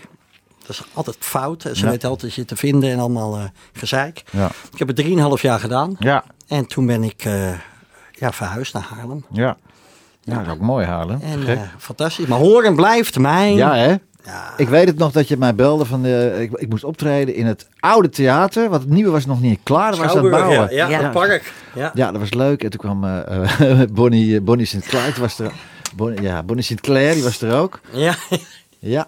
Dat 0.60 0.70
is 0.70 0.84
altijd 0.94 1.18
fout. 1.20 1.62
Ze 1.62 1.84
Ja. 1.86 1.90
weten 1.90 2.10
altijd 2.10 2.34
je 2.34 2.46
te 2.46 2.56
vinden 2.56 2.90
en 2.92 3.00
allemaal 3.00 3.36
eh, 3.38 3.44
gezeik. 3.74 4.24
Ja. 4.32 4.50
Ik 4.72 4.80
heb 4.80 4.88
het 4.88 4.96
drieënhalf 4.98 5.42
jaar 5.42 5.60
gedaan. 5.60 5.96
Ja. 6.00 6.24
En 6.48 6.66
toen 6.68 6.86
ben 6.86 7.04
ik 7.04 7.26
eh, 7.26 7.52
ja, 8.12 8.32
verhuisd 8.32 8.74
naar 8.74 8.88
Haarlem. 8.96 9.26
Ja. 9.32 9.58
Ja, 10.24 10.36
dat 10.36 10.46
is 10.46 10.52
ook 10.52 10.60
mooi, 10.60 10.86
Haarlem. 10.86 11.20
En 11.22 11.48
eh, 11.48 11.62
fantastisch. 11.78 12.26
Maar 12.26 12.40
Horen 12.40 12.76
blijft 12.76 13.20
mijn... 13.20 13.56
ja, 13.56 13.76
hè? 13.76 13.96
Ja. 14.26 14.54
Ik 14.58 14.70
weet 14.70 14.88
het 14.88 14.98
nog 14.98 15.12
dat 15.12 15.28
je 15.28 15.38
mij 15.38 15.56
belde 15.56 15.86
van 15.86 16.02
de, 16.02 16.38
ik, 16.40 16.52
ik 16.60 16.70
moest 16.70 16.84
optreden 16.84 17.36
in 17.36 17.46
het 17.46 17.68
oude 17.80 18.10
theater, 18.10 18.70
want 18.70 18.82
het 18.82 18.92
nieuwe 18.92 19.12
was 19.12 19.26
nog 19.26 19.42
niet 19.42 19.60
klaar, 19.64 19.96
was 19.96 20.16
aan 20.16 20.22
het 20.24 20.32
bouwen. 20.32 20.58
ja, 20.58 20.68
ja, 20.70 20.88
Ja. 20.90 21.02
het 21.02 21.12
park. 21.12 21.54
Ja. 21.76 21.92
Ja, 21.94 22.12
dat 22.12 22.20
was 22.22 22.34
leuk. 22.34 22.64
En 22.64 22.70
toen 22.70 22.80
kwam 22.80 23.04
eh, 23.04 23.82
eh, 23.82 23.90
Bonnie, 23.94 24.36
eh, 24.36 24.42
Bonnie 24.42 24.66
Sinclair, 24.66 25.14
die 25.14 25.22
was 25.22 25.40
er. 25.40 25.52
Bonnie, 25.96 26.22
ja, 26.22 26.44
Bonnie 26.44 26.64
Sinclair, 26.66 27.14
die 27.14 27.24
was 27.24 27.42
er 27.42 27.56
ook. 27.56 27.80
Ja. 27.92 28.16
Ja, 28.80 29.08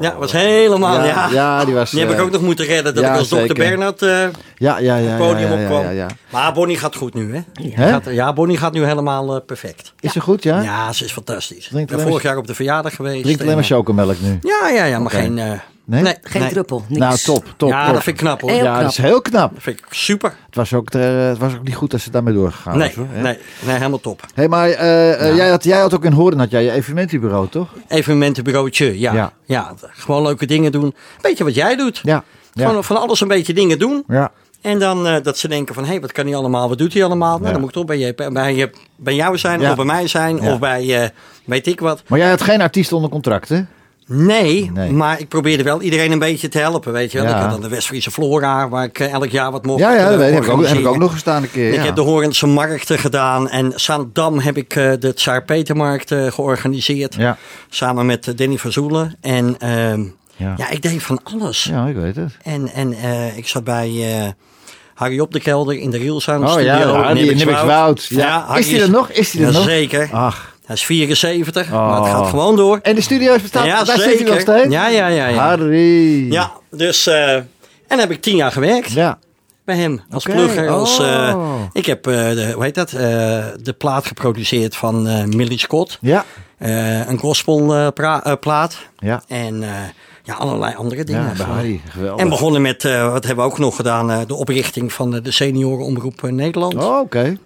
ja, 0.00 0.16
was 0.18 0.32
helemaal, 0.32 0.94
ja. 0.94 1.04
ja, 1.04 1.28
ja, 1.32 1.64
die 1.64 1.74
was. 1.74 1.90
Die 1.90 2.00
heb 2.00 2.10
ik 2.10 2.16
eh, 2.16 2.22
ook 2.22 2.30
nog 2.30 2.40
moeten 2.42 2.64
redden, 2.64 2.94
dat 2.94 3.04
ja, 3.04 3.12
ik 3.12 3.18
als 3.18 3.28
dokter 3.28 3.48
zeker. 3.56 3.68
Bernhard 3.68 4.02
eh, 4.02 4.08
Ja, 4.08 4.28
ja, 4.56 4.78
ja, 4.78 4.96
ja, 4.96 5.16
podium 5.16 5.50
ja, 5.50 5.56
ja, 5.56 5.62
opkwam. 5.62 5.82
ja, 5.82 5.90
ja. 5.90 6.06
Maar 6.30 6.52
Bonnie 6.52 6.76
gaat 6.76 6.96
goed 6.96 7.14
nu, 7.14 7.34
hè? 7.34 7.40
Hè? 7.70 7.88
Gaat- 7.90 8.04
ja, 8.10 8.32
Bonnie 8.32 8.56
gaat 8.56 8.72
nu 8.72 8.84
helemaal 8.84 9.34
eh, 9.34 9.40
perfect. 9.46 9.92
Is 10.00 10.12
ze 10.12 10.20
goed, 10.20 10.42
ja? 10.42 10.60
Ja, 10.62 10.92
ze 10.92 11.04
is 11.04 11.12
fantastisch. 11.12 11.70
Ik 11.74 11.86
ben 11.86 12.00
vorig 12.00 12.22
jaar 12.22 12.36
op 12.36 12.46
de 12.46 12.54
verjaardag 12.54 12.94
geweest. 12.94 13.22
Drinkt 13.22 13.40
alleen 13.40 13.52
en, 13.52 13.58
maar 13.58 13.66
chocomelk 13.68 14.16
nu. 14.20 14.38
Ja, 14.42 14.68
ja, 14.68 14.84
ja, 14.84 14.98
maar 14.98 15.10
geen... 15.10 15.38
eh, 15.38 15.50
Nee? 15.90 16.14
Geen 16.22 16.42
nee. 16.42 16.50
druppel, 16.50 16.84
niks. 16.88 17.00
Nou, 17.00 17.16
top, 17.16 17.54
top. 17.56 17.70
Ja, 17.70 17.84
top. 17.84 17.94
dat 17.94 18.02
vind 18.02 18.16
ik 18.20 18.22
knap 18.24 18.40
hoor. 18.40 18.50
Heel 18.50 18.58
ja, 18.64 18.70
knap. 18.70 18.80
dat 18.82 18.90
is 18.90 18.96
heel 18.96 19.22
knap. 19.22 19.54
Dat 19.54 19.62
vind 19.62 19.78
ik 19.78 19.84
super. 19.90 20.34
Het 20.46 20.54
was 20.54 20.74
ook, 20.74 20.90
eh, 20.90 21.26
het 21.28 21.38
was 21.38 21.54
ook 21.54 21.62
niet 21.62 21.74
goed 21.74 21.90
dat 21.90 22.00
ze 22.00 22.10
daarmee 22.10 22.34
doorgegaan 22.34 22.78
Nee, 22.78 22.86
was. 22.86 22.96
Hoor, 22.96 23.06
hè? 23.10 23.22
nee, 23.22 23.38
nee, 23.64 23.76
helemaal 23.76 24.00
top. 24.00 24.26
Hé, 24.34 24.48
maar 24.48 24.68
eh, 24.68 25.28
eh, 25.28 25.36
jij, 25.36 25.48
had, 25.48 25.64
jij 25.64 25.80
had 25.80 25.94
ook 25.94 26.04
in 26.04 26.12
Horen 26.12 26.38
had 26.38 26.50
jij 26.50 26.64
je 26.64 26.70
evenementenbureau, 26.70 27.48
toch? 27.48 27.68
Evenementenbureautje, 27.88 28.98
ja. 29.00 29.12
Ja. 29.12 29.32
ja. 29.44 29.74
gewoon 29.90 30.22
leuke 30.22 30.46
dingen 30.46 30.72
doen. 30.72 30.94
Beetje 31.20 31.44
wat 31.44 31.54
jij 31.54 31.76
doet. 31.76 32.00
Ja. 32.02 32.24
Ja. 32.52 32.66
Gewoon 32.66 32.84
van 32.84 32.96
alles 33.00 33.20
een 33.20 33.28
beetje 33.28 33.54
dingen 33.54 33.78
doen. 33.78 34.04
ja. 34.08 34.30
En 34.60 34.78
dan 34.78 35.06
eh, 35.06 35.22
dat 35.22 35.38
ze 35.38 35.48
denken 35.48 35.74
van, 35.74 35.84
hé, 35.84 36.00
wat 36.00 36.12
kan 36.12 36.26
hij 36.26 36.34
allemaal? 36.36 36.68
Wat 36.68 36.78
doet 36.78 36.92
hij 36.92 37.04
allemaal? 37.04 37.32
Nou, 37.34 37.44
Ja. 37.44 37.50
dan 37.50 37.60
moet 37.60 37.68
ik 37.68 37.74
toch 37.74 37.84
bij, 37.84 37.98
je, 37.98 38.14
bij, 38.32 38.54
je, 38.54 38.70
bij 38.96 39.14
jou 39.14 39.38
zijn, 39.38 39.60
Ja. 39.60 39.70
of 39.70 39.76
bij 39.76 39.84
mij 39.84 40.06
zijn, 40.06 40.36
Ja. 40.42 40.52
of 40.52 40.58
bij, 40.58 41.02
eh, 41.02 41.08
weet 41.44 41.66
ik 41.66 41.80
wat. 41.80 42.02
Maar 42.06 42.18
jij 42.18 42.28
had 42.28 42.42
geen 42.42 42.60
artiest 42.60 42.92
onder 42.92 43.10
contract, 43.10 43.48
hè? 43.48 43.60
Nee, 44.12 44.70
Nee. 44.74 44.92
maar 44.92 45.20
ik 45.20 45.28
probeerde 45.28 45.62
wel 45.62 45.82
iedereen 45.82 46.12
een 46.12 46.18
beetje 46.18 46.48
te 46.48 46.58
helpen, 46.58 46.92
weet 46.92 47.12
je 47.12 47.18
wel. 47.18 47.26
Ja. 47.26 47.34
Ik 47.34 47.40
had 47.42 47.50
dan 47.50 47.60
de 47.60 47.68
West-Friese 47.68 48.10
Flora, 48.10 48.68
waar 48.68 48.84
ik 48.84 48.98
eh, 48.98 49.12
elk 49.12 49.28
jaar 49.30 49.50
wat 49.50 49.64
mocht 49.64 49.80
Ja, 49.80 49.94
ja, 49.94 50.10
dat. 50.10 50.20
Heb 50.20 50.42
ik, 50.42 50.48
ook, 50.48 50.66
heb 50.66 50.78
ik 50.78 50.86
ook 50.86 50.98
nog 50.98 51.12
gestaan 51.12 51.42
een 51.42 51.50
keer. 51.50 51.68
Ik 51.68 51.74
ja. 51.74 51.82
heb 51.84 51.94
de 51.94 52.00
Horense 52.00 52.46
markten 52.46 52.98
gedaan 52.98 53.48
en 53.48 53.72
Zaandam 53.76 54.38
heb 54.38 54.56
ik 54.56 54.76
eh, 54.76 54.92
de 54.98 55.14
Tsaar 55.14 55.44
Petermarkt 55.44 56.14
georganiseerd. 56.28 57.14
Ja. 57.14 57.36
Samen 57.68 58.06
met 58.06 58.28
eh, 58.28 58.36
Danny 58.36 58.56
van 58.56 58.72
Zoelen. 58.72 59.16
En 59.20 59.54
ehm, 59.58 60.04
Ja. 60.36 60.70
ik 60.70 60.82
deed 60.82 61.02
van 61.02 61.20
alles. 61.22 61.64
ja, 61.64 61.86
ik 61.86 61.96
weet 61.96 62.16
het. 62.16 62.36
En, 62.42 62.68
en 62.68 62.94
ik 63.36 63.48
zat 63.48 63.64
bij 63.64 64.34
Harry 64.94 65.18
op 65.20 65.32
de 65.32 65.40
kelder 65.40 65.74
in 65.78 65.90
de 65.90 66.20
Sound 66.20 66.44
Oh 66.44 66.50
studio. 66.50 66.72
ja, 66.72 67.02
Harry 67.02 67.28
in 67.28 67.36
Nibbikswoud. 67.36 68.06
Ja. 68.08 68.56
Is 68.56 68.68
die 68.68 68.80
er 68.80 68.90
nog? 68.90 69.10
Is 69.10 69.30
die 69.30 69.46
er 69.46 69.52
nog? 69.52 69.64
Zeker. 69.64 70.08
Ach. 70.12 70.49
Hij 70.70 70.78
is 70.78 70.84
74, 70.84 71.70
maar 71.70 71.90
het 71.96 71.98
Oh. 72.04 72.10
gaat 72.10 72.28
gewoon 72.28 72.56
door. 72.56 72.78
En 72.82 72.94
de 72.94 73.00
studio 73.00 73.34
is 73.34 73.42
bestaat, 73.42 73.64
Ja, 73.66 73.84
daar 73.84 73.98
zit 73.98 74.18
hij 74.20 74.28
nog 74.30 74.40
steeds? 74.40 74.68
Ja, 74.72 74.88
ja, 74.88 75.06
ja, 75.06 75.26
ja. 75.26 75.36
Harry. 75.48 76.32
Ja, 76.32 76.52
dus... 76.70 77.06
eh, 77.06 77.34
en 77.34 77.46
dan 77.88 77.98
heb 77.98 78.10
ik 78.10 78.20
tien 78.22 78.36
jaar 78.36 78.52
gewerkt 78.52 78.92
Ja. 78.92 79.18
bij 79.64 79.76
hem. 79.76 80.00
Als 80.10 80.26
Oké. 80.26 80.34
plugger. 80.36 80.68
Als, 80.68 80.98
eh, 80.98 81.32
Oh. 81.36 81.54
ik 81.72 81.86
heb, 81.86 82.06
eh, 82.06 82.14
de, 82.14 82.50
hoe 82.54 82.62
heet 82.62 82.74
dat? 82.74 82.92
eh, 82.92 82.98
de 83.62 83.74
plaat 83.78 84.06
geproduceerd 84.06 84.76
van 84.76 85.06
eh 85.08 85.24
Millie 85.24 85.58
Scott. 85.58 85.98
Ja. 86.00 86.24
Eh, 86.58 87.08
een 87.08 87.18
gospelplaat. 87.18 88.76
Ja. 88.98 89.22
en 89.28 89.62
eh, 89.62 89.68
ja, 90.22 90.34
allerlei 90.34 90.74
andere 90.74 91.04
dingen. 91.04 91.32
Ja. 91.36 91.44
Harry. 91.44 91.80
En 92.16 92.28
begonnen 92.28 92.62
met, 92.62 92.84
eh, 92.84 93.12
wat 93.12 93.24
hebben 93.26 93.44
we 93.44 93.50
ook 93.50 93.58
nog 93.58 93.76
gedaan, 93.76 94.10
eh, 94.10 94.18
de 94.26 94.34
oprichting 94.34 94.92
van 94.92 95.10
de 95.10 95.30
seniorenomroep 95.30 96.24
eh, 96.24 96.30
Nederland. 96.30 96.74
Oh, 96.74 96.98
oké. 97.00 97.36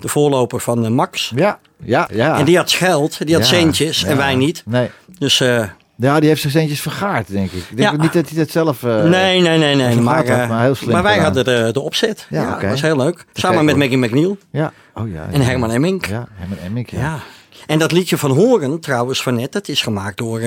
De 0.00 0.08
voorloper 0.08 0.60
van 0.60 0.84
eh, 0.84 0.90
Max. 0.90 1.32
Ja. 1.34 1.58
Ja, 1.84 2.08
ja. 2.12 2.38
En 2.38 2.44
die 2.44 2.56
had 2.56 2.72
geld, 2.72 3.26
die 3.26 3.34
had 3.34 3.48
Ja. 3.48 3.56
centjes 3.56 4.04
en 4.04 4.16
wij 4.16 4.34
niet. 4.34 4.62
Nee. 4.66 4.90
Dus 5.18 5.40
eh, 5.40 5.64
Ja, 5.96 6.20
die 6.20 6.28
heeft 6.28 6.40
zijn 6.40 6.52
centjes 6.52 6.80
vergaard, 6.80 7.28
denk 7.30 7.50
ik. 7.50 7.62
Ik 7.70 7.76
denk 7.76 7.90
Ja. 7.90 8.02
niet 8.02 8.12
dat 8.12 8.28
hij 8.28 8.38
dat 8.38 8.50
zelf... 8.50 8.82
eh, 8.82 9.02
nee, 9.04 9.40
nee, 9.40 9.58
nee, 9.58 9.74
nee. 9.74 9.96
Maar, 9.96 10.28
had, 10.30 10.48
maar 10.48 10.62
heel 10.62 10.74
slim 10.74 10.92
maar 10.92 11.02
wij 11.02 11.18
hadden 11.18 11.44
de, 11.44 11.68
de 11.72 11.80
opzet. 11.80 12.26
Ja, 12.30 12.58
dat 12.60 12.70
was 12.70 12.80
heel 12.82 12.96
leuk. 12.96 13.24
Samen 13.32 13.64
met. 13.64 13.76
Maggie 13.76 13.96
McNeil. 13.98 14.36
Ja. 14.50 14.72
Oh 14.94 15.12
ja. 15.12 15.26
En. 15.32 15.40
Herman 15.40 15.70
Emmink. 15.70 16.06
Ja, 16.06 16.28
Herman 16.32 16.58
Emmink, 16.58 16.90
ja. 16.90 17.18
En 17.66 17.78
dat 17.78 17.92
liedje 17.92 18.18
van 18.18 18.30
Horen, 18.30 18.80
trouwens, 18.80 19.22
van 19.22 19.34
net, 19.34 19.52
dat 19.52 19.68
is 19.68 19.82
gemaakt 19.82 20.16
door 20.18 20.40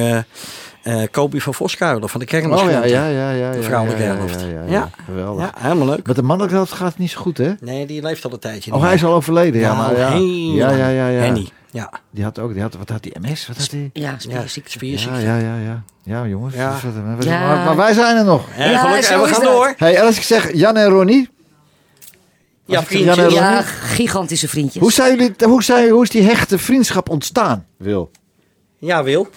eh 0.83 1.01
Kobi 1.11 1.41
van 1.41 1.53
Voskuilen 1.53 2.09
van 2.09 2.19
de 2.19 2.25
Oh 2.25 2.69
ja, 2.69 2.83
ja, 2.85 3.07
ja, 3.07 3.31
ja. 3.31 3.51
De 3.51 3.63
vrouwelijke 3.63 4.03
ja, 4.03 4.11
ja, 4.11 4.17
helft. 4.17 4.41
Ja, 4.41 4.47
ja, 4.47 4.53
ja. 4.53 4.71
Ja. 4.71 4.89
Geweldig. 5.05 5.43
Ja, 5.43 5.51
helemaal 5.57 5.87
leuk. 5.87 6.07
Met 6.07 6.15
de 6.15 6.21
mannelijke 6.21 6.55
helft 6.55 6.71
gaat 6.71 6.87
het 6.87 6.97
niet 6.97 7.11
zo 7.11 7.19
goed, 7.21 7.37
hè? 7.37 7.53
Nee, 7.59 7.85
die 7.85 8.01
leeft 8.01 8.25
al 8.25 8.31
een 8.33 8.39
tijdje. 8.39 8.71
Oh, 8.71 8.77
niet 8.77 8.85
hij 8.85 8.95
is 8.95 9.03
al 9.03 9.13
overleden, 9.13 9.61
ja. 9.61 9.73
Nou, 9.73 9.91
Maar 9.91 9.97
ja. 9.99 10.11
heel 10.11 10.53
Ja, 10.53 10.71
ja, 10.71 10.87
ja, 10.87 11.07
ja. 11.07 11.21
Henny, 11.21 11.49
ja. 11.71 11.91
Die 12.11 12.23
had 12.23 12.39
ook, 12.39 12.53
die 12.53 12.61
had, 12.61 12.75
wat 12.75 12.89
had 12.89 13.03
die 13.03 13.13
MS? 13.21 13.47
Wat 13.47 13.57
had 13.57 13.69
die? 13.69 13.89
Ja, 13.93 14.15
spierziekte. 14.17 14.71
spierziekte. 14.71 15.19
Ja, 15.19 15.37
ja, 15.37 15.55
ja, 15.55 15.55
ja. 15.57 15.83
Ja, 16.03 16.27
jongens. 16.27 16.55
Ja. 16.55 16.79
dus 17.17 17.25
Ja. 17.25 17.39
Maar, 17.39 17.65
maar 17.65 17.75
wij 17.75 17.93
zijn 17.93 18.17
er 18.17 18.25
nog. 18.25 18.47
Ja, 18.57 18.69
Ja, 18.69 18.79
gelukkig. 18.79 19.09
En 19.09 19.21
we 19.21 19.27
gaan 19.27 19.43
door. 19.43 19.73
Hey, 19.77 20.01
als 20.01 20.17
ik 20.17 20.23
zeg 20.23 20.53
Jan 20.53 20.77
en 20.77 20.87
Ronnie, 20.89 21.29
Ja, 22.65 22.83
vriendjes. 22.83 23.15
Jan 23.15 23.25
en 23.25 23.31
Ja, 23.31 23.61
gigantische 23.61 24.47
vriendjes. 24.47 24.81
hoe, 24.81 24.91
zijn 24.91 25.15
jullie, 25.17 25.33
hoe, 25.43 25.63
zijn, 25.63 25.89
hoe 25.89 26.03
is 26.03 26.09
die 26.09 26.23
hechte 26.23 26.57
vriendschap 26.57 27.09
ontstaan, 27.09 27.65
Wil? 27.77 28.11
Ja, 28.77 29.03
Wil. 29.03 29.27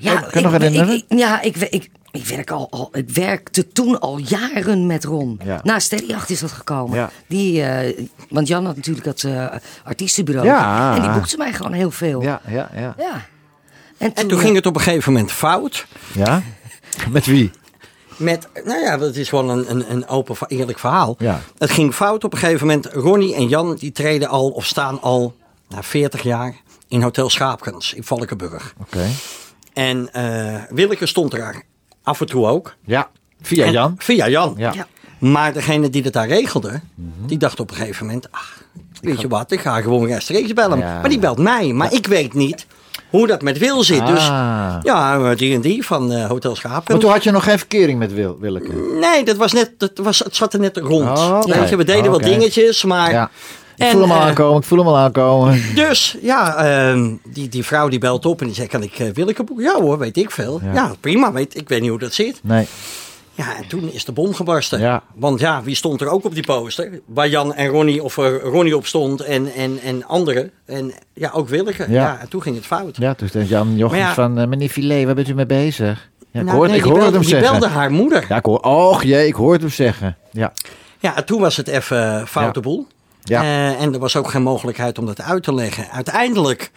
Ja, 0.00 0.20
Kan 0.20 0.28
je 0.32 0.40
nog 0.40 0.54
ik- 0.54 0.60
herinneren? 0.60 0.94
ik- 1.08 1.18
ja, 1.18 1.40
ik, 1.40 1.56
ik, 1.56 1.90
ik, 2.10 2.24
werk 2.26 2.50
al, 2.50 2.66
al, 2.70 2.88
ik 2.92 3.10
werkte 3.10 3.68
toen 3.68 4.00
al 4.00 4.18
jaren 4.18 4.86
met 4.86 5.04
Ron. 5.04 5.40
Ja. 5.44 5.60
Na 5.62 5.78
Steady 5.78 6.14
8 6.14 6.30
is 6.30 6.40
dat 6.40 6.52
gekomen. 6.52 6.96
Ja. 6.98 7.10
Die, 7.26 7.62
eh, 7.62 8.06
want 8.28 8.48
Jan 8.48 8.66
had 8.66 8.76
natuurlijk 8.76 9.04
dat 9.06 9.22
eh, 9.22 9.46
artiestenbureau. 9.84 10.46
Ja. 10.46 10.94
En 10.96 11.02
die 11.02 11.10
boekte 11.10 11.36
mij 11.36 11.52
gewoon 11.52 11.72
heel 11.72 11.90
veel. 11.90 12.22
Ja, 12.22 12.40
ja, 12.48 12.70
ja. 12.74 12.94
Ja. 12.98 13.26
En 13.98 14.14
En 14.14 14.26
toen 14.28 14.38
ging 14.38 14.54
het 14.56 14.66
op 14.66 14.74
een 14.76 14.80
gegeven 14.82 15.12
moment 15.12 15.32
fout. 15.32 15.86
Ja? 16.14 16.42
Met 17.10 17.26
wie? 17.26 17.50
Met, 18.16 18.48
nou 18.64 18.80
ja, 18.80 18.96
dat 18.96 19.14
is 19.16 19.28
gewoon 19.28 19.48
een, 19.48 19.70
een, 19.70 19.90
een 19.90 20.08
open, 20.08 20.36
eerlijk 20.46 20.78
verhaal. 20.78 21.14
Ja. 21.18 21.40
Het 21.58 21.70
ging 21.70 21.94
fout 21.94 22.24
op 22.24 22.32
een 22.32 22.38
gegeven 22.38 22.66
moment. 22.66 22.86
Ronnie 22.86 23.34
en 23.34 23.48
Jan, 23.48 23.74
die 23.74 23.92
treden 23.92 24.28
al 24.28 24.48
of 24.48 24.66
staan 24.66 25.00
al 25.00 25.34
na 25.68 25.82
40 25.82 26.22
jaar 26.22 26.54
in 26.88 27.02
Hotel 27.02 27.30
Schaapkens 27.30 27.94
in 27.94 28.04
Valkenburg. 28.04 28.74
Oké. 28.80 29.06
En 29.72 30.08
eh 30.12 30.54
Willeke 30.70 31.06
stond 31.06 31.32
er 31.34 31.62
af 32.02 32.20
en 32.20 32.26
toe 32.26 32.46
ook. 32.46 32.74
Ja. 32.84 33.10
Via 33.42 33.64
En- 33.64 33.72
Jan. 33.72 33.94
Via 33.98 34.28
Jan. 34.28 34.54
Ja. 34.56 34.72
Ja. 34.72 34.86
Maar 35.18 35.52
degene 35.52 35.90
die 35.90 36.02
het 36.02 36.12
daar 36.12 36.28
regelde, 36.28 36.80
die 37.26 37.38
dacht 37.38 37.60
op 37.60 37.70
een 37.70 37.76
gegeven 37.76 38.06
moment... 38.06 38.28
Ach, 38.30 38.62
weet 39.00 39.20
je 39.20 39.28
wat, 39.28 39.50
ik 39.52 39.60
ga 39.60 39.80
gewoon 39.80 40.06
rechtstreeks 40.06 40.52
bellen. 40.52 40.78
Ja. 40.78 41.00
Maar 41.00 41.08
die 41.08 41.18
belt 41.18 41.38
mij. 41.38 41.72
Maar 41.72 41.92
ik 41.92 42.06
weet 42.06 42.34
niet 42.34 42.66
hoe 43.10 43.26
dat 43.26 43.42
met 43.42 43.58
Wil 43.58 43.82
zit. 43.84 44.06
Dus 44.06 44.28
Ah. 44.28 44.76
ja, 44.82 45.34
die 45.34 45.54
en 45.54 45.60
die 45.60 45.84
van 45.86 46.12
eh, 46.12 46.26
Hotel 46.26 46.56
Schaapkens. 46.56 46.88
Maar 46.88 46.98
toen 46.98 47.10
had 47.10 47.24
je 47.24 47.30
nog 47.30 47.44
geen 47.44 47.58
verkering 47.58 47.98
met 47.98 48.12
Wil, 48.14 48.38
Willeke. 48.38 48.72
Nee, 49.00 49.24
dat 49.24 49.36
was 49.36 49.52
net, 49.52 49.72
dat 49.78 49.90
was, 49.94 50.18
het 50.18 50.36
zat 50.36 50.52
er 50.52 50.60
net 50.60 50.76
rond. 50.76 51.18
Oh, 51.18 51.38
oké. 51.44 51.58
Weet 51.58 51.68
je, 51.68 51.76
we 51.76 51.84
deden 51.84 52.10
wat 52.10 52.22
dingetjes, 52.22 52.84
maar... 52.84 53.10
Ja. 53.10 53.30
Ik 53.80 53.86
En, 53.86 53.92
voel 53.92 54.00
hem 54.00 54.10
al 54.10 54.16
eh, 54.20 54.26
aankomen, 54.26 54.60
ik 54.60 54.66
voel 54.66 54.78
hem 54.78 54.86
al 54.86 54.96
aankomen. 54.96 55.62
Dus 55.74 56.16
ja, 56.22 56.56
ehm, 56.56 57.14
die, 57.24 57.48
die 57.48 57.64
vrouw 57.64 57.88
die 57.88 57.98
belt 57.98 58.26
op 58.26 58.40
en 58.40 58.46
die 58.46 58.54
zegt, 58.54 58.68
kan 58.68 58.82
ik 58.82 58.98
uh, 58.98 59.08
Willeke 59.12 59.44
boeken? 59.44 59.64
Ja 59.64 59.80
hoor, 59.80 59.98
weet 59.98 60.16
ik 60.16 60.30
veel. 60.30 60.60
Ja. 60.64 60.72
Ja, 60.72 60.92
prima, 61.00 61.32
weet, 61.32 61.56
ik 61.56 61.68
weet 61.68 61.80
niet 61.80 61.90
hoe 61.90 61.98
dat 61.98 62.14
zit. 62.14 62.40
Nee. 62.42 62.66
Ja, 63.34 63.56
en 63.56 63.66
toen 63.68 63.92
is 63.92 64.04
de 64.04 64.12
bom 64.12 64.34
gebarsten. 64.34 64.80
Ja. 64.80 65.02
Want 65.14 65.40
ja, 65.40 65.62
wie 65.62 65.74
stond 65.74 66.00
er 66.00 66.08
ook 66.08 66.24
op 66.24 66.34
die 66.34 66.42
poster? 66.42 67.00
Waar 67.06 67.28
Jan 67.28 67.54
en 67.54 67.66
Ronnie, 67.68 68.02
of 68.02 68.16
er 68.16 68.40
Ronnie 68.40 68.76
op 68.76 68.86
stond 68.86 69.20
en, 69.20 69.52
en, 69.54 69.78
en 69.84 70.06
anderen. 70.06 70.50
En 70.66 70.92
ja, 71.14 71.30
ook 71.34 71.48
Willeke. 71.48 71.84
Ja. 71.88 71.94
Ja. 72.02 72.18
en 72.20 72.28
toen 72.28 72.42
ging 72.42 72.56
het 72.56 72.66
fout. 72.66 72.96
Ja, 72.96 73.14
toen 73.14 73.28
zei 73.28 73.44
Jan 73.44 73.76
Jochens 73.76 73.98
Maar 74.00 74.08
ja- 74.08 74.14
van, 74.14 74.38
eh, 74.38 74.46
meneer 74.46 74.68
Filet, 74.68 75.04
waar 75.04 75.14
bent 75.14 75.28
u 75.28 75.34
mee 75.34 75.46
bezig? 75.46 76.08
Ja, 76.32 76.40
ik 76.40 76.46
Nou, 76.46 76.56
hoorde, 76.56 76.68
nee, 76.72 76.76
ik 76.78 76.82
die 76.84 76.92
hoorde 76.92 77.10
belde, 77.10 77.12
hem 77.26 77.26
die 77.26 77.36
zeggen. 77.40 77.58
belde 77.60 77.74
haar 77.74 77.90
moeder. 77.90 78.24
Ja, 78.28 78.36
ik 78.36 78.44
hoor, 78.44 78.58
och 78.60 79.02
jee, 79.02 79.26
ik 79.26 79.34
hoorde 79.34 79.60
hem 79.60 79.70
zeggen. 79.72 80.16
Ja, 80.30 80.52
Ja, 80.98 81.16
en 81.16 81.24
toen 81.24 81.40
was 81.40 81.56
het 81.56 81.68
even 81.68 82.26
foute 82.28 82.58
Ja. 82.58 82.64
boel. 82.64 82.86
Ja. 83.22 83.42
Eh, 83.42 83.80
en 83.82 83.92
er 83.92 83.98
was 83.98 84.16
ook 84.16 84.30
geen 84.30 84.42
mogelijkheid 84.42 84.98
om 84.98 85.06
dat 85.06 85.20
uit 85.22 85.42
te 85.42 85.54
leggen. 85.54 85.90
Uiteindelijk 85.90 86.70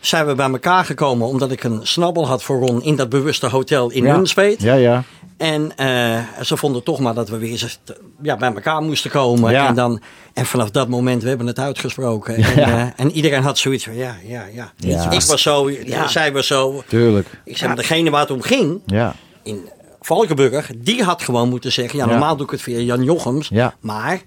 zijn 0.00 0.26
we 0.26 0.34
bij 0.34 0.50
elkaar 0.50 0.84
gekomen 0.84 1.26
omdat 1.26 1.50
ik 1.50 1.64
een 1.64 1.80
snabbel 1.86 2.26
had 2.26 2.42
voor 2.42 2.58
Ron 2.66 2.82
in 2.82 2.96
dat 2.96 3.08
bewuste 3.08 3.46
hotel 3.46 3.90
in 3.90 4.04
ja. 4.04 4.16
Nunspeet. 4.16 4.62
Ja, 4.62 4.74
ja. 4.74 5.02
En 5.36 5.76
eh, 5.76 6.18
ze 6.42 6.56
vonden 6.56 6.82
toch 6.82 6.98
maar 6.98 7.14
dat 7.14 7.28
we 7.28 7.38
weer 7.38 7.50
eens, 7.50 7.80
eh, 7.84 7.94
ja, 8.22 8.36
bij 8.36 8.52
elkaar 8.54 8.82
moesten 8.82 9.10
komen. 9.10 9.52
Ja. 9.52 9.66
En, 9.66 9.74
dan, 9.74 10.00
en 10.32 10.46
vanaf 10.46 10.70
dat 10.70 10.88
moment, 10.88 11.22
we 11.22 11.28
hebben 11.28 11.46
het 11.46 11.58
uitgesproken. 11.58 12.34
En, 12.44 12.56
eh, 12.56 12.86
en 12.96 13.10
iedereen 13.10 13.42
had 13.42 13.58
zoiets 13.58 13.84
van, 13.84 13.94
ja, 13.96 14.16
ja, 14.24 14.44
ja. 14.54 14.72
Ja. 14.76 15.10
Ik 15.10 15.22
was 15.22 15.42
zo, 15.42 15.70
zij 16.08 16.32
was 16.32 16.46
zo. 16.46 16.82
Tuurlijk. 16.88 17.26
Ik 17.44 17.56
zeg 17.56 17.68
maar, 17.68 17.76
degene 17.76 18.10
waar 18.10 18.20
het 18.20 18.30
om 18.30 18.42
ging, 18.42 18.80
Ja. 18.86 19.14
in 19.42 19.68
Valkenburg, 20.00 20.70
die 20.76 21.02
had 21.04 21.22
gewoon 21.22 21.48
moeten 21.48 21.72
zeggen... 21.72 21.98
ja, 21.98 22.04
Ja. 22.04 22.10
normaal 22.10 22.36
doe 22.36 22.44
ik 22.46 22.52
het 22.52 22.62
via 22.62 22.78
Jan 22.78 23.04
Jochems, 23.04 23.48
Ja. 23.48 23.74
maar 23.80 24.20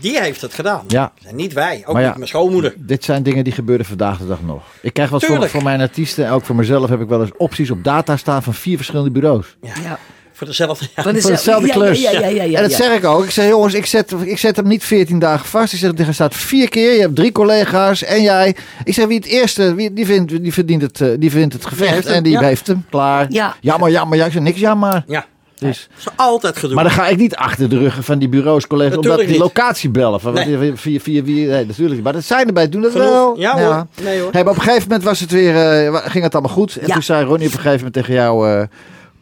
die 0.00 0.20
heeft 0.20 0.40
het 0.40 0.54
gedaan. 0.54 0.84
Ja. 0.88 1.12
En 1.26 1.36
niet 1.36 1.52
wij, 1.52 1.82
ook 1.86 1.98
ja, 1.98 2.06
niet 2.06 2.16
mijn 2.16 2.28
schoonmoeder. 2.28 2.74
Dit 2.76 3.04
zijn 3.04 3.22
dingen 3.22 3.44
die 3.44 3.52
gebeuren 3.52 3.86
vandaag 3.86 4.18
de 4.18 4.26
dag 4.26 4.42
nog. 4.42 4.62
Ik 4.80 4.92
krijg 4.92 5.10
wel 5.10 5.20
voor, 5.20 5.48
voor 5.48 5.62
mijn 5.62 5.80
artiesten 5.80 6.26
en 6.26 6.32
ook 6.32 6.44
voor 6.44 6.56
mezelf 6.56 6.88
heb 6.88 7.00
ik 7.00 7.08
wel 7.08 7.20
eens 7.20 7.36
opties 7.36 7.70
op 7.70 7.84
data 7.84 8.16
staan 8.16 8.42
van 8.42 8.54
vier 8.54 8.76
verschillende 8.76 9.10
bureaus. 9.10 9.56
Ja. 9.60 9.72
Ja. 9.82 9.98
Voor 10.32 10.46
dezelfde... 10.46 10.88
Voor 10.94 11.12
dezelfde 11.12 11.66
ja, 11.66 11.72
klus. 11.72 12.00
Ja, 12.00 12.10
ja, 12.10 12.20
ja, 12.20 12.26
ja, 12.28 12.42
ja, 12.42 12.56
en 12.56 12.62
dat 12.62 12.70
ja. 12.70 12.76
zeg 12.76 12.96
ik 12.96 13.04
ook. 13.04 13.24
Ik 13.24 13.30
zeg, 13.30 13.48
jongens, 13.48 13.74
ik 13.74 13.86
zet, 13.86 14.14
ik 14.24 14.38
zet 14.38 14.56
hem 14.56 14.66
niet 14.66 14.84
14 14.84 15.18
dagen 15.18 15.46
vast. 15.46 15.72
Ik 15.72 15.78
zeg, 15.78 15.98
er 15.98 16.14
staat 16.14 16.34
vier 16.34 16.68
keer. 16.68 16.92
Je 16.94 17.00
hebt 17.00 17.16
drie 17.16 17.32
collega's 17.32 18.02
en 18.02 18.22
jij. 18.22 18.56
Ik 18.84 18.94
zeg, 18.94 19.06
wie 19.06 19.16
het 19.16 19.26
eerste, 19.26 19.74
wie, 19.74 19.92
die, 19.92 20.06
vindt, 20.06 20.42
die 20.42 20.52
verdient 20.52 20.82
het, 20.82 21.00
eh, 21.00 21.08
die 21.18 21.30
vindt 21.30 21.52
het 21.52 21.66
gevecht. 21.66 22.06
en 22.06 22.22
die 22.22 22.32
ja. 22.32 22.40
heeft 22.40 22.66
hem. 22.66 22.84
Klaar. 22.90 23.26
Ja. 23.28 23.56
Jammer, 23.60 23.90
jammer. 23.90 24.18
Ja, 24.18 24.26
ik 24.26 24.32
zeg, 24.32 24.42
niks 24.42 24.60
jammer. 24.60 25.04
ja. 25.06 25.26
Dus, 25.66 25.88
Dat 25.88 25.98
is 26.12 26.12
altijd 26.16 26.56
gedoe. 26.56 26.74
maar 26.74 26.84
dan 26.84 26.92
ga 26.92 27.08
ik 27.08 27.16
niet 27.16 27.36
achter 27.36 27.68
de 27.68 27.78
ruggen 27.78 28.02
van 28.04 28.18
die 28.18 28.28
bureaus, 28.28 28.66
collega's, 28.66 28.96
omdat 28.96 29.18
die 29.18 29.26
niet. 29.28 29.38
locatie 29.38 29.90
bellen. 29.90 30.20
Van, 30.20 30.32
Nee. 30.34 30.72
via, 30.74 31.00
via, 31.00 31.22
wie, 31.22 31.46
nee, 31.46 31.66
natuurlijk 31.66 31.94
niet. 31.94 32.02
Maar 32.04 32.12
dat 32.12 32.24
zijn 32.24 32.46
erbij, 32.46 32.68
doen 32.68 32.82
dat 32.82 32.92
Genoeg. 32.92 33.08
wel. 33.08 33.38
Ja, 33.38 33.58
hoor. 33.58 33.86
Nee, 34.02 34.20
hoor. 34.20 34.32
Hey, 34.32 34.42
maar 34.44 34.52
op 34.52 34.58
een 34.58 34.64
gegeven 34.64 34.88
moment 34.88 35.04
was 35.04 35.20
het 35.20 35.30
weer, 35.30 35.56
eh, 35.84 35.94
ging 36.10 36.24
het 36.24 36.32
allemaal 36.34 36.52
goed. 36.52 36.76
En 36.76 36.86
Ja. 36.86 36.92
toen 36.92 37.02
zei 37.02 37.24
Ronnie 37.24 37.46
op 37.46 37.52
een 37.52 37.58
gegeven 37.60 37.76
moment 37.76 37.92
tegen 37.94 38.14
jou, 38.14 38.48
eh, 38.50 38.62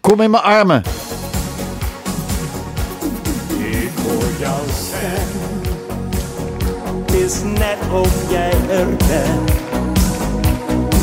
kom 0.00 0.20
in 0.20 0.30
mijn 0.30 0.42
armen. 0.42 0.82
Ik 3.58 3.90
hoor 4.02 4.22
jou. 4.38 4.60
Het 7.06 7.14
is 7.14 7.42
net 7.42 7.76
of 7.92 8.30
jij 8.30 8.52
er 8.70 8.86
bent. 8.86 9.48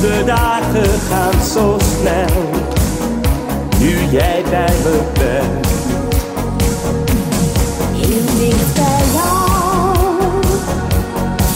De 0.01 0.23
dagen 0.25 0.99
gaan 1.09 1.43
zo 1.43 1.77
snel. 1.99 2.49
Nu 3.87 3.93
jij 4.09 4.43
bij 4.49 4.73
me 4.83 5.01
bent. 5.13 5.67
Heel 7.95 8.25
dicht 8.39 8.73
bij 8.73 9.03
jou 9.13 9.95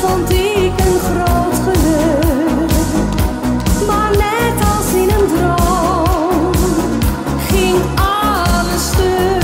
vond 0.02 0.30
ik 0.30 0.72
een 0.86 1.00
groot 1.10 1.56
geluk. 1.63 2.72
Maar 3.88 4.12
net 4.12 4.67
als 4.76 4.94
in 4.94 5.10
een 5.10 5.28
droom 5.36 6.52
ging 7.50 7.78
alles 7.96 8.86
stuk. 8.86 9.44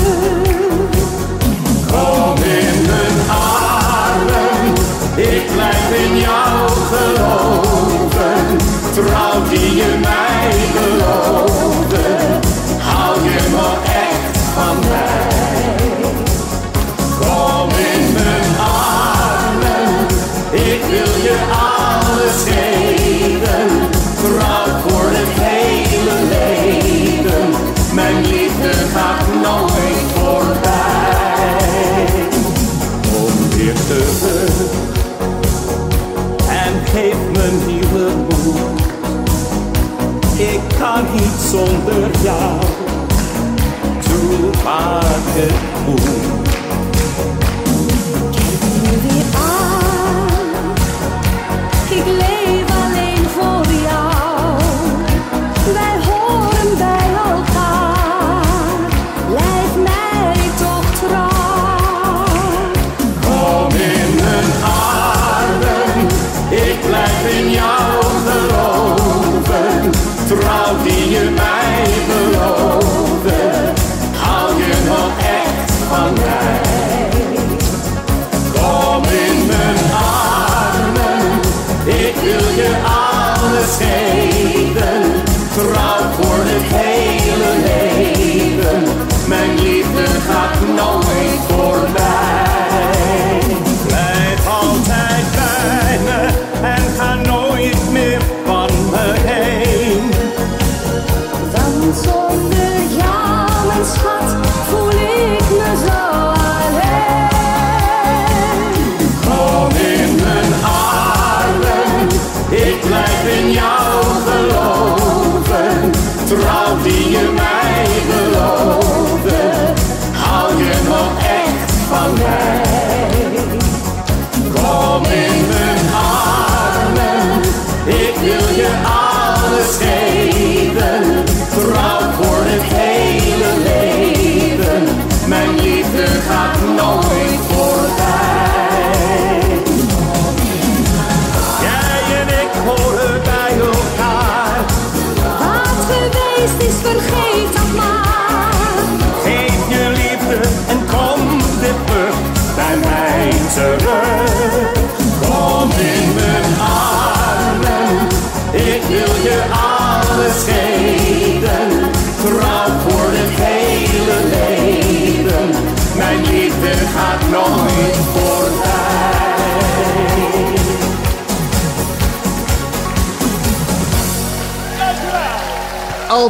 Kom 1.91 2.43
in 2.43 2.85
mijn 2.85 3.29
armen. 3.29 4.73
Ik 5.15 5.51
blijf 5.53 5.91
in 6.05 6.17
jou 6.17 6.69
geloven. 6.69 8.57
Trouw 8.93 9.47
die 9.49 9.75
je 9.75 9.96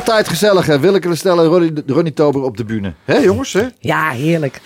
Altijd 0.07 0.27
gezellig, 0.27 0.65
hè? 0.65 0.79
Willeke 0.79 1.15
Stellen 1.15 1.43
en 1.43 1.49
Ronnie, 1.49 1.73
Ronnie 1.87 2.13
Tober 2.13 2.41
op 2.41 2.57
de 2.57 2.65
bühne. 2.65 2.93
Hè, 3.03 3.17
jongens? 3.17 3.53
Hè? 3.53 3.67
Ja, 3.79 4.09
heerlijk. 4.09 4.61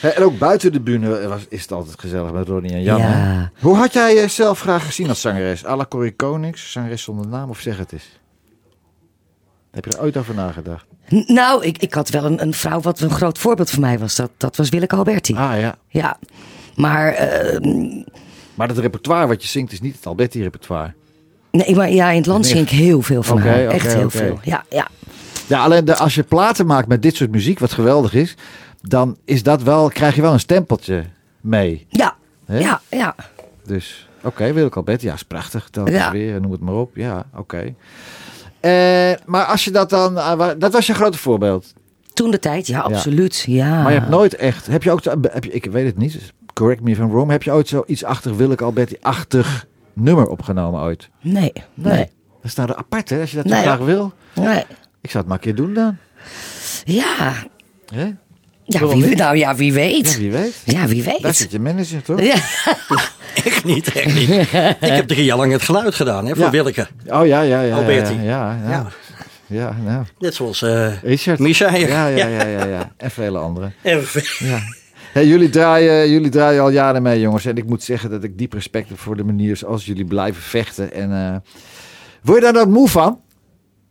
Hè, 0.00 0.08
En 0.08 0.22
ook 0.22 0.38
buiten 0.38 0.72
de 0.72 0.80
bühne 0.80 1.28
was, 1.28 1.40
is 1.48 1.62
het 1.62 1.72
altijd 1.72 2.00
gezellig 2.00 2.32
met 2.32 2.48
Ronnie 2.48 2.72
en 2.72 2.82
Jan. 2.82 3.00
hè? 3.00 3.32
Ja. 3.34 3.50
Hoe 3.60 3.76
had 3.76 3.92
jij 3.92 4.14
jezelf 4.14 4.60
graag 4.60 4.86
gezien 4.86 5.08
als 5.08 5.20
zangeres? 5.20 5.64
À 5.66 5.76
la 5.76 5.86
Corrie 5.88 6.12
Konings, 6.16 6.72
zangeres 6.72 7.02
zonder 7.02 7.26
naam, 7.28 7.50
of 7.50 7.60
zeg 7.60 7.78
het 7.78 7.92
eens? 7.92 8.18
Heb 9.70 9.84
je 9.84 9.90
er 9.90 10.00
ooit 10.02 10.16
over 10.16 10.34
nagedacht? 10.34 10.84
N- 11.14 11.24
Nou, 11.32 11.64
ik, 11.64 11.78
ik 11.78 11.94
had 11.94 12.08
wel 12.08 12.24
een, 12.24 12.42
een 12.42 12.54
vrouw 12.54 12.80
wat 12.80 13.00
een 13.00 13.10
groot 13.10 13.38
voorbeeld 13.38 13.70
voor 13.70 13.80
mij 13.80 13.98
was. 13.98 14.14
Dat, 14.16 14.30
dat 14.36 14.56
was 14.56 14.68
Willeke 14.68 14.96
Alberti. 14.96 15.34
Ah 15.34 15.60
ja. 15.60 15.74
Ja. 15.88 16.18
Maar, 16.74 17.08
eh, 17.12 17.60
Maar 18.54 18.68
het 18.68 18.78
repertoire 18.78 19.26
wat 19.26 19.42
je 19.42 19.48
zingt 19.48 19.72
is 19.72 19.80
niet 19.80 19.94
het 19.96 20.06
Alberti-repertoire. 20.06 20.92
Nee, 21.54 21.76
maar 21.76 21.90
ja, 21.90 22.10
in 22.10 22.16
het 22.16 22.26
land 22.26 22.46
zing 22.46 22.60
ik 22.60 22.68
heel 22.68 23.02
veel 23.02 23.22
van 23.22 23.38
haar. 23.38 23.66
Echt 23.66 23.94
heel 23.94 24.10
veel. 24.10 24.38
Ja, 24.42 24.64
ja. 24.68 24.88
Ja, 25.46 25.62
alleen 25.62 25.84
de, 25.84 25.96
als 25.96 26.14
je 26.14 26.22
platen 26.22 26.66
maakt 26.66 26.88
met 26.88 27.02
dit 27.02 27.16
soort 27.16 27.30
muziek, 27.30 27.58
wat 27.58 27.72
geweldig 27.72 28.14
is, 28.14 28.36
dan 28.80 29.16
is 29.24 29.42
dat 29.42 29.62
wel, 29.62 29.88
krijg 29.88 30.14
je 30.14 30.20
wel 30.20 30.32
een 30.32 30.40
stempeltje 30.40 31.04
mee. 31.40 31.86
Ja, 31.88 32.16
ja, 32.46 32.80
ja. 32.90 33.14
Dus, 33.66 34.08
oké, 34.22 34.52
Willeke 34.52 34.76
Alberti, 34.76 35.06
ja, 35.06 35.14
is 35.14 35.22
prachtig. 35.22 35.68
Ja. 35.84 36.10
weer, 36.10 36.40
noem 36.40 36.50
het 36.50 36.60
maar 36.60 36.74
op. 36.74 36.96
Ja, 36.96 37.26
oké. 37.34 37.74
Eh, 38.60 38.70
maar 39.26 39.44
als 39.44 39.64
je 39.64 39.70
dat 39.70 39.90
dan, 39.90 40.18
eh, 40.18 40.48
dat 40.58 40.72
was 40.72 40.86
je 40.86 40.94
grote 40.94 41.18
voorbeeld. 41.18 41.72
Toen 42.14 42.30
de 42.30 42.38
tijd, 42.38 42.66
ja, 42.66 42.80
absoluut. 42.80 43.44
Ja. 43.46 43.82
Maar 43.82 43.92
je 43.92 43.98
hebt 43.98 44.10
nooit 44.10 44.36
echt, 44.36 44.66
heb 44.66 44.82
je 44.82 44.90
ook, 44.90 45.04
heb 45.04 45.44
je, 45.44 45.50
ik 45.50 45.64
weet 45.64 45.86
het 45.86 45.96
niet, 45.96 46.32
correct 46.52 46.80
me 46.80 46.90
if 46.90 46.98
I'm 46.98 47.10
wrong, 47.10 47.30
heb 47.30 47.42
je 47.42 47.52
ooit 47.52 47.68
zoiets 47.68 48.04
achter 48.04 48.36
Willeke 48.36 48.64
Alberti-achtig 48.64 49.66
nummer 49.94 50.26
opgenomen 50.26 50.80
ooit? 50.80 51.08
Nee, 51.20 51.52
nee, 51.74 52.10
Dat 52.42 52.50
staat 52.50 52.68
er 52.68 52.76
apart, 52.76 53.08
hè, 53.10 53.20
als 53.20 53.30
je 53.30 53.36
dat 53.36 53.44
Nee. 53.46 53.62
graag 53.62 53.78
wil. 53.78 54.12
nee. 54.34 54.64
Ik 55.00 55.10
zou 55.10 55.18
het 55.18 55.26
maar 55.26 55.36
een 55.36 55.42
keer 55.44 55.54
doen 55.54 55.74
dan. 55.74 55.96
Ja, 56.84 57.32
Hè? 57.94 58.12
ja 58.64 58.86
wie, 58.86 59.06
niet? 59.06 59.16
nou 59.16 59.36
ja, 59.36 59.54
wie 59.54 59.72
weet. 59.72 60.12
Ja, 60.12 60.18
wie 60.18 60.30
weet. 60.30 60.54
Ja, 60.64 60.86
wie 60.86 61.02
Daar 61.02 61.18
weet. 61.22 61.36
zit 61.36 61.50
je 61.50 61.60
manager, 61.60 62.02
toch? 62.02 62.20
Ja. 62.20 62.34
Echt 63.44 63.64
niet, 63.64 63.92
echt 63.92 64.14
niet. 64.14 64.28
Ik 64.90 64.92
heb 64.96 65.06
drie 65.08 65.24
jaar 65.24 65.36
lang 65.36 65.52
het 65.52 65.62
geluid 65.62 65.94
gedaan 65.94 66.26
hè, 66.26 66.34
voor 66.34 66.44
Ja. 66.44 66.50
Willeke. 66.50 66.86
Oh 67.06 67.26
ja, 67.26 67.40
ja, 67.40 67.60
ja. 67.60 67.76
Alberti. 67.76 68.14
Ja, 68.14 68.20
ja, 68.22 68.58
ja. 68.62 68.70
Ja. 68.70 68.86
ja 69.46 69.76
nou. 69.84 70.04
Net 70.18 70.34
zoals 70.34 70.62
eh 70.62 71.02
Richard. 71.02 71.38
Misha. 71.38 71.74
Ja, 71.76 72.06
ja, 72.06 72.26
ja, 72.26 72.44
ja, 72.58 72.64
ja. 72.64 72.92
En 72.96 73.10
vele 73.10 73.38
anderen. 73.38 73.74
En- 73.82 74.02
Ja. 74.38 74.58
Hey, 75.14 75.26
jullie, 75.26 75.48
draaien, 75.50 76.10
jullie 76.10 76.28
draaien 76.30 76.62
al 76.62 76.70
jaren 76.70 77.02
mee, 77.02 77.20
jongens. 77.20 77.44
En 77.44 77.56
ik 77.56 77.66
moet 77.66 77.82
zeggen 77.82 78.10
dat 78.10 78.22
ik 78.24 78.38
diep 78.38 78.52
respect 78.52 78.88
heb 78.88 78.98
voor 78.98 79.16
de 79.16 79.24
manier 79.24 79.56
zoals 79.56 79.86
jullie 79.86 80.04
blijven 80.04 80.42
vechten. 80.42 80.92
En, 80.92 81.12
eh, 81.12 81.36
word 82.22 82.38
je 82.38 82.44
daar 82.44 82.52
dan 82.52 82.70
moe 82.70 82.88
van? 82.88 83.20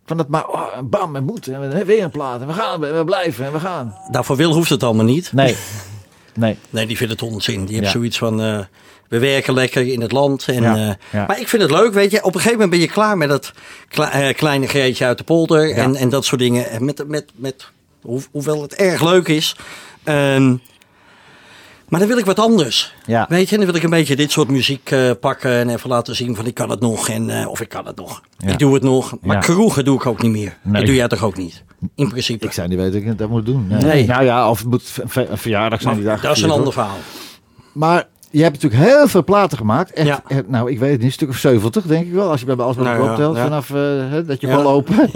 Van 0.06 0.18
dat 0.18 0.28
maar, 0.28 0.48
oh, 0.48 0.80
bam, 0.84 1.16
en 1.16 1.24
moet. 1.24 1.48
En 1.48 1.70
we- 1.70 1.86
weer 1.86 2.04
een 2.04 2.10
plaat. 2.12 2.42
En 2.42 2.48
we 2.48 2.54
gaan, 2.54 2.80
we 2.80 2.92
we 2.92 3.04
blijven 3.04 3.46
en 3.46 3.52
we 3.52 3.60
gaan. 3.60 3.96
Nou, 4.12 4.26
voor 4.26 4.36
Wil 4.36 4.54
hoeft 4.54 4.70
het 4.70 4.84
allemaal 4.84 5.06
niet. 5.06 5.34
Nee. 5.34 5.56
Nee. 6.36 6.58
Nee, 6.70 6.86
die 6.88 6.98
vindt 6.98 7.12
het 7.14 7.22
onzin. 7.22 7.66
Die 7.66 7.78
heeft 7.80 7.92
zoiets 7.92 8.18
van, 8.18 8.42
eh, 8.42 8.60
we 9.08 9.20
werken 9.20 9.54
lekker 9.54 9.88
in 9.88 10.02
het 10.02 10.12
land. 10.12 10.48
En, 10.48 10.62
Ja, 10.64 10.76
eh, 10.76 10.94
ja. 11.12 11.26
Maar 11.28 11.40
ik 11.40 11.48
vind 11.48 11.62
het 11.62 11.72
leuk, 11.72 11.94
weet 11.94 12.12
je. 12.12 12.18
Op 12.18 12.26
een 12.26 12.32
gegeven 12.42 12.52
moment 12.52 12.70
ben 12.70 12.80
je 12.80 12.88
klaar 12.88 13.18
met 13.18 13.30
dat 13.30 13.52
kle- 13.88 14.34
kleine 14.34 14.68
greetje 14.68 15.06
uit 15.06 15.18
de 15.18 15.24
polder. 15.24 15.72
En, 15.72 15.96
en 15.96 16.10
dat 16.10 16.26
soort 16.26 16.42
dingen. 16.42 16.70
En 16.70 16.86
Met, 16.86 17.08
met, 17.08 17.26
met, 17.36 17.70
hoe, 18.02 18.22
hoewel 18.32 18.62
het 18.62 18.74
erg 18.76 19.02
leuk 19.04 19.28
is. 19.28 19.56
Ehm, 20.04 20.56
maar 21.94 22.02
dan 22.02 22.12
wil 22.12 22.20
ik 22.22 22.26
wat 22.26 22.40
anders. 22.40 22.94
Ja. 23.06 23.26
Weet 23.30 23.50
je, 23.50 23.58
dan 23.58 23.66
wil 23.66 23.76
ik 23.76 23.84
een 23.84 23.90
beetje 23.90 24.16
dit 24.16 24.32
soort 24.32 24.50
muziek 24.50 24.92
eh, 24.92 25.12
pakken. 25.20 25.52
En 25.52 25.70
even 25.70 25.90
laten 25.90 26.16
zien 26.16 26.36
van 26.36 26.46
ik 26.46 26.54
kan 26.54 26.70
het 26.70 26.80
nog. 26.80 27.10
En, 27.10 27.30
eh, 27.30 27.48
of 27.48 27.62
ik 27.62 27.70
kan 27.70 27.86
het 27.86 27.96
nog. 27.96 28.22
Ja. 28.38 28.52
Ik 28.52 28.60
doe 28.60 28.74
het 28.74 28.84
nog. 28.84 29.16
Maar 29.22 29.36
Ja. 29.36 29.42
kroegen 29.42 29.86
doe 29.86 29.96
ik 29.96 30.06
ook 30.06 30.22
niet 30.22 30.32
meer. 30.32 30.58
Nee. 30.62 30.74
Dat 30.74 30.86
doe 30.86 30.96
jij 30.96 31.08
toch 31.08 31.24
ook 31.24 31.38
niet? 31.38 31.64
In 31.96 32.10
principe. 32.10 32.46
Ik 32.46 32.52
zou 32.52 32.68
niet 32.68 32.78
weten 32.78 33.04
dat 33.04 33.12
ik 33.12 33.18
dat 33.18 33.30
moet 33.30 33.46
doen. 33.46 33.68
Nee. 33.68 33.82
Nee. 33.82 34.06
Nou 34.06 34.24
ja, 34.24 34.50
of 34.50 34.60
het 34.60 34.68
moet 34.68 34.84
een 35.14 35.38
verjaardag 35.38 35.82
zijn 35.82 35.96
die 35.96 36.04
dag. 36.06 36.22
dat 36.22 36.36
is 36.36 36.42
een 36.42 36.50
ander 36.50 36.74
verhaal. 36.74 36.98
Maar 37.72 38.08
je 38.30 38.42
hebt 38.44 38.62
natuurlijk 38.62 38.92
heel 38.92 39.08
veel 39.08 39.24
platen 39.24 39.58
gemaakt. 39.58 39.92
Echt, 39.92 40.08
Ja. 40.08 40.24
echt, 40.28 40.50
nou, 40.50 40.72
ik 40.72 40.80
weet 40.80 40.92
het 40.92 40.98
niet, 41.00 41.08
een 41.08 41.14
stuk 41.14 41.30
of 41.30 41.38
70 41.38 41.86
denk 41.86 42.06
ik 42.06 42.14
wel. 42.14 42.30
Als 42.30 42.40
je 42.40 42.46
bij 42.46 42.56
alles 42.56 42.76
bij 42.76 42.86
Nou 42.86 43.04
ja, 43.04 43.10
optelt. 43.12 43.36
ja. 43.36 43.44
Vanaf 43.44 43.70
eh, 43.70 43.76
hè, 44.10 44.26
dat 44.26 44.42
je 44.42 44.48
bal 44.48 44.68
open. 44.68 44.96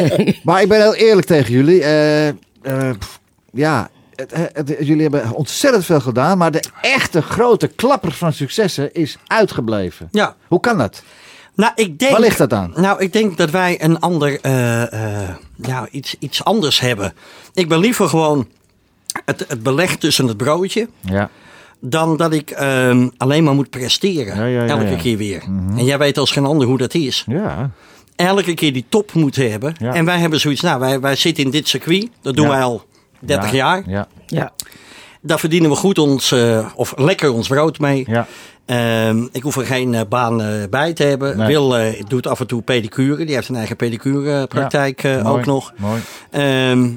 maar 0.44 0.62
ik 0.62 0.68
ben 0.68 0.80
heel 0.80 0.94
eerlijk 0.94 1.26
tegen 1.26 1.52
jullie. 1.52 1.82
Eh, 1.82 2.28
eh, 2.28 2.34
ja, 3.52 3.88
het, 4.26 4.50
het- 4.52 4.76
jullie 4.80 5.02
hebben 5.02 5.32
ontzettend 5.32 5.84
veel 5.84 6.00
gedaan. 6.00 6.38
Maar 6.38 6.50
de 6.50 6.62
echte 6.82 7.22
grote 7.22 7.66
klapper 7.68 8.12
van 8.12 8.32
successen 8.32 8.92
is 8.94 9.18
uitgebleven. 9.26 10.08
Ja. 10.10 10.36
Hoe 10.48 10.60
kan 10.60 10.78
dat? 10.78 11.02
Nou, 11.54 11.72
ik 11.74 11.98
denk, 11.98 12.12
Waar 12.12 12.20
ligt 12.20 12.38
dat 12.38 12.52
aan? 12.52 12.72
Nou, 12.76 13.00
ik 13.00 13.12
denk 13.12 13.36
dat 13.36 13.50
wij 13.50 13.82
een 13.82 13.98
ander, 14.00 14.38
ja, 15.56 15.88
iets, 15.90 16.14
iets 16.18 16.44
anders 16.44 16.80
hebben. 16.80 17.12
Ik 17.54 17.68
ben 17.68 17.78
liever 17.78 18.08
gewoon 18.08 18.48
het, 19.24 19.44
het 19.48 19.62
beleg 19.62 19.96
tussen 19.96 20.26
het 20.26 20.36
broodje. 20.36 20.88
Ja. 21.00 21.30
Dan 21.80 22.16
dat 22.16 22.32
ik 22.32 22.50
ehm, 22.50 23.08
alleen 23.16 23.44
maar 23.44 23.54
moet 23.54 23.70
presteren. 23.70 24.36
Ja, 24.36 24.44
ja, 24.44 24.62
ja, 24.64 24.68
elke 24.80 24.96
keer 24.96 25.16
weer. 25.16 25.42
En 25.76 25.84
jij 25.84 25.98
weet 25.98 26.18
als 26.18 26.30
geen 26.30 26.44
ander 26.44 26.66
hoe 26.66 26.78
dat 26.78 26.94
is. 26.94 27.24
Ja. 27.26 27.70
Elke 28.16 28.54
keer 28.54 28.72
die 28.72 28.84
top 28.88 29.12
moeten 29.12 29.50
hebben. 29.50 29.74
Ja. 29.78 29.94
En 29.94 30.04
wij 30.04 30.18
hebben 30.18 30.40
zoiets, 30.40 30.60
nou, 30.60 30.80
wij, 30.80 31.00
wij 31.00 31.16
zitten 31.16 31.44
in 31.44 31.50
dit 31.50 31.68
circuit. 31.68 32.08
Dat 32.22 32.36
doen 32.36 32.44
Ja. 32.46 32.50
wij 32.50 32.62
al 32.62 32.84
30 33.20 33.50
Ja. 33.50 33.56
jaar. 33.56 33.82
Ja. 33.86 34.06
Ja. 34.26 34.52
Daar 35.20 35.38
verdienen 35.38 35.70
we 35.70 35.76
goed 35.76 35.98
ons, 35.98 36.32
eh, 36.32 36.66
of 36.74 36.92
lekker 36.96 37.32
ons 37.32 37.48
brood 37.48 37.78
mee. 37.78 38.04
Ja. 38.08 38.26
Ehm, 38.66 39.26
ik 39.32 39.42
hoef 39.42 39.56
er 39.56 39.66
geen 39.66 39.94
eh, 39.94 40.00
baan 40.08 40.42
eh, 40.42 40.48
bij 40.70 40.92
te 40.92 41.02
hebben. 41.04 41.36
Nee. 41.36 41.46
Wil 41.46 41.76
eh, 41.76 42.02
doet 42.08 42.26
af 42.26 42.40
en 42.40 42.46
toe 42.46 42.62
pedicure. 42.62 43.24
Die 43.24 43.34
heeft 43.34 43.48
een 43.48 43.56
eigen 43.56 43.76
pedicurepraktijk 43.76 45.02
eh 45.04 45.22
Mooi, 45.22 45.26
ook 45.38 45.46
nog. 45.46 45.72
Mooi. 45.76 46.00
Ehm, 46.30 46.88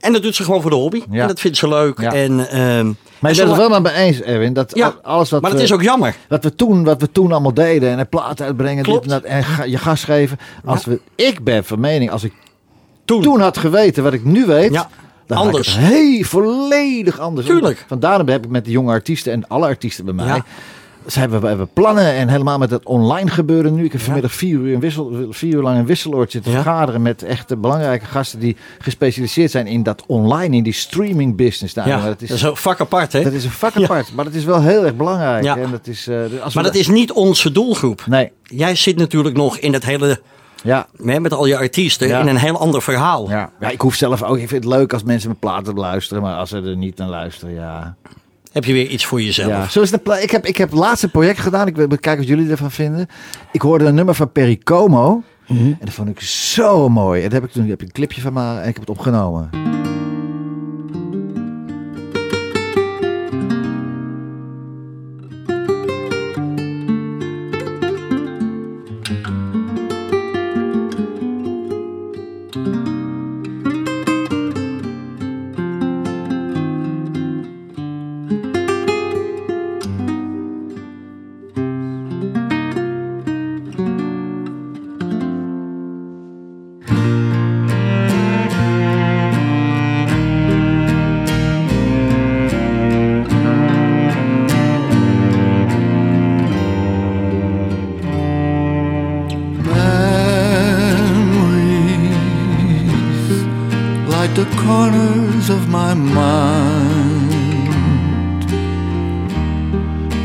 en 0.00 0.12
dat 0.12 0.22
doet 0.22 0.34
ze 0.34 0.44
gewoon 0.44 0.60
voor 0.62 0.70
de 0.70 0.76
hobby. 0.76 1.02
Ja. 1.10 1.22
En 1.22 1.28
dat 1.28 1.40
vindt 1.40 1.56
ze 1.56 1.68
leuk. 1.68 2.00
Ja. 2.00 2.12
En, 2.12 2.48
ehm, 2.50 2.86
Maar 3.18 3.30
je 3.30 3.36
bent 3.36 3.48
het 3.48 3.56
wel 3.56 3.68
met 3.68 3.82
me 3.82 3.92
eens, 3.92 4.20
Erwin. 4.20 4.52
Dat 4.52 4.70
Ja, 4.76 4.86
al- 4.86 5.12
alles 5.12 5.30
wat 5.30 5.40
maar 5.40 5.50
het 5.50 5.58
we- 5.58 5.64
is 5.66 5.72
ook 5.72 5.82
jammer. 5.82 6.14
Wat 6.28 6.44
we 6.44 6.54
toen, 6.54 6.84
wat 6.84 7.00
we 7.00 7.12
toen 7.12 7.32
allemaal 7.32 7.54
deden 7.54 7.98
en 7.98 8.08
plaat 8.08 8.40
uitbrengen 8.42 8.84
Klopt. 8.84 9.02
dit 9.02 9.12
en, 9.12 9.20
dat, 9.20 9.30
en 9.30 9.44
ga- 9.44 9.64
je 9.64 9.78
gas 9.78 10.04
geven. 10.04 10.38
Als 10.64 10.84
we, 10.84 11.00
ik 11.14 11.44
ben 11.44 11.64
van 11.64 11.80
mening, 11.80 12.10
als 12.10 12.24
ik 12.24 12.32
Toen. 13.04 13.22
toen 13.22 13.40
had 13.40 13.58
geweten 13.58 14.02
wat 14.02 14.12
ik 14.12 14.24
nu 14.24 14.46
weet, 14.46 14.72
Ja, 14.72 14.88
dan 15.28 15.38
anders. 15.38 15.76
heel 15.78 16.22
volledig 16.24 17.18
anders. 17.18 17.46
Tuurlijk. 17.46 17.84
Vandaar 17.88 18.18
heb 18.26 18.44
ik 18.44 18.50
met 18.50 18.64
de 18.64 18.70
jonge 18.70 18.90
artiesten 18.92 19.32
en 19.32 19.48
alle 19.48 19.66
artiesten 19.66 20.04
bij 20.04 20.14
mij. 20.14 20.26
Ja. 20.26 20.44
Ze 21.06 21.18
hebben, 21.18 21.40
we 21.40 21.46
hebben 21.46 21.68
plannen 21.72 22.12
en 22.12 22.28
helemaal 22.28 22.58
met 22.58 22.70
het 22.70 22.84
online 22.84 23.30
gebeuren 23.30 23.74
nu. 23.74 23.84
Ik 23.84 23.92
heb 23.92 24.00
vanmiddag 24.00 24.32
vier 24.32 24.58
uur, 24.58 24.74
een 24.74 24.80
wissel, 24.80 25.26
vier 25.30 25.54
uur 25.54 25.62
lang 25.62 25.78
een 25.78 25.86
wisseloord 25.86 26.30
zitten 26.30 26.52
Ja. 26.52 26.62
vergaderen 26.62 27.02
met 27.02 27.22
echte 27.22 27.56
belangrijke 27.56 28.04
gasten 28.04 28.38
die 28.40 28.56
gespecialiseerd 28.78 29.50
zijn 29.50 29.66
in 29.66 29.82
dat 29.82 30.02
online, 30.06 30.56
in 30.56 30.62
die 30.62 30.72
streaming 30.72 31.36
business. 31.36 31.74
Nou, 31.74 31.88
Ja, 31.88 31.94
jongen, 31.96 32.10
dat 32.10 32.20
is 32.30 32.42
een 32.42 32.56
vak 32.56 32.80
apart, 32.80 33.12
hè? 33.12 33.22
dat 33.22 33.32
is 33.32 33.44
een 33.44 33.50
vak 33.50 33.76
apart, 33.76 34.12
maar 34.14 34.24
dat 34.24 34.34
is 34.34 34.44
wel 34.44 34.62
heel 34.62 34.84
erg 34.84 34.94
belangrijk. 34.96 35.44
Ja. 35.44 35.56
En 35.56 35.70
dat 35.70 35.86
is, 35.86 36.06
eh, 36.06 36.16
als 36.42 36.54
maar 36.54 36.64
dat 36.64 36.74
is 36.74 36.88
niet 36.88 37.12
onze 37.12 37.52
doelgroep. 37.52 38.04
Nee, 38.06 38.32
Jij 38.42 38.74
zit 38.74 38.96
natuurlijk 38.96 39.36
nog 39.36 39.58
in 39.58 39.72
het 39.72 39.84
hele, 39.84 40.20
ja. 40.62 40.86
met 40.96 41.32
al 41.32 41.46
je 41.46 41.56
artiesten, 41.56 42.08
Ja. 42.08 42.20
in 42.20 42.26
een 42.26 42.36
heel 42.36 42.58
ander 42.58 42.82
verhaal. 42.82 43.30
Ja. 43.30 43.50
ja, 43.60 43.68
ik 43.70 43.80
hoef 43.80 43.94
zelf 43.94 44.22
ook. 44.22 44.38
Ik 44.38 44.48
vind 44.48 44.64
het 44.64 44.72
leuk 44.72 44.92
als 44.92 45.02
mensen 45.02 45.28
mijn 45.28 45.40
platen 45.40 45.74
beluisteren, 45.74 46.22
maar 46.22 46.34
als 46.36 46.48
ze 46.48 46.56
er 46.56 46.76
niet 46.76 46.96
naar 46.96 47.08
luisteren, 47.08 47.54
ja. 47.54 47.96
Heb 48.52 48.64
je 48.64 48.72
weer 48.72 48.86
iets 48.86 49.06
voor 49.06 49.22
jezelf. 49.22 49.48
ja. 49.48 49.68
Zo 49.68 49.80
is 49.80 49.90
de 49.90 50.18
ik, 50.22 50.30
heb, 50.30 50.46
ik 50.46 50.56
heb 50.56 50.70
het 50.70 50.78
laatste 50.78 51.08
project 51.08 51.38
gedaan. 51.38 51.66
Ik 51.66 51.76
wil 51.76 51.86
kijken 51.88 52.16
wat 52.16 52.26
jullie 52.26 52.50
ervan 52.50 52.70
vinden. 52.70 53.06
Ik 53.52 53.62
hoorde 53.62 53.84
een 53.84 53.94
nummer 53.94 54.14
van 54.14 54.32
Perry 54.32 54.56
Como. 54.64 55.22
En 55.48 55.76
dat 55.80 55.90
vond 55.90 56.08
ik 56.08 56.20
zo 56.20 56.88
mooi. 56.88 57.22
En 57.22 57.30
daar 57.30 57.40
heb 57.40 57.48
ik 57.48 57.54
toen 57.54 57.68
heb 57.68 57.80
ik 57.80 57.86
een 57.86 57.92
clipje 57.92 58.20
van 58.20 58.32
gemaakt 58.32 58.62
en 58.62 58.68
ik 58.68 58.76
heb 58.76 58.86
het 58.86 58.96
opgenomen. 58.96 59.50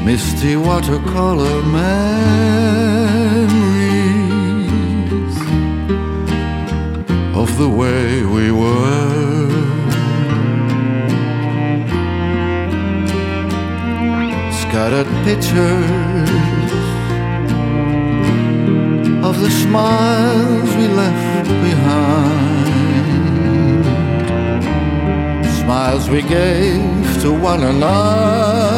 misty 0.06 0.58
watercolor 0.58 1.62
memories 1.64 2.58
of 7.34 7.58
the 7.58 7.70
way 7.70 8.26
we 8.26 8.52
were. 8.52 9.50
Scattered 14.64 15.08
pictures 15.24 16.30
of 19.24 19.40
the 19.40 19.52
smiles 19.64 20.70
we 20.76 20.88
left 20.88 21.48
behind, 21.68 22.66
smiles 25.62 26.10
we 26.10 26.22
gave 26.24 27.22
to 27.22 27.32
one 27.32 27.64
another 27.64 28.73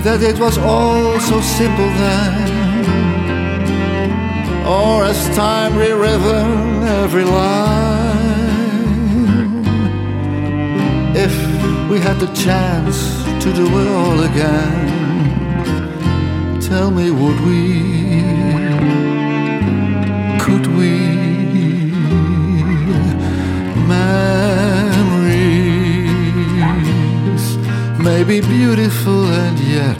that 0.00 0.22
it 0.22 0.38
was 0.38 0.58
all 0.58 1.18
so 1.20 1.40
simple 1.40 1.90
then? 2.04 2.50
Or 4.66 5.04
as 5.04 5.18
time 5.34 5.76
rewritten 5.76 6.82
every 7.02 7.24
line? 7.24 8.12
If 11.16 11.34
we 11.90 11.98
had 12.00 12.18
the 12.18 12.30
chance 12.34 13.22
to 13.44 13.52
do 13.52 13.66
it 13.80 13.88
all 13.88 14.20
again, 14.30 14.90
tell 16.60 16.90
me, 16.90 17.10
would 17.10 17.40
we? 17.40 18.71
Could 20.52 20.66
we? 20.66 20.92
Memories 23.88 25.24
may 27.98 28.22
be 28.22 28.38
beautiful 28.42 29.24
and 29.44 29.58
yet 29.60 29.98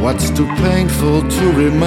What's 0.00 0.30
too 0.30 0.48
painful 0.68 1.28
to 1.28 1.44
remember? 1.52 1.84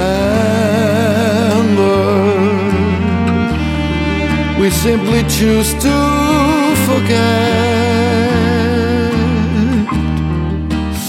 We 4.61 4.69
simply 4.69 5.23
choose 5.37 5.73
to 5.85 5.97
forget. 6.87 8.37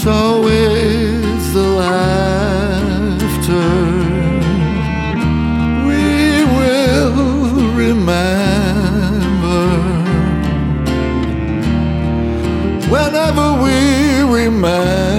So 0.03 0.47
is 0.47 1.53
the 1.53 1.67
laughter 3.49 4.39
we 5.87 6.43
will 6.55 7.13
remember. 7.75 8.79
Whenever 12.89 13.47
we 13.63 14.21
remember 14.21 15.18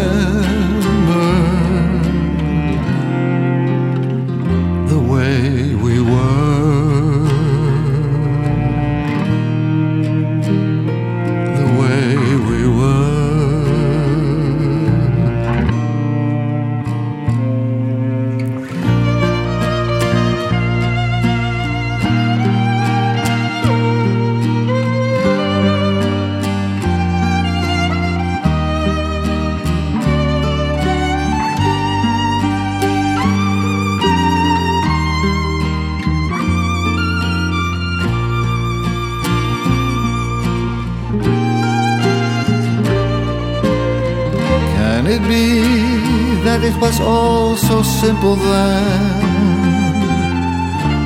so 47.60 47.82
simple 47.82 48.36
then? 48.36 49.20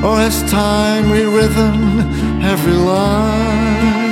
Or 0.03 0.17
has 0.17 0.41
time 0.49 1.11
rewritten 1.11 1.99
every 2.41 2.73
line? 2.73 4.05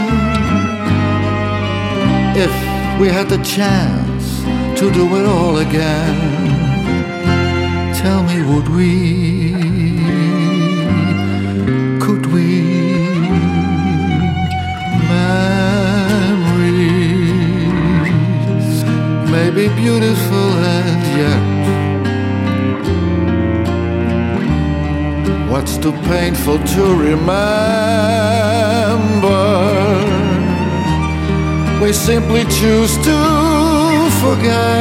If 2.36 2.52
we 3.00 3.08
had 3.08 3.30
the 3.30 3.42
chance 3.44 4.44
to 4.80 4.92
do 4.92 5.16
it 5.16 5.26
all 5.26 5.58
again, 5.58 6.16
tell 8.02 8.24
me, 8.24 8.42
would 8.50 8.68
we? 8.70 9.54
Could 12.00 12.26
we? 12.34 12.64
Memories 17.54 18.84
may 19.32 19.50
be 19.52 19.68
beautiful 19.82 20.50
and 20.76 21.04
yet 21.22 21.53
What's 25.54 25.78
too 25.78 25.92
painful 26.10 26.58
to 26.58 26.84
remember? 26.96 27.30
We 31.80 31.94
simply 31.94 32.44
choose 32.46 32.98
to 33.10 33.18
forget. 34.20 34.74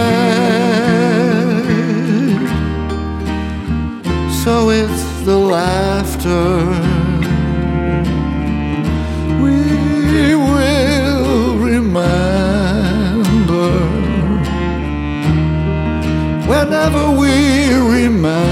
So 4.42 4.70
it's 4.70 5.04
the 5.26 5.36
laughter 5.36 6.64
we 9.44 10.34
will 10.34 11.58
remember 11.58 12.08
whenever 16.48 17.10
we 17.20 17.74
remember 17.74 18.51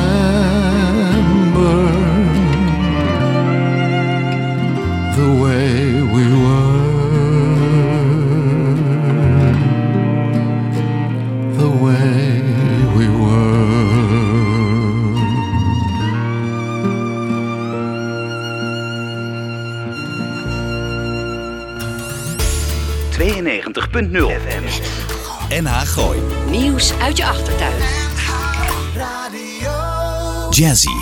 Uit 26.98 27.16
je 27.16 27.24
achtertuin. 27.26 27.72
Jazzy 30.50 30.96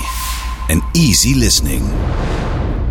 en 0.68 0.82
easy 0.92 1.34
listening. 1.34 1.82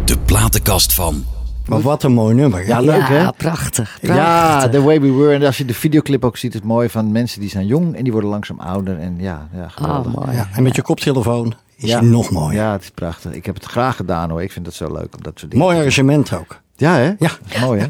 De 0.05 0.17
platenkast 0.25 0.93
van 0.93 1.25
Maar 1.65 1.81
wat 1.81 2.03
een 2.03 2.11
mooi 2.11 2.35
nummer. 2.35 2.59
hè? 2.59 2.65
Ja, 2.67 2.79
leuk 2.79 3.07
hè? 3.07 3.17
Ja, 3.17 3.31
prachtig. 3.31 3.97
Ja, 4.01 4.13
prachtig. 4.13 4.71
The 4.71 4.81
Way 4.81 5.01
We 5.01 5.11
Were. 5.11 5.33
En 5.33 5.43
als 5.43 5.57
je 5.57 5.65
de 5.65 5.73
videoclip 5.73 6.25
ook 6.25 6.37
ziet, 6.37 6.49
is 6.53 6.59
het 6.59 6.67
mooi 6.67 6.89
van 6.89 7.11
mensen 7.11 7.39
die 7.39 7.49
zijn 7.49 7.65
jong 7.65 7.95
en 7.95 8.03
die 8.03 8.11
worden 8.11 8.29
langzaam 8.29 8.59
ouder. 8.59 8.99
En 8.99 9.15
ja, 9.19 9.47
ja 9.53 9.67
geweldig. 9.69 10.13
Oh, 10.13 10.23
mooi. 10.25 10.35
Ja, 10.37 10.49
en 10.53 10.63
met 10.63 10.75
je 10.75 10.81
koptelefoon 10.81 11.53
is 11.75 11.89
Ja. 11.89 11.99
hij 11.99 12.07
nog 12.07 12.29
mooier. 12.31 12.61
Ja, 12.61 12.71
het 12.71 12.81
is 12.81 12.89
prachtig. 12.91 13.31
Ik 13.31 13.45
heb 13.45 13.55
het 13.55 13.65
graag 13.65 13.95
gedaan 13.95 14.29
hoor. 14.29 14.41
Ik 14.41 14.51
vind 14.51 14.65
het 14.65 14.75
zo 14.75 14.91
leuk 14.93 15.15
om 15.15 15.21
dat 15.23 15.33
soort 15.39 15.51
dingen. 15.51 15.65
Mooi 15.65 15.77
arrangement 15.77 16.33
ook. 16.33 16.59
Ja, 16.75 16.93
hè? 16.95 17.11
Ja. 17.19 17.31
Mooi, 17.59 17.79
hè? 17.81 17.87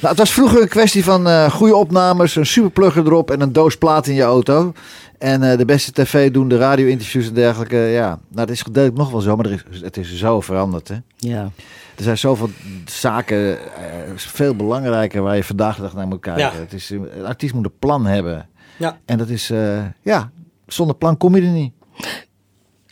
Nou, 0.00 0.08
het 0.08 0.18
was 0.18 0.32
vroeger 0.32 0.62
een 0.62 0.68
kwestie 0.68 1.04
van 1.04 1.28
eh, 1.28 1.50
goede 1.50 1.76
opnames, 1.76 2.36
een 2.36 2.46
superplugger 2.46 3.06
erop 3.06 3.30
en 3.30 3.40
een 3.40 3.52
doos 3.52 3.76
plaat 3.76 4.06
in 4.06 4.14
je 4.14 4.22
auto. 4.22 4.72
En 5.18 5.50
eh, 5.50 5.58
de 5.58 5.64
beste 5.64 5.92
tv 5.92 6.30
doen, 6.30 6.48
de 6.48 6.56
radio-interviews 6.56 7.26
en 7.26 7.34
dergelijke. 7.34 7.76
Ja, 7.76 8.08
nou, 8.08 8.18
dat 8.28 8.50
is 8.50 8.62
gedeeltelijk 8.62 8.98
nog 8.98 9.10
wel 9.10 9.20
zo, 9.20 9.36
maar 9.36 9.46
er 9.46 9.64
is, 9.70 9.80
het 9.80 9.96
is 9.96 10.16
zo 10.16 10.40
veranderd, 10.40 10.88
hè? 10.88 10.96
Ja. 11.16 11.50
Er 11.96 12.02
zijn 12.02 12.18
zoveel 12.18 12.50
zaken, 12.84 13.58
eh, 13.58 13.84
veel 14.16 14.54
belangrijker 14.54 15.22
waar 15.22 15.36
je 15.36 15.44
vandaag 15.44 15.76
de 15.76 15.82
dag 15.82 15.94
naar 15.94 16.06
moet 16.06 16.20
kijken. 16.20 16.42
Ja. 16.42 16.52
Het 16.52 16.72
is, 16.72 16.90
een 16.90 17.24
artiest 17.24 17.54
moet 17.54 17.64
een 17.64 17.78
plan 17.78 18.06
hebben. 18.06 18.48
Ja. 18.76 18.98
En 19.04 19.18
dat 19.18 19.28
is, 19.28 19.50
eh, 19.50 19.84
ja, 20.02 20.30
zonder 20.66 20.96
plan 20.96 21.16
kom 21.16 21.36
je 21.36 21.42
er 21.42 21.48
niet. 21.48 21.72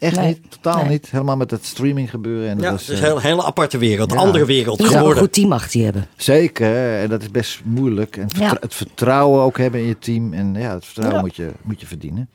Echt 0.02 0.16
Nee. 0.16 0.26
niet, 0.26 0.38
totaal 0.48 0.80
Nee. 0.80 0.88
niet. 0.88 1.08
Helemaal 1.10 1.36
met 1.36 1.50
het 1.50 1.66
streaming 1.66 2.10
gebeuren. 2.10 2.48
En 2.50 2.56
dat 2.56 2.64
Ja, 2.66 2.72
is, 2.72 2.80
het 2.86 2.88
is 2.96 3.02
eh, 3.02 3.08
een 3.08 3.08
hele, 3.18 3.20
hele 3.20 3.44
aparte 3.44 3.78
wereld. 3.78 4.10
Ja. 4.12 4.16
Andere 4.18 4.44
wereld 4.44 4.80
ook 4.80 4.86
een 4.86 4.92
geworden. 4.92 5.22
goed 5.22 5.32
team 5.32 5.52
achter 5.52 5.78
je 5.78 5.84
hebben. 5.84 6.08
Zeker, 6.16 6.98
en 7.00 7.08
dat 7.08 7.22
is 7.22 7.30
best 7.30 7.60
moeilijk. 7.64 8.16
En 8.16 8.22
het, 8.22 8.30
vertra- 8.32 8.50
Ja. 8.52 8.56
het 8.60 8.74
vertrouwen 8.74 9.42
ook 9.42 9.58
hebben 9.58 9.80
in 9.80 9.86
je 9.86 9.98
team. 9.98 10.32
En 10.32 10.54
ja, 10.58 10.74
het 10.74 10.84
vertrouwen 10.84 11.16
Ja. 11.18 11.22
moet, 11.26 11.36
je, 11.36 11.50
moet 11.62 11.80
je 11.80 11.86
verdienen. 11.86 12.28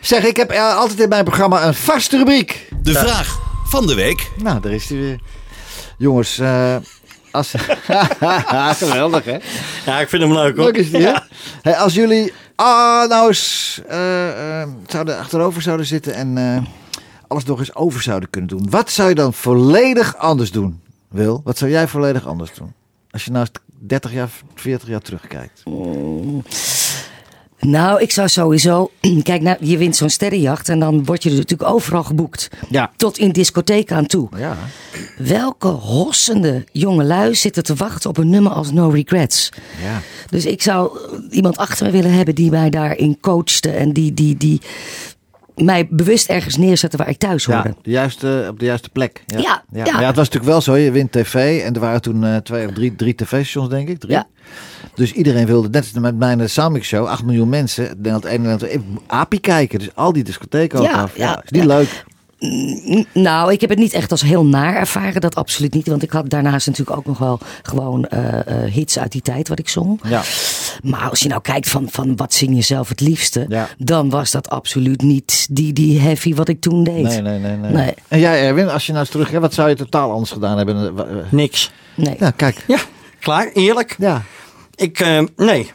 Zeg, 0.00 0.24
ik 0.24 0.36
heb 0.36 0.50
eh, 0.50 0.76
altijd 0.76 1.00
in 1.00 1.08
mijn 1.08 1.24
programma 1.24 1.66
een 1.66 1.74
vaste 1.74 2.16
rubriek. 2.16 2.68
de 2.82 2.92
vraag 2.92 3.38
van 3.64 3.86
de 3.86 3.94
week. 3.94 4.30
Nou, 4.42 4.60
daar 4.60 4.72
is 4.72 4.88
hij 4.88 4.98
weer. 4.98 5.20
Jongens, 5.98 6.38
eh, 6.38 6.76
als... 7.30 7.54
geweldig 8.84 9.24
hè? 9.24 9.36
Ja, 9.86 10.00
ik 10.00 10.08
vind 10.08 10.22
hem 10.22 10.32
leuk 10.32 10.56
hoor. 10.56 10.64
Leuk 10.64 10.76
is 10.76 10.90
die, 10.90 11.02
hè? 11.02 11.12
Hey, 11.62 11.76
als 11.76 11.94
jullie 11.94 12.32
Ah, 12.62 13.08
nou 13.08 13.28
eens 13.28 13.80
eh, 13.88 14.60
eh, 14.60 14.68
zouden 14.86 15.18
achterover 15.18 15.62
zouden 15.62 15.86
zitten 15.86 16.14
en 16.14 16.38
eh, 16.38 16.62
alles 17.26 17.44
nog 17.44 17.58
eens 17.58 17.74
over 17.74 18.02
zouden 18.02 18.30
kunnen 18.30 18.50
doen. 18.50 18.70
Wat 18.70 18.90
zou 18.90 19.08
je 19.08 19.14
dan 19.14 19.32
volledig 19.32 20.16
anders 20.16 20.50
doen, 20.50 20.80
Wil? 21.08 21.40
Wat 21.44 21.58
zou 21.58 21.70
jij 21.70 21.88
volledig 21.88 22.26
anders 22.26 22.54
doen? 22.54 22.72
Als 23.10 23.24
je 23.24 23.30
nou 23.30 23.46
eens 23.50 23.62
30 23.78 24.12
jaar, 24.12 24.30
40 24.54 24.88
jaar 24.88 25.00
terugkijkt. 25.00 25.62
Nou, 27.60 28.00
ik 28.00 28.10
zou 28.10 28.28
sowieso... 28.28 28.90
Kijk, 29.22 29.42
nou, 29.42 29.56
je 29.60 29.78
wint 29.78 29.96
zo'n 29.96 30.10
sterrenjacht 30.10 30.68
en 30.68 30.78
dan 30.78 31.04
word 31.04 31.22
je 31.22 31.30
er 31.30 31.36
natuurlijk 31.36 31.70
overal 31.70 32.04
geboekt. 32.04 32.48
Ja. 32.68 32.90
Tot 32.96 33.18
in 33.18 33.30
discotheken 33.32 33.96
aan 33.96 34.06
toe. 34.06 34.28
Ja. 34.36 34.56
Welke 35.18 35.68
hossende 35.68 36.64
jongelui 36.72 37.34
zitten 37.34 37.62
te 37.62 37.74
wachten 37.74 38.10
op 38.10 38.16
een 38.18 38.30
nummer 38.30 38.52
als 38.52 38.72
No 38.72 38.88
Regrets? 38.88 39.48
Ja. 39.82 40.00
Dus 40.30 40.46
ik 40.46 40.62
zou 40.62 40.98
iemand 41.30 41.56
achter 41.56 41.86
me 41.86 41.92
willen 41.92 42.12
hebben 42.12 42.34
die 42.34 42.50
mij 42.50 42.70
daarin 42.70 43.18
coachte. 43.20 43.70
En 43.70 43.92
die, 43.92 44.14
die, 44.14 44.36
die 44.36 44.60
mij 45.54 45.86
bewust 45.90 46.28
ergens 46.28 46.56
neerzette 46.56 46.96
waar 46.96 47.08
ik 47.08 47.18
thuis 47.18 47.44
Ja, 47.44 47.54
hoorde. 47.54 47.74
de 47.82 47.90
juiste, 47.90 48.46
op 48.50 48.58
de 48.58 48.64
juiste 48.64 48.88
plek. 48.88 49.22
Ja. 49.26 49.38
Ja, 49.38 49.62
ja. 49.72 49.84
ja. 49.84 49.92
Maar 49.92 50.00
ja, 50.00 50.06
het 50.06 50.16
was 50.16 50.28
natuurlijk 50.28 50.52
wel 50.52 50.60
zo. 50.60 50.76
Je 50.76 50.90
wint 50.90 51.12
tv 51.12 51.62
en 51.62 51.74
er 51.74 51.80
waren 51.80 52.00
toen 52.02 52.24
eh, 52.24 52.36
twee 52.36 52.66
of 52.66 52.72
drie, 52.72 52.96
drie 52.96 53.14
tv-stations, 53.14 53.68
denk 53.68 53.88
ik. 53.88 53.98
Drie. 53.98 54.12
Ja. 54.12 54.26
Dus 54.94 55.12
iedereen 55.12 55.46
wilde, 55.46 55.68
net 55.68 55.82
als 55.82 56.02
met 56.02 56.16
mijn 56.16 56.50
Samik 56.50 56.84
Show, 56.84 57.06
8 57.06 57.24
miljoen 57.24 57.48
mensen. 57.48 57.84
Nederland 57.84 58.24
1 58.24 58.42
Nederland 58.42 58.60
2, 58.60 58.80
API 59.06 59.40
kijken. 59.40 59.78
Dus 59.78 59.94
al 59.94 60.12
die 60.12 60.24
discotheken 60.24 60.78
ook 60.78 60.84
Ja, 60.84 61.02
af. 61.02 61.16
Ja, 61.16 61.24
ja, 61.24 61.42
is 61.44 61.50
niet 61.50 61.62
ja. 61.62 61.66
leuk. 61.68 62.04
Nou, 63.12 63.52
ik 63.52 63.60
heb 63.60 63.70
het 63.70 63.78
niet 63.78 63.92
echt 63.92 64.10
als 64.10 64.22
heel 64.22 64.44
naar 64.44 64.74
ervaren. 64.74 65.20
Dat 65.20 65.34
absoluut 65.34 65.74
niet. 65.74 65.86
Want 65.86 66.02
ik 66.02 66.10
had 66.10 66.30
daarnaast 66.30 66.66
natuurlijk 66.66 66.96
ook 66.96 67.06
nog 67.06 67.18
wel 67.18 67.38
gewoon 67.62 68.04
eh, 68.04 68.64
eh, 68.64 68.72
hits 68.72 68.98
uit 68.98 69.12
die 69.12 69.22
tijd 69.22 69.48
wat 69.48 69.58
ik 69.58 69.68
zong. 69.68 70.00
Ja. 70.02 70.22
Maar 70.82 71.08
als 71.10 71.20
je 71.20 71.28
nou 71.28 71.40
kijkt 71.40 71.68
van, 71.68 71.88
van 71.90 72.16
wat 72.16 72.34
zing 72.34 72.54
je 72.54 72.62
zelf 72.62 72.88
het 72.88 73.00
liefste. 73.00 73.46
Ja. 73.48 73.68
Dan 73.78 74.10
was 74.10 74.30
dat 74.30 74.48
absoluut 74.48 75.02
niet 75.02 75.46
die, 75.50 75.72
die 75.72 76.00
heavy 76.00 76.34
wat 76.34 76.48
ik 76.48 76.60
toen 76.60 76.84
deed. 76.84 77.02
Nee, 77.02 77.20
nee, 77.20 77.38
nee, 77.38 77.56
nee. 77.56 77.72
Nee. 77.72 77.94
En 78.08 78.18
jij 78.18 78.46
Erwin, 78.46 78.68
als 78.68 78.86
je 78.86 78.92
nou 78.92 79.04
eens 79.04 79.12
terug... 79.14 79.30
Wat 79.30 79.54
zou 79.54 79.68
je 79.68 79.74
totaal 79.74 80.10
anders 80.10 80.30
gedaan 80.30 80.56
hebben? 80.56 80.98
Eh, 80.98 81.04
Niks. 81.28 81.70
Nee. 81.94 82.16
Ja, 82.18 82.30
kijk. 82.30 82.64
Ja, 82.66 82.78
klaar, 83.20 83.50
eerlijk. 83.52 83.96
Ja. 83.98 84.22
Ik, 84.80 85.00
eh, 85.00 85.22
nee. 85.36 85.72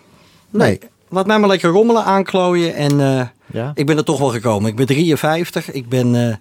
Nee. 0.50 0.80
Laat 1.10 1.26
mij 1.28 1.40
maar 1.40 1.50
lekker 1.50 1.70
rommelen, 1.70 2.04
aanklooien. 2.04 2.76
En 2.76 3.00
eh, 3.00 3.28
Ja. 3.54 3.72
ik 3.76 3.86
ben 3.86 3.98
er 3.98 4.04
toch 4.04 4.20
wel 4.20 4.30
gekomen. 4.30 4.70
Ik 4.70 4.76
ben 4.76 4.86
53. 4.86 5.72
Ik 5.72 5.90
ben... 5.90 6.40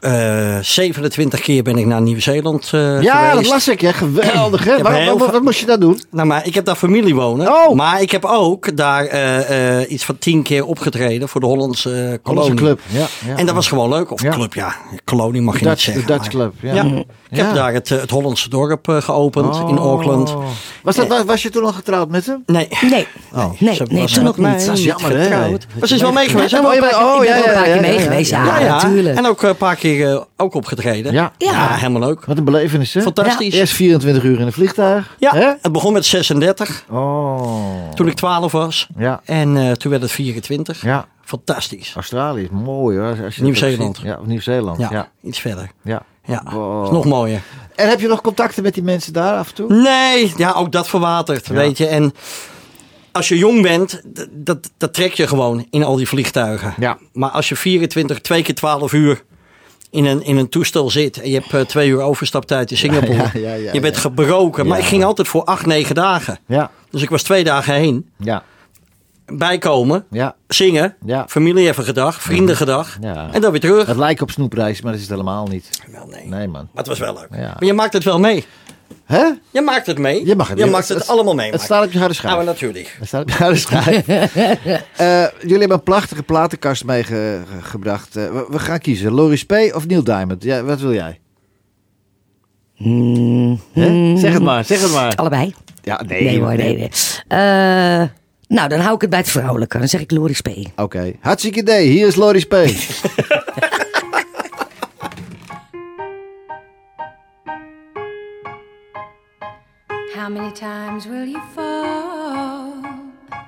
eh, 0.00 0.10
ik 0.12 0.54
heb 0.54 0.56
eh 0.58 0.64
27 0.64 1.40
keer 1.40 1.62
ben 1.62 1.76
ik 1.78 1.86
naar 1.86 2.00
Nieuw-Zeeland 2.02 2.68
eh 2.72 3.02
Ja, 3.02 3.20
dat 3.22 3.30
geweest. 3.30 3.50
las 3.50 3.68
ik. 3.68 3.80
Ja. 3.80 3.92
Geweldig, 3.92 4.64
hè? 4.64 4.72
heb 4.72 4.82
Wat, 4.82 4.92
heel 4.92 5.06
wat, 5.18 5.22
veel- 5.22 5.32
wat 5.32 5.42
moest 5.42 5.60
je 5.60 5.66
daar 5.66 5.78
doen? 5.78 6.00
Nou, 6.10 6.26
maar 6.28 6.46
ik 6.46 6.54
heb 6.54 6.64
daar 6.64 6.76
familie 6.76 7.14
wonen. 7.14 7.52
Oh. 7.52 7.74
Maar 7.74 8.00
ik 8.02 8.10
heb 8.10 8.24
ook 8.24 8.76
daar 8.76 9.04
eh, 9.06 9.80
eh, 9.80 9.90
iets 9.90 10.04
van 10.04 10.18
tien 10.18 10.42
keer 10.42 10.64
opgetreden 10.64 11.28
voor 11.28 11.40
de 11.40 11.46
Hollandse 11.46 11.88
Hollandse 11.88 12.20
kolonie. 12.22 12.54
club. 12.54 12.80
Ja, 12.86 13.06
ja. 13.26 13.36
En 13.36 13.46
dat 13.46 13.54
was 13.54 13.68
gewoon 13.68 13.88
leuk. 13.88 14.10
Of 14.12 14.22
Ja. 14.22 14.30
club, 14.30 14.54
ja. 14.54 14.74
Kolonie 15.04 15.42
mag 15.42 15.54
je 15.58 15.62
de 15.62 15.68
Dutch, 15.68 15.86
niet 15.86 15.94
de 15.96 16.00
zeggen. 16.00 16.18
Dutch 16.22 16.34
maar- 16.34 16.50
Club. 16.50 16.74
Ja. 16.74 16.74
Ja. 16.74 17.04
Ik 17.30 17.36
heb 17.36 17.46
Ja. 17.46 17.52
daar 17.52 17.72
het, 17.72 17.88
het 17.88 18.10
Hollandse 18.10 18.48
dorp 18.48 18.86
geopend 19.00 19.56
in 19.56 19.78
Oh. 19.78 19.84
Auckland. 19.84 20.34
Was, 20.82 20.96
dat, 20.96 21.06
was, 21.06 21.24
was 21.24 21.42
je 21.42 21.50
toen 21.50 21.64
al 21.64 21.72
getrouwd 21.72 22.08
met 22.08 22.26
hem? 22.26 22.42
Nee. 22.46 22.68
Nee, 22.90 23.06
Oh. 23.34 23.38
nee, 23.60 23.80
nee 23.88 24.00
was 24.00 24.12
toen 24.12 24.32
mij 24.36 24.50
niet. 24.54 24.66
Dat 24.66 24.78
is 24.78 24.84
jammer, 24.84 25.18
hè? 25.18 25.28
Maar 25.78 25.88
ze 25.88 25.94
is 25.94 26.00
wel 26.00 26.12
mee 26.12 26.28
geweest. 26.28 26.50
hè? 26.50 26.56
Ik 26.56 26.62
ben 26.62 26.72
wel 26.80 26.82
een 26.82 26.90
paar 26.90 26.98
keer- 27.00 27.08
Oh, 27.18 27.24
ja, 27.24 27.34
wel 27.34 27.44
een 27.46 27.52
paar 27.52 27.56
ja, 27.56 27.62
keer 27.62 27.74
ja, 27.74 27.80
mee 27.80 27.92
ja, 27.94 28.00
geweest. 28.00 28.30
ja, 28.30 28.44
Ja, 28.44 28.58
Ja, 28.58 28.66
ja. 28.66 28.74
natuurlijk. 28.82 29.16
En 29.18 29.26
ook 29.26 29.42
een 29.42 29.56
paar 29.56 29.76
keer 29.76 29.87
eh, 29.96 30.20
ook 30.36 30.54
opgetreden. 30.54 31.12
Ja. 31.12 31.32
Ja. 31.38 31.74
helemaal 31.74 32.08
leuk. 32.08 32.24
Wat 32.24 32.38
een 32.38 32.44
belevenis, 32.44 32.94
hè? 32.94 33.02
Fantastisch. 33.02 33.54
Eerst 33.54 33.72
24 33.72 34.22
uur 34.22 34.40
in 34.40 34.46
een 34.46 34.52
vliegtuig. 34.52 35.16
Ja, 35.18 35.30
Hè? 35.34 35.52
het 35.62 35.72
begon 35.72 35.92
met 35.92 36.06
36 36.06 36.84
Oh. 36.90 37.90
toen 37.94 38.06
ik 38.08 38.14
12 38.14 38.52
was. 38.52 38.88
Ja. 38.96 39.20
En 39.24 39.56
eh, 39.56 39.72
toen 39.72 39.90
werd 39.90 40.02
het 40.02 40.10
24. 40.12 40.82
Ja. 40.82 41.06
Fantastisch. 41.24 41.92
Australië 41.94 42.42
is 42.42 42.48
mooi, 42.50 42.98
hoor. 42.98 43.08
Als 43.08 43.18
je 43.18 43.24
dat 43.24 43.38
Nieuw-Zeeland. 43.38 44.00
Ja, 44.02 44.18
of 44.20 44.26
Nieuw-Zeeland. 44.26 44.78
Ja, 44.78 44.88
Ja. 44.90 45.08
iets 45.22 45.38
verder. 45.40 45.70
ja. 45.82 46.02
Ja, 46.24 46.42
Wow. 46.52 46.84
is 46.84 46.90
nog 46.90 47.04
mooier. 47.04 47.40
En 47.74 47.88
heb 47.88 48.00
je 48.00 48.08
nog 48.08 48.20
contacten 48.20 48.62
met 48.62 48.74
die 48.74 48.82
mensen 48.82 49.12
daar 49.12 49.36
af 49.38 49.48
en 49.48 49.54
toe? 49.54 49.72
Nee, 49.82 50.32
ja, 50.36 50.52
ook 50.52 50.72
dat 50.72 50.88
verwatert, 50.88 51.46
Ja. 51.46 51.54
weet 51.54 51.78
je. 51.78 51.86
En 51.86 52.12
als 53.12 53.28
je 53.28 53.38
jong 53.38 53.62
bent, 53.62 54.02
dat, 54.30 54.70
dat 54.76 54.94
trek 54.94 55.12
je 55.12 55.26
gewoon 55.26 55.66
in 55.70 55.84
al 55.84 55.96
die 55.96 56.08
vliegtuigen. 56.08 56.74
Ja. 56.78 56.98
Maar 57.12 57.30
als 57.30 57.48
je 57.48 57.56
24, 57.56 58.20
twee 58.20 58.42
keer 58.42 58.54
12 58.54 58.92
uur 58.92 59.22
in 59.90 60.04
een, 60.04 60.22
in 60.24 60.36
een 60.36 60.48
toestel 60.48 60.90
zit 60.90 61.20
en 61.20 61.30
je 61.30 61.34
hebt 61.38 61.54
eh, 61.54 61.60
twee 61.60 61.88
uur 61.88 62.00
overstaptijd 62.00 62.70
in 62.70 62.76
Singapore. 62.76 63.14
Ja, 63.14 63.30
ja, 63.34 63.54
ja, 63.54 63.72
je 63.72 63.80
bent 63.80 63.96
gebroken. 63.96 64.66
Maar 64.66 64.78
ik 64.78 64.84
ging 64.84 65.04
altijd 65.04 65.28
voor 65.28 65.44
acht, 65.44 65.66
negen 65.66 65.94
dagen. 65.94 66.38
Ja. 66.46 66.70
Dus 66.90 67.02
ik 67.02 67.08
was 67.10 67.22
twee 67.22 67.44
dagen 67.44 67.74
heen. 67.74 68.10
Ja. 68.16 68.42
Bijkomen, 69.32 70.04
Ja. 70.10 70.34
zingen, 70.46 70.94
Ja. 71.06 71.24
familie 71.28 71.68
even 71.68 71.84
gedag, 71.84 72.22
vrienden 72.22 72.56
gedag. 72.56 72.96
Ja. 73.00 73.28
En 73.32 73.40
dan 73.40 73.50
weer 73.50 73.60
terug. 73.60 73.86
Het 73.86 73.96
lijkt 73.96 74.22
op 74.22 74.30
snoepreis, 74.30 74.80
maar 74.82 74.92
dat 74.92 75.00
is 75.00 75.06
het 75.08 75.16
helemaal 75.16 75.46
niet. 75.46 75.82
Wel, 75.92 76.06
nee. 76.06 76.26
Nee, 76.26 76.46
man. 76.48 76.52
Maar 76.72 76.84
het 76.84 76.86
was 76.86 76.98
wel 76.98 77.12
leuk. 77.14 77.28
Ja. 77.40 77.46
Maar 77.58 77.64
je 77.64 77.72
maakt 77.72 77.92
het 77.92 78.04
wel 78.04 78.18
mee. 78.18 78.44
Hè? 79.04 79.24
Je 79.50 79.60
maakt 79.60 79.86
het 79.86 79.98
mee. 79.98 80.26
Je 80.26 80.36
mag 80.36 80.48
het. 80.48 80.58
Je 80.58 80.66
maakt 80.66 80.88
het, 80.88 81.08
allemaal 81.08 81.34
mee. 81.34 81.50
Het 81.50 81.60
staat 81.60 81.84
op 81.86 81.92
je 81.92 81.98
harde 81.98 82.14
schijf. 82.14 82.32
Nou, 82.34 82.44
natuurlijk. 82.44 82.96
Het 82.98 83.08
staat 83.08 83.22
op 83.22 83.28
je 83.28 83.34
harde 83.34 83.56
schijf. 83.66 84.08
Eh, 84.08 85.24
jullie 85.40 85.58
hebben 85.58 85.70
een 85.76 85.82
prachtige 85.82 86.22
platenkast 86.22 86.84
meegebracht. 86.84 88.16
Eh, 88.16 88.24
we, 88.32 88.46
we 88.50 88.58
gaan 88.58 88.78
kiezen. 88.78 89.12
Loris 89.12 89.44
P. 89.44 89.52
of 89.74 89.86
Neil 89.86 90.04
Diamond? 90.04 90.42
Ja, 90.42 90.62
wat 90.62 90.80
wil 90.80 90.92
jij? 90.92 91.18
Mm, 92.76 93.60
Hè? 93.72 93.88
mm, 93.88 94.16
Zeg 94.18 94.32
het 94.32 94.42
maar, 94.42 94.64
zeg 94.64 94.80
het 94.80 94.92
maar. 94.92 95.14
Allebei? 95.14 95.54
Ja, 95.82 96.02
nee. 96.06 96.22
Nee 96.24 96.40
hoor, 96.40 96.54
nee, 96.56 96.76
nee. 96.76 96.90
Eh, 97.28 98.08
nou, 98.48 98.68
dan 98.68 98.80
hou 98.80 98.94
ik 98.94 99.00
het 99.00 99.10
bij 99.10 99.18
het 99.18 99.30
vrouwelijke. 99.30 99.78
Dan 99.78 99.88
zeg 99.88 100.00
ik 100.00 100.10
Loris 100.10 100.40
P. 100.40 100.48
Oké, 100.76 101.12
hartstikke 101.20 101.58
idee. 101.58 101.88
Hier 101.88 102.06
is 102.06 102.14
Loris 102.14 102.44
P. 102.46 102.54
How 110.18 110.28
many 110.28 110.50
times 110.50 111.06
will 111.06 111.24
you 111.24 111.40
fall 111.54 112.74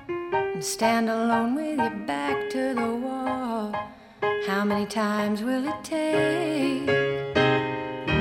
and 0.07 0.63
stand 0.63 1.09
alone 1.09 1.53
with 1.53 1.77
your 1.77 1.89
back 2.07 2.49
to 2.51 2.73
the 2.73 2.95
wall? 2.95 3.75
How 4.47 4.63
many 4.63 4.85
times 4.85 5.43
will 5.43 5.67
it 5.67 5.83
take 5.83 6.87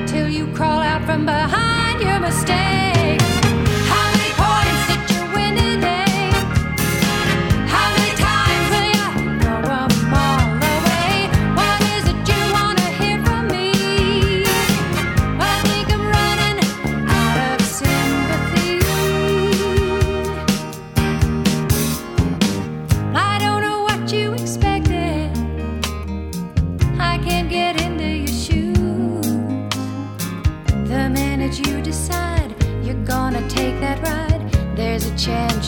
till 0.08 0.28
you 0.28 0.52
crawl 0.52 0.80
out 0.80 1.04
from 1.06 1.26
behind 1.26 2.02
your 2.02 2.18
mistake? 2.18 3.29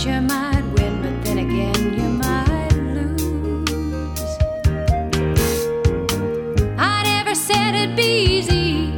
You 0.05 0.21
might 0.21 0.65
win, 0.75 1.01
but 1.01 1.25
then 1.25 1.39
again 1.39 1.95
you 1.97 2.09
might 2.09 2.73
lose. 2.97 4.37
I 6.77 7.05
never 7.05 7.37
said 7.37 7.77
it'd 7.77 7.95
be 7.95 8.39
easy. 8.39 8.95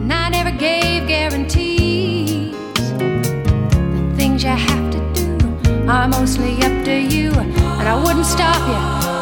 And 0.00 0.12
I 0.12 0.30
never 0.30 0.50
gave 0.50 1.06
guarantees. 1.06 2.56
The 2.90 4.14
things 4.16 4.42
you 4.42 4.50
have 4.50 4.90
to 4.90 5.00
do 5.14 5.88
are 5.88 6.08
mostly 6.08 6.54
up 6.64 6.84
to 6.84 6.98
you, 6.98 7.30
and 7.30 7.88
I 7.88 7.94
wouldn't 8.02 8.26
stop 8.26 8.58
you. 8.66 8.80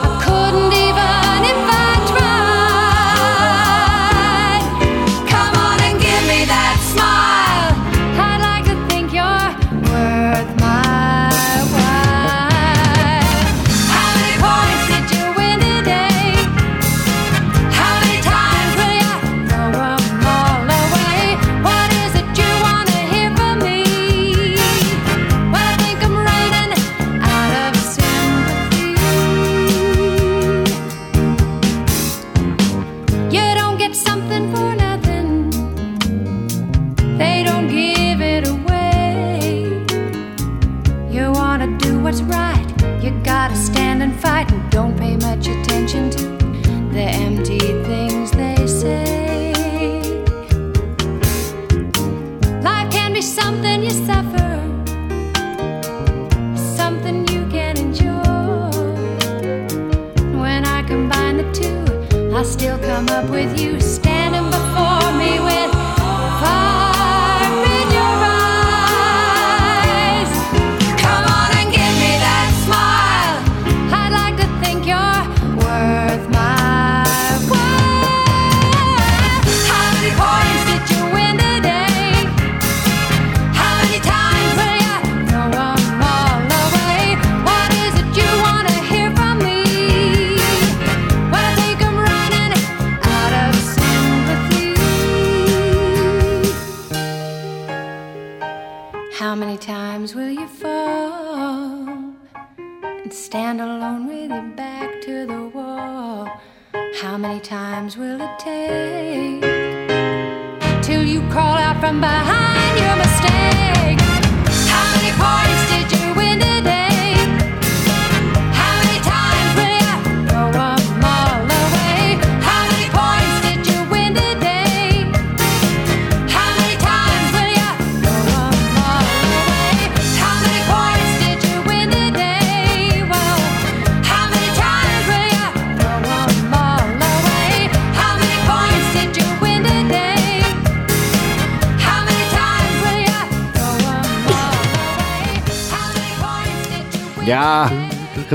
I 0.08 0.22
couldn't 0.24 0.72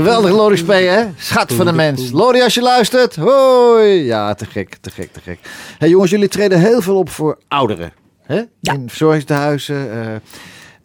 geweldig 0.04 0.30
Loris 0.30 0.62
P, 0.62 0.68
hè? 0.68 1.04
Schat 1.16 1.52
van 1.52 1.66
de 1.66 1.72
mens. 1.72 2.10
Lori, 2.10 2.42
als 2.42 2.54
je 2.54 2.62
luistert, 2.62 3.16
hoi. 3.16 3.86
Ja, 4.04 4.34
te 4.34 4.44
gek, 4.46 4.76
te 4.80 4.90
gek, 4.90 5.12
te 5.12 5.20
gek. 5.20 5.38
Hey, 5.78 5.88
jongens, 5.88 6.10
jullie 6.10 6.28
treden 6.28 6.60
heel 6.60 6.80
veel 6.82 6.96
op 6.96 7.08
voor 7.10 7.38
ouderen. 7.48 7.92
Hè? 8.22 8.42
In 8.60 8.88
verzorgingstehuizen. 8.88 9.90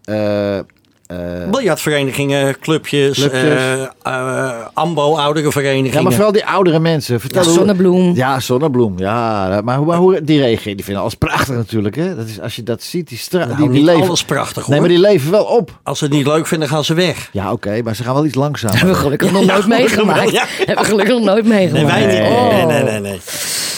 eh, 0.06 0.58
eh, 0.58 0.66
eh, 1.08 1.18
Biljartverenigingen, 1.52 2.60
clubjes, 2.60 3.18
Clubjes. 3.18 3.42
eh, 3.44 3.82
eh, 4.04 4.50
AMBO, 4.74 5.16
ouderenverenigingen. 5.18 5.94
ja, 5.94 6.02
maar 6.02 6.12
vooral 6.12 6.32
die 6.32 6.46
oudere 6.46 6.80
mensen. 6.80 7.20
Vertel 7.20 7.42
Ja, 7.42 7.48
hoe- 7.48 7.58
Zonnebloem. 7.58 8.16
Ja, 8.16 8.40
Zonnebloem. 8.40 8.94
Ja, 9.00 9.62
maar 9.64 9.78
hoe, 9.78 9.86
maar 9.86 9.98
hoe 9.98 10.22
die 10.24 10.40
reageren, 10.40 10.76
die 10.76 10.86
vinden 10.86 11.02
alles 11.04 11.16
prachtig 11.16 11.56
natuurlijk. 11.56 11.96
Hè? 11.96 12.16
Dat 12.16 12.28
is, 12.28 12.40
als 12.42 12.56
je 12.56 12.64
dat 12.64 12.84
ziet, 12.84 13.08
die, 13.10 13.18
stra- 13.18 13.46
Nou, 13.46 13.72
die, 13.72 13.84
leven... 13.84 14.08
alles 14.08 14.24
prachtig 14.24 14.62
hoor. 14.64 14.72
Nee, 14.72 14.80
maar 14.80 14.90
die 14.90 15.00
leven 15.00 15.32
wel 15.32 15.44
op. 15.44 15.80
Als 15.84 15.98
ze 15.98 16.04
het 16.06 16.14
niet 16.14 16.26
leuk 16.28 16.48
vinden, 16.48 16.68
gaan 16.70 16.84
ze 16.84 16.94
weg. 16.94 17.30
Ja, 17.32 17.52
oké, 17.52 17.82
maar 17.84 17.96
ze 17.96 18.04
gaan 18.04 18.14
wel 18.14 18.26
iets 18.26 18.36
langzamer. 18.36 18.78
Hebben 18.78 18.96
we 18.96 19.02
gelukkig 19.02 19.32
nog 19.32 19.46
nooit 19.46 19.68
meegemaakt. 19.78 20.32
Hebben 20.58 20.84
we 20.84 20.90
gelukkig 20.90 21.16
nog 21.16 21.24
nooit 21.26 21.46
Nee, 21.48 21.58
meegemaakt. 21.72 22.06
wij 22.06 22.20
niet. 22.24 22.32
Oh. 22.38 22.54
Nee, 22.56 22.66
nee, 22.66 22.84
nee, 22.84 23.00
nee. 23.00 23.20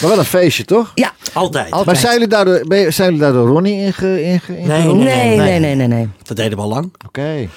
Maar 0.00 0.10
wel 0.10 0.18
een 0.18 0.24
feestje, 0.24 0.64
toch? 0.64 0.92
Ja, 0.94 1.12
Altijd. 1.32 1.64
Altijd. 1.64 1.86
Maar 1.86 1.96
zijn 1.96 2.12
jullie 2.12 2.28
daardoor, 2.28 2.64
ben 2.66 2.78
je- 2.78 2.90
zijn 2.90 3.08
jullie 3.08 3.22
daardoor 3.24 3.48
Ronnie 3.48 3.74
inge, 3.80 4.22
inge, 4.22 4.40
Nee, 4.48 4.58
ingerold? 4.58 4.98
nee, 4.98 5.36
nee, 5.36 5.58
nee, 5.58 5.74
nee, 5.74 5.86
nee. 5.86 6.08
Dat 6.22 6.36
deden 6.36 6.56
we 6.58 6.62
al 6.64 6.68
lang. 6.68 6.92
Oké. 7.06 7.48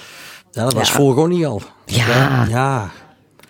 Ja, 0.50 0.64
dat 0.64 0.72
was 0.72 0.88
Ja. 0.88 0.94
voor 0.94 1.14
Ronnie 1.14 1.46
al. 1.46 1.62
Ja, 1.84 2.46
Ja. 2.48 2.90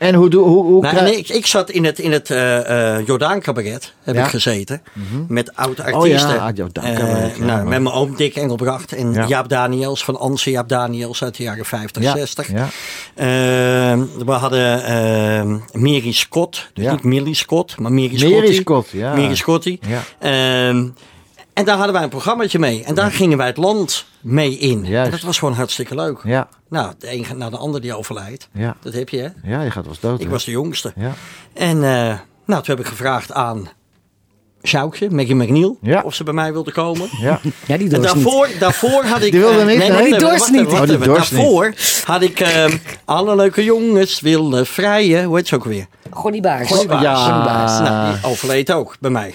En 0.03 0.15
hoe, 0.15 0.31
doe- 0.31 0.45
hoe, 0.47 0.65
hoe 0.65 0.83
Nou, 0.83 1.03
nee, 1.03 1.17
ik, 1.17 1.29
ik 1.29 1.47
zat 1.47 1.71
in 1.71 1.85
het, 1.85 1.99
in 1.99 2.13
het 2.13 2.31
eh, 2.31 2.97
eh, 2.97 3.07
Jordaan 3.07 3.41
cabaret, 3.41 3.93
heb 4.03 4.15
Ja. 4.15 4.21
Mhm. 4.21 4.23
ik 4.25 4.29
gezeten. 4.31 4.83
Met 5.29 5.57
oude 5.57 5.83
Oh 5.83 5.95
artiesten. 5.95 6.35
ja, 6.35 6.51
Jordaan 6.55 6.85
Eh, 6.85 7.37
ja, 7.39 7.45
nou, 7.45 7.69
met 7.69 7.83
mijn 7.83 7.95
oom 7.95 8.17
Dick 8.17 8.37
Engelbracht 8.37 8.93
en 8.93 9.13
Ja. 9.13 9.27
Jaap 9.27 9.49
Daniels 9.49 10.05
van 10.05 10.19
Anse 10.21 10.51
Jaap 10.51 10.69
Daniels 10.69 11.23
uit 11.25 11.37
de 11.37 11.43
jaren 11.43 11.65
50, 11.65 12.03
Ja, 12.03 12.13
60. 12.13 12.49
ja. 12.53 12.69
Eh, 13.15 14.03
we 14.25 14.33
hadden 14.33 14.85
eh 14.85 15.81
Mary 15.81 16.13
Scott, 16.13 16.71
dus 16.75 16.91
niet 16.91 17.03
Millie 17.03 17.35
Scott, 17.35 17.79
maar 17.79 17.93
Mary 17.93 18.13
Mary 18.13 18.31
Scotty. 18.33 18.53
Scott, 18.55 18.89
ja. 18.91 19.15
Mary 19.15 19.35
Scotty. 19.37 19.79
Ja. 21.55 21.61
En 21.61 21.65
daar 21.65 21.77
hadden 21.77 21.95
wij 21.95 22.03
een 22.03 22.09
programmaatje 22.09 22.59
mee. 22.59 22.85
En 22.85 22.95
daar 22.95 23.11
gingen 23.11 23.39
wij 23.39 23.47
het 23.47 23.57
land 23.57 24.05
mee 24.21 24.59
in. 24.59 24.85
Juist. 24.85 25.05
En 25.07 25.11
dat 25.11 25.21
was 25.21 25.39
gewoon 25.39 25.55
hartstikke 25.55 25.95
leuk. 25.95 26.21
Ja, 26.25 26.49
Nou, 26.69 26.93
de 26.99 27.13
een 27.13 27.27
na 27.37 27.51
de 27.51 27.57
ander 27.57 27.81
die 27.81 27.95
overlijdt. 27.95 28.49
ja. 28.53 28.77
Dat 28.83 28.93
heb 28.93 29.09
je, 29.09 29.19
hè? 29.19 29.51
Ja, 29.53 29.63
je 29.63 29.71
gaat 29.71 29.83
wel 29.85 29.93
eens 29.93 30.01
dood. 30.03 30.19
Ik 30.21 30.25
hè? 30.27 30.33
was 30.33 30.45
de 30.45 30.51
jongste. 30.51 30.93
Ja. 30.97 31.13
En 31.55 31.77
eh, 31.85 32.19
nou, 32.47 32.63
toen 32.63 32.77
heb 32.77 32.79
ik 32.81 32.87
gevraagd 32.87 33.33
aan 33.33 33.69
Sjoukje, 34.65 35.11
Maggie 35.11 35.35
McNeil, 35.35 35.77
Ja. 35.81 36.03
of 36.05 36.15
ze 36.15 36.25
bij 36.25 36.35
mij 36.35 36.53
wilde 36.53 36.73
komen. 36.73 37.09
Ja. 37.21 37.41
ja 37.67 37.77
die 37.77 37.91
En 37.91 38.01
dorst 38.01 38.15
niet. 38.15 38.25
daarvoor, 38.25 38.49
daarvoor 38.59 39.05
had 39.05 39.23
ik... 39.27 39.33
Die 39.33 39.41
wilde 39.41 39.65
niet, 39.65 39.79
nee, 39.79 39.91
nee? 39.91 39.91
wacht 39.91 40.05
Die 40.11 40.19
dorst 40.19 40.39
wacht 40.39 40.51
niet. 40.51 40.71
wacht 40.71 40.91
Oh, 40.91 40.97
niet. 40.99 41.05
Daarvoor 41.05 41.75
had 42.05 42.23
ik 42.23 42.41
eh, 42.41 42.73
alle 43.05 43.37
leuke 43.37 43.65
jongens 43.65 44.21
willen 44.21 44.67
vrijen. 44.67 45.25
Hoe 45.25 45.37
heet 45.37 45.49
ze 45.49 45.55
ook 45.55 45.65
weer? 45.65 45.87
Gonnie 46.11 46.41
Baars. 46.41 46.69
Gonnie 46.69 46.87
Baars. 46.87 47.03
Ja. 47.03 47.15
Gonnie 47.17 47.45
Baars. 47.45 47.79
Nou, 47.79 48.13
die 48.15 48.31
overleed 48.31 48.73
ook 48.73 48.97
bij 49.01 49.11
mij. 49.11 49.35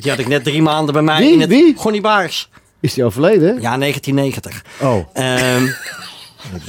Die 0.00 0.10
had 0.10 0.18
ik 0.20 0.28
net 0.28 0.44
drie 0.44 0.62
maanden 0.62 0.92
bij 0.94 1.02
mij 1.02 1.18
Wie? 1.20 1.32
in 1.32 1.40
het... 1.40 1.48
Wie? 1.48 1.74
Gonnie 1.76 2.00
Baars. 2.00 2.48
Is 2.80 2.94
die 2.94 3.04
overleden? 3.04 3.60
Ja, 3.60 3.78
1990. 3.78 4.64
Oh, 4.80 5.06
Ehm, 5.12 5.66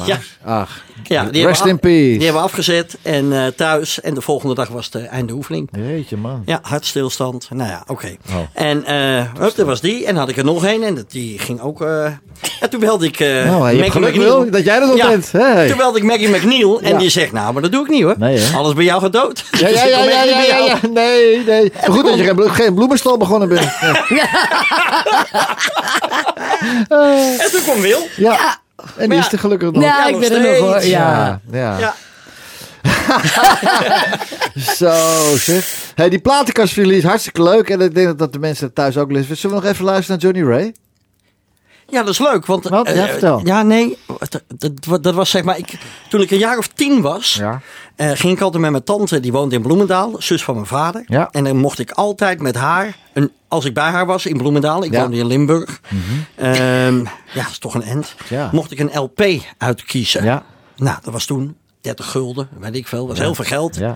ja, 0.06 0.18
ach. 0.46 0.82
ja, 1.04 1.24
die 1.26 1.46
Rest 1.48 1.66
in 1.66 1.80
peace. 1.80 1.96
Die 2.18 2.24
hebben 2.24 2.42
we 2.42 2.48
afgezet 2.48 2.98
en 3.02 3.34
eh, 3.34 3.48
thuis. 3.48 4.02
En 4.02 4.14
de 4.14 4.22
volgende 4.22 4.56
dag 4.56 4.68
was 4.68 4.90
de 4.90 5.00
einde 5.00 5.34
oefening. 5.34 5.70
Jeetje, 5.78 6.18
man. 6.18 6.42
Ja, 6.46 6.60
hartstilstand. 6.62 7.48
Nou 7.50 7.70
ja, 7.70 7.84
oké. 7.88 8.16
Oh. 8.30 8.36
En 8.54 8.86
eh 8.86 9.24
hup, 9.40 9.58
er 9.58 9.66
was 9.66 9.82
die. 9.82 10.06
En 10.06 10.16
had 10.16 10.30
ik 10.30 10.38
er 10.38 10.44
nog 10.44 10.66
een. 10.66 10.84
En 10.84 10.96
dat- 10.96 11.12
die 11.12 11.40
ging 11.40 11.62
ook... 11.62 11.82
eh 11.82 12.06
en 12.60 12.70
toen 12.70 12.80
belde 12.80 13.06
ik 13.06 13.20
Nou, 13.20 13.70
je 13.70 13.80
Maggie 13.80 14.02
McNeil. 14.02 14.40
Wil, 14.42 14.52
dat 14.52 14.64
jij 14.64 14.80
nog 14.80 14.96
Ja. 14.96 15.08
bent. 15.08 15.32
Hey. 15.32 15.68
Toen 15.68 15.78
belde 15.78 15.98
ik 15.98 16.04
Maggie 16.04 16.30
McNeil. 16.30 16.82
En 16.82 16.90
Ja. 16.92 16.98
die 16.98 17.10
zegt, 17.10 17.32
nou, 17.32 17.54
maar 17.54 17.62
dat 17.62 17.72
doe 17.72 17.84
ik 17.84 17.90
niet 17.90 18.04
hoor. 18.04 18.16
Nee? 18.18 18.44
Alles 18.56 18.74
bij 18.74 18.84
jou 18.84 19.02
gaat 19.02 19.14
dood. 19.14 19.44
Ja, 19.52 19.68
ja, 19.68 19.84
ja, 20.04 20.24
ja. 20.24 20.78
Nee, 20.90 21.44
nee. 21.46 21.72
Goed 21.86 22.06
dat 22.06 22.18
je 22.18 22.24
geen, 22.24 22.36
blo- 22.36 22.48
geen 22.48 22.74
bloemenstal 22.74 23.18
begonnen 23.18 23.50
bent. 23.50 23.70
Ja. 24.10 24.28
En 27.40 27.52
toen 27.52 27.62
kwam 27.64 27.82
Wil. 27.82 28.08
ja. 28.16 28.62
En 28.98 29.10
die 29.10 29.18
ja. 29.18 29.26
is 29.26 29.32
er 29.32 29.40
gelukkig 29.40 29.72
nog. 29.72 29.84
Ja, 29.84 29.98
Ja, 29.98 30.08
ik 30.08 30.20
ben 30.20 30.32
er 30.32 30.42
nog 30.42 30.58
hoor. 30.58 30.84
Ja. 30.84 31.40
ja. 31.52 31.80
Ja. 31.80 31.94
Zo 34.76 34.94
zeg. 35.38 35.92
Hey, 35.96 36.10
die 36.10 36.20
platenkast 36.20 36.74
van 36.74 36.84
jullie 36.84 36.98
is 36.98 37.04
hartstikke 37.04 37.44
leuk. 37.44 37.70
En 37.70 37.82
ik 37.82 37.96
denk 37.96 38.20
dat 38.20 38.34
de 38.34 38.40
mensen 38.40 38.74
thuis 38.74 38.98
ook 38.98 39.12
lezen. 39.12 39.38
Zullen 39.38 39.56
we 39.58 39.64
nog 39.64 39.72
even 39.72 39.86
luisteren 39.86 40.20
naar 40.22 40.32
Johnny 40.32 40.54
Ray? 40.54 40.74
Ja, 41.94 42.00
dat 42.04 42.10
is 42.14 42.20
leuk. 42.20 42.46
Want, 42.46 42.68
Wat? 42.68 42.86
eh, 42.88 42.96
Ja, 42.96 43.08
vertel. 43.08 43.42
Ja, 43.44 43.62
nee. 43.64 43.98
Dat, 44.20 44.44
dat, 44.88 45.04
dat 45.04 45.14
was 45.14 45.30
zeg 45.30 45.44
maar... 45.44 45.58
Ik, 45.58 45.74
toen 46.10 46.22
ik 46.22 46.32
een 46.32 46.38
jaar 46.38 46.58
of 46.58 46.68
tien 46.68 47.02
was... 47.02 47.34
Ja. 47.34 47.62
eh, 47.96 48.12
ging 48.12 48.34
ik 48.34 48.42
altijd 48.42 48.62
met 48.62 48.72
mijn 48.72 48.84
tante, 48.84 49.20
die 49.20 49.32
woonde 49.32 49.56
in 49.56 49.62
Bloemendaal, 49.62 50.16
zus 50.18 50.44
van 50.44 50.54
mijn 50.56 50.66
vader. 50.68 51.04
Ja. 51.08 51.30
En 51.32 51.44
dan 51.44 51.58
mocht 51.58 51.80
ik 51.80 51.92
altijd 51.92 52.42
met 52.42 52.56
haar, 52.56 52.98
een, 53.14 53.32
als 53.48 53.66
ik 53.66 53.74
bij 53.74 53.90
haar 53.90 54.06
was 54.06 54.26
in 54.26 54.38
Bloemendaal, 54.38 54.84
ik 54.84 54.94
woonde 54.94 55.18
in 55.18 55.26
Limburg. 55.28 55.82
Ehm, 56.36 56.98
ja, 56.98 57.04
dat 57.34 57.50
is 57.52 57.58
toch 57.58 57.74
een 57.76 57.84
end. 57.84 58.16
Mocht 58.52 58.72
ik 58.72 58.80
een 58.80 58.92
LP 59.00 59.24
uitkiezen. 59.58 60.24
Ja. 60.24 60.44
Nou, 60.76 60.98
dat 61.04 61.14
was 61.14 61.26
toen 61.26 61.56
30 61.82 62.12
gulden, 62.12 62.50
weet 62.60 62.76
ik 62.76 62.88
veel. 62.88 63.00
Dat 63.08 63.18
was 63.18 63.26
heel 63.26 63.36
veel 63.36 63.46
geld. 63.46 63.76
Ja. 63.76 63.96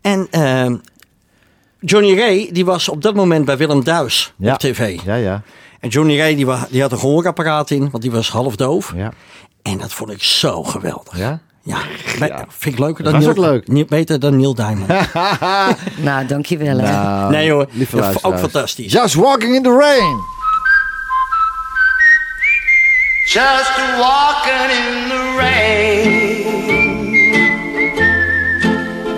En 0.00 0.26
ehm, 0.30 0.76
Johnny 1.80 2.18
Ray, 2.18 2.48
die 2.52 2.64
was 2.64 2.88
op 2.88 3.02
dat 3.02 3.14
moment 3.14 3.44
bij 3.44 3.56
Willem 3.56 3.84
Duis 3.84 4.32
op 4.40 4.58
tv. 4.58 4.98
Ja, 5.04 5.14
ja. 5.14 5.42
En 5.86 5.92
Johnny 5.92 6.18
Ray, 6.18 6.34
die, 6.34 6.80
had 6.82 6.92
een 6.92 6.98
gehoorapparaat 6.98 7.70
in, 7.70 7.90
want 7.90 8.02
die 8.02 8.10
was 8.10 8.30
half 8.30 8.56
doof. 8.56 8.92
Ja. 8.96 9.12
En 9.62 9.78
dat 9.78 9.92
vond 9.92 10.10
ik 10.10 10.22
zo 10.22 10.62
geweldig. 10.62 11.18
Ja? 11.18 11.40
Ja, 11.62 11.78
vind 12.48 12.74
ik 12.74 12.80
leuker 12.80 13.04
dan 13.04 13.12
Was 13.12 13.22
Neil, 13.22 13.36
ook 13.36 13.44
leuk. 13.44 13.68
Niet 13.68 13.88
beter 13.88 14.20
dan 14.20 14.36
Neil 14.36 14.54
Diamond. 14.54 14.90
Nou, 15.96 16.26
dankjewel. 16.26 16.78
hè. 16.78 16.92
Nou, 16.92 17.30
nee 17.30 17.50
hoor, 17.50 17.66
lieve 17.70 18.18
ook 18.22 18.38
fantastisch. 18.38 18.92
Just 18.92 19.14
walking 19.14 19.54
in 19.54 19.62
the 19.62 19.76
rain. 19.78 20.20
Just 23.24 23.76
walking 23.98 24.70
in 24.70 25.08
the 25.08 25.34
rain, 25.38 26.44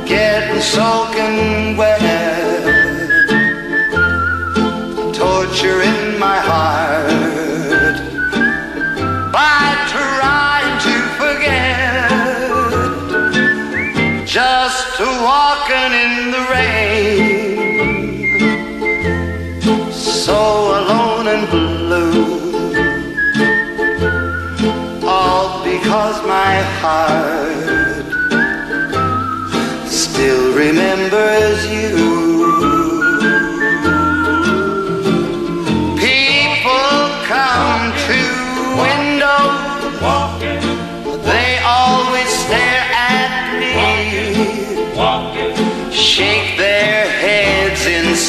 getting 0.07 0.63
soaking 0.63 1.58
start 6.59 7.97
by 9.33 9.65
trying 9.95 10.75
to 10.87 10.95
forget 11.21 12.11
just 14.27 14.99
walking 15.01 15.93
in 16.05 16.15
the 16.35 16.43
rain. 16.55 17.59
So 19.93 20.39
alone 20.81 21.27
and 21.35 21.45
blue 21.55 22.27
all 25.07 25.47
because 25.65 26.17
my 26.27 26.55
heart 26.81 28.09
still 29.87 30.45
remembers 30.57 31.59
you. 31.77 32.18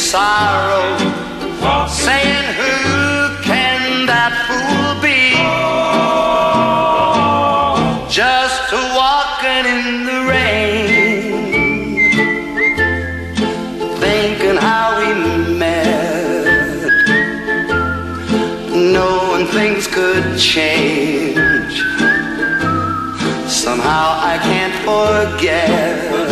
Sorrow, 0.09 0.97
saying, 1.87 2.47
Who 2.57 2.73
can 3.43 4.07
that 4.07 4.33
fool 4.47 4.97
be? 5.05 5.37
Just 8.09 8.73
walking 8.97 9.65
in 9.75 9.85
the 10.09 10.19
rain, 10.33 11.29
thinking 13.99 14.57
how 14.57 14.97
we 14.97 15.09
met, 15.59 16.89
knowing 18.73 19.45
things 19.45 19.85
could 19.85 20.39
change. 20.39 21.83
Somehow 23.47 24.17
I 24.31 24.39
can't 24.41 24.75
forget. 24.89 26.28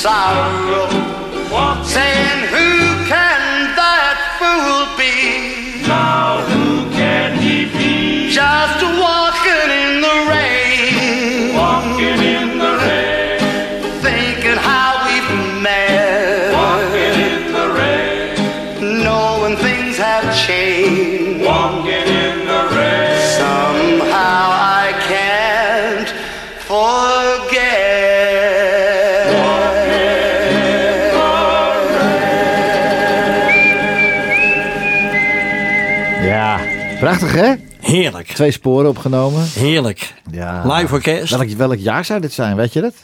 Sorrow, 0.00 0.99
prachtig 37.00 37.32
hè? 37.32 37.54
Heerlijk. 37.80 38.26
Twee 38.26 38.50
sporen 38.50 38.88
opgenomen. 38.88 39.44
Heerlijk. 39.54 40.14
Ja. 40.30 40.76
Live 40.76 40.94
orkest. 40.94 41.36
Welk, 41.36 41.48
welk 41.48 41.78
jaar 41.78 42.04
zou 42.04 42.20
dit 42.20 42.32
zijn, 42.32 42.56
weet 42.56 42.72
je 42.72 42.80
dat? 42.80 42.94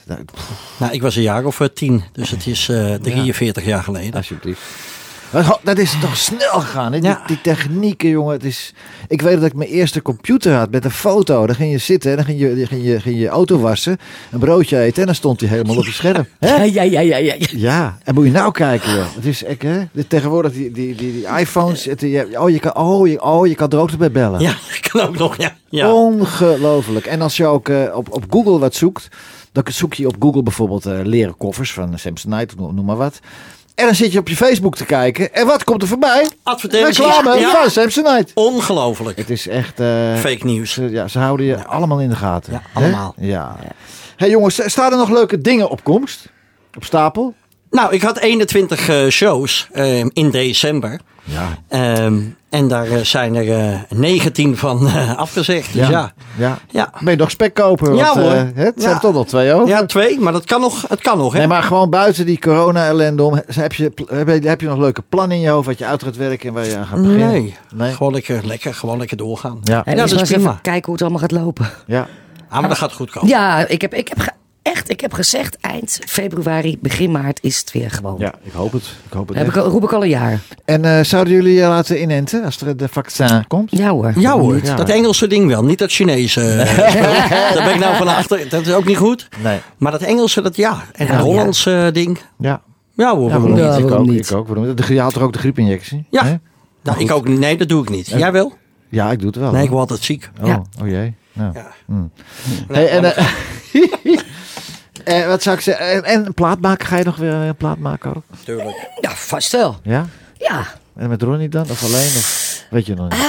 Nou, 0.77 0.93
ik 0.93 1.03
was 1.03 1.17
een 1.17 1.23
jaar 1.23 1.45
of 1.45 1.61
eh, 1.61 1.69
tien, 1.75 2.03
dus 2.13 2.31
het 2.31 2.47
is 2.47 2.69
eh 2.69 2.95
43 2.95 3.65
jaar 3.65 3.83
geleden. 3.83 4.15
Alsjeblieft. 4.15 4.61
Dat 5.63 5.79
is 5.79 5.99
toch 6.01 6.17
snel 6.17 6.61
gegaan. 6.61 6.93
Hè? 6.93 7.01
Die, 7.01 7.09
Ja. 7.09 7.23
die 7.27 7.41
technieken, 7.41 8.09
jongen. 8.09 8.33
Het 8.33 8.45
is, 8.45 8.75
ik 9.09 9.23
weet 9.23 9.35
dat 9.35 9.45
ik 9.45 9.55
mijn 9.55 9.71
eerste 9.71 10.03
computer 10.03 10.55
had 10.55 10.71
met 10.71 10.85
een 10.85 10.91
foto. 10.91 11.47
Dan 11.47 11.55
ging 11.55 11.73
je 11.73 11.79
zitten 11.79 12.11
en 12.11 12.17
dan 12.17 12.25
ging 12.27 12.41
je, 12.41 12.67
ging 12.67 12.85
je, 12.85 13.01
ging 13.01 13.19
je 13.19 13.29
auto 13.29 13.59
wassen, 13.59 13.99
een 14.31 14.39
broodje 14.39 14.79
eten 14.79 15.01
en 15.01 15.07
dan 15.07 15.15
stond 15.15 15.41
hij 15.41 15.49
helemaal 15.49 15.77
op 15.77 15.85
je 15.85 15.93
scherm. 15.93 16.27
Hè? 16.39 16.55
Ja, 16.55 16.83
ja, 16.83 16.83
ja, 16.83 17.01
ja, 17.01 17.17
ja. 17.17 17.35
Ja, 17.51 17.99
en 18.05 18.15
moet 18.15 18.25
je 18.25 18.31
nou 18.31 18.53
kijken, 18.53 18.95
joh. 18.95 19.15
Het 19.15 19.27
is 19.27 19.45
echt, 19.45 19.63
hè? 19.63 19.85
Tegenwoordig 20.09 20.53
die, 20.53 20.71
die, 20.71 20.95
die, 20.95 21.13
die 21.13 21.27
iPhones. 21.39 21.85
Het, 21.85 22.01
je, 22.01 22.29
oh, 22.41 22.51
je 22.51 22.59
kan, 22.59 22.77
oh, 22.77 23.09
je, 23.09 23.23
oh, 23.23 23.47
je 23.47 23.55
kan 23.55 23.71
er 23.71 23.79
ook 23.79 23.97
bij 23.97 24.11
bellen. 24.11 24.41
Ja, 24.41 24.51
dat 24.71 24.91
kan 24.91 25.01
ook 25.09 25.19
nog, 25.19 25.37
ja. 25.37 25.57
ja. 25.69 25.93
Ongelooflijk. 25.93 27.07
En 27.07 27.21
als 27.21 27.37
je 27.37 27.47
ook 27.47 27.69
eh, 27.69 27.97
op, 27.97 28.13
op 28.13 28.25
Google 28.31 28.59
wat 28.59 28.75
zoekt, 28.75 29.09
dan 29.53 29.65
zoek 29.67 29.95
je 29.95 30.07
op 30.07 30.17
Google 30.19 30.43
bijvoorbeeld 30.43 30.87
eh, 30.87 30.99
leren 31.03 31.37
koffers 31.37 31.73
van 31.73 31.99
Samsonite, 31.99 32.55
noem 32.57 32.85
maar 32.85 32.97
wat. 32.97 33.21
En 33.77 33.85
dan 33.85 33.95
zit 33.95 34.13
je 34.13 34.19
op 34.19 34.29
je 34.29 34.37
Facebook 34.37 34.77
te 34.77 34.85
kijken. 34.85 35.35
En 35.35 35.47
wat 35.47 35.65
komt 35.65 35.83
er 35.83 35.89
voorbij? 35.89 36.29
Advertenties. 36.43 36.99
Reclame 36.99 37.39
Ja. 37.41 37.51
van 37.61 37.71
Samsonite. 37.71 38.33
Ongelooflijk. 38.35 39.17
Het 39.19 39.31
is 39.31 39.49
echt... 39.49 39.81
eh, 39.81 40.15
Fake 40.17 40.45
nieuws. 40.45 40.73
Ze, 40.73 40.91
ja, 40.91 41.09
ze 41.09 41.19
houden 41.19 41.47
je 41.47 41.65
allemaal 41.65 42.01
in 42.01 42.09
de 42.09 42.17
gaten. 42.17 42.53
Ja, 42.53 42.63
Hè? 42.73 42.81
allemaal. 42.81 43.15
Ja. 43.17 43.57
hey, 44.17 44.31
jongens, 44.31 44.61
staan 44.65 44.93
er 44.93 44.99
nog 44.99 45.11
leuke 45.11 45.41
dingen 45.41 45.69
op 45.71 45.85
komst? 45.85 46.29
Op 46.77 46.85
stapel? 46.85 47.35
Nou, 47.71 47.95
ik 47.95 48.03
had 48.03 48.19
21 48.19 48.89
eh, 48.89 49.07
shows 49.09 49.69
eh, 49.73 49.99
in 49.99 50.31
december. 50.31 51.01
Ja. 51.27 51.49
Ehm, 51.69 52.19
en 52.49 52.69
daar 52.69 52.87
eh, 52.91 53.01
zijn 53.01 53.35
er 53.35 53.59
eh 53.73 53.79
19 53.99 54.57
van 54.57 54.87
eh, 54.87 55.17
afgezegd. 55.17 55.73
Dus 55.73 55.89
ja. 55.89 56.13
ja. 56.37 56.59
Ja. 56.71 56.91
Ben 57.01 57.13
je 57.13 57.19
nog 57.19 57.31
spek 57.31 57.55
kopen? 57.55 57.95
Ja, 57.95 58.13
hoor. 58.13 58.31
eh, 58.31 58.43
hè, 58.55 58.65
het 58.65 58.75
zijn 58.77 58.89
Ja. 58.89 58.95
er 58.95 59.01
toch 59.01 59.13
nog 59.15 59.27
twee 59.27 59.53
over. 59.53 59.69
Ja, 59.69 59.87
twee, 59.87 60.21
maar 60.21 60.33
dat 60.33 60.45
kan 60.45 60.61
nog. 60.61 60.85
Het 60.89 61.01
kan 61.01 61.19
nog, 61.19 61.33
hè? 61.33 61.39
Nee, 61.39 61.49
maar 61.49 61.63
gewoon 61.63 61.91
buiten 61.91 62.27
die 62.27 62.39
corona-ellende 62.39 63.23
om. 63.23 63.41
Heb 63.47 63.73
je, 63.73 63.93
heb, 64.09 64.29
je, 64.29 64.49
heb 64.49 64.61
je 64.61 64.67
nog 64.69 64.79
leuke 64.79 65.03
plannen 65.09 65.37
in 65.37 65.43
je 65.43 65.49
hoofd 65.49 65.67
wat 65.67 65.79
je 65.79 65.87
uit 65.87 66.03
gaat 66.03 66.17
werken 66.17 66.49
en 66.49 66.55
waar 66.55 66.65
je 66.67 66.77
aan 66.77 66.87
gaat 66.87 67.03
beginnen? 67.03 67.29
Nee. 67.31 67.55
Nee? 67.75 67.93
Gewoon 67.93 68.13
lekker, 68.13 68.47
lekker, 68.47 68.75
gewoon 68.75 68.99
lekker 68.99 69.17
doorgaan. 69.17 69.59
Ja. 69.63 69.85
En 69.85 69.97
Ja, 69.97 70.03
dus 70.03 70.11
dat 70.11 70.13
is 70.13 70.19
eens 70.21 70.31
prima. 70.31 70.49
even 70.51 70.63
kijken 70.63 70.85
hoe 70.85 70.93
het 70.95 71.03
allemaal 71.03 71.21
gaat 71.21 71.31
lopen. 71.33 71.67
Ja. 71.87 72.07
Ah, 72.49 72.61
maar 72.61 72.69
dat 72.69 72.79
gaat 72.79 72.93
goed 72.93 73.11
komen. 73.11 73.29
Ja, 73.29 73.67
ik 73.67 73.81
heb, 73.81 73.95
ik 73.95 74.09
heb 74.09 74.19
ge- 74.19 74.33
echt, 74.73 74.91
ik 74.91 75.01
heb 75.01 75.13
gezegd 75.13 75.57
eind 75.61 75.99
februari, 76.07 76.79
begin 76.81 77.11
maart 77.11 77.39
is 77.43 77.59
het 77.59 77.73
weer 77.73 77.91
gewoon. 77.91 78.17
ja, 78.19 78.35
ik 78.43 78.53
hoop 78.53 78.73
het. 78.73 78.83
Ik 78.83 79.13
hoop 79.13 79.29
het 79.29 79.37
Dat 79.37 79.47
heb 79.47 79.55
ik, 79.55 79.63
al- 79.63 79.71
roep 79.71 79.83
ik 79.83 79.93
al 79.93 80.03
een 80.03 80.09
jaar. 80.09 80.41
En 80.65 80.85
eh, 80.85 81.05
zouden 81.05 81.33
jullie 81.33 81.55
je 81.55 81.67
laten 81.67 82.01
inenten 82.01 82.45
als 82.45 82.61
er 82.61 82.77
de 82.77 82.89
vaccin 82.89 83.47
komt? 83.47 83.71
Ja 83.71 83.89
hoor. 83.91 84.13
Ja 84.17 84.33
hoor, 84.39 84.61
Ja. 84.65 84.75
dat 84.75 84.89
Engelse 84.89 85.27
ding 85.27 85.47
wel. 85.49 85.65
Niet 85.65 85.79
dat 85.79 85.91
Chinese. 85.93 86.41
eh. 86.51 86.77
Daar 87.55 87.65
ben 87.65 87.75
ik 87.75 87.81
nou 87.81 87.97
van 87.97 88.09
achter. 88.09 88.49
Dat 88.49 88.67
is 88.67 88.73
ook 88.73 88.85
niet 88.85 88.97
goed. 88.97 89.29
Nee. 89.43 89.59
Maar 89.79 89.93
dat 89.93 90.03
Engelse, 90.03 90.41
dat 90.43 90.57
ja. 90.57 90.83
En 90.93 91.07
Ja, 91.07 91.13
dat 91.13 91.21
Hollandse 91.21 91.77
eh, 91.87 91.93
ding. 91.93 92.19
Ja. 92.39 92.63
Ja 92.95 93.17
hoor, 93.17 93.29
Ja, 93.31 93.39
waarom 93.41 93.43
waarom 93.43 93.51
niet? 93.55 93.59
Ja, 93.65 93.71
niet? 93.71 93.79
Ik 93.83 93.89
waarom 93.89 94.09
ook. 94.09 94.15
niet? 94.15 94.31
Ik 94.31 94.37
ook. 94.37 94.47
Waarom 94.47 94.67
niet? 94.67 94.87
Je 94.87 95.01
haalt 95.01 95.13
toch 95.15 95.23
ook 95.23 95.33
de 95.33 95.39
griepinjectie? 95.39 96.07
Ja. 96.11 96.41
Nou, 96.83 97.01
ik 97.01 97.11
ook 97.11 97.29
niet. 97.29 97.39
Nee, 97.39 97.57
dat 97.57 97.69
doe 97.69 97.83
ik 97.83 97.89
niet. 97.89 98.07
Jij 98.07 98.33
wel? 98.33 98.53
Ja, 98.89 99.11
ik 99.11 99.19
doe 99.19 99.27
het 99.29 99.37
wel. 99.37 99.53
Nee, 99.53 99.63
ik 99.63 99.69
word 99.69 99.81
altijd 99.81 100.03
ziek. 100.03 100.31
Oh, 100.41 100.47
Ja. 100.47 100.63
oh 100.83 100.89
jee. 100.89 101.15
Nou. 101.33 101.51
Ja. 101.55 101.67
Hmm. 101.87 102.11
Nee, 102.69 102.89
Hey, 102.89 102.99
en, 103.01 103.13
eh, 105.07 105.23
eh, 105.23 105.29
wat 105.29 105.43
zou 105.43 105.57
ik 105.57 105.63
zeggen? 105.63 105.87
En, 105.91 106.05
en 106.05 106.27
een 106.27 106.35
plaat 106.35 106.61
maken? 106.61 106.87
Ga 106.87 106.97
je 106.97 107.05
nog 107.05 107.17
weer 107.17 107.33
een 107.33 107.57
plaat 107.57 107.79
maken 107.79 108.17
ook? 108.17 108.23
Tuurlijk. 108.45 108.89
Ja, 109.01 109.11
vast 109.11 109.53
wel. 109.53 109.77
Ja? 109.83 110.07
Ja. 110.39 110.67
En 110.97 111.09
met 111.09 111.23
Ronnie 111.23 111.49
dan? 111.49 111.71
Of 111.71 111.85
alleen? 111.85 111.95
Of 112.17 112.65
weet 112.71 112.87
je 112.87 112.95
nog 112.95 113.09
niet? 113.09 113.21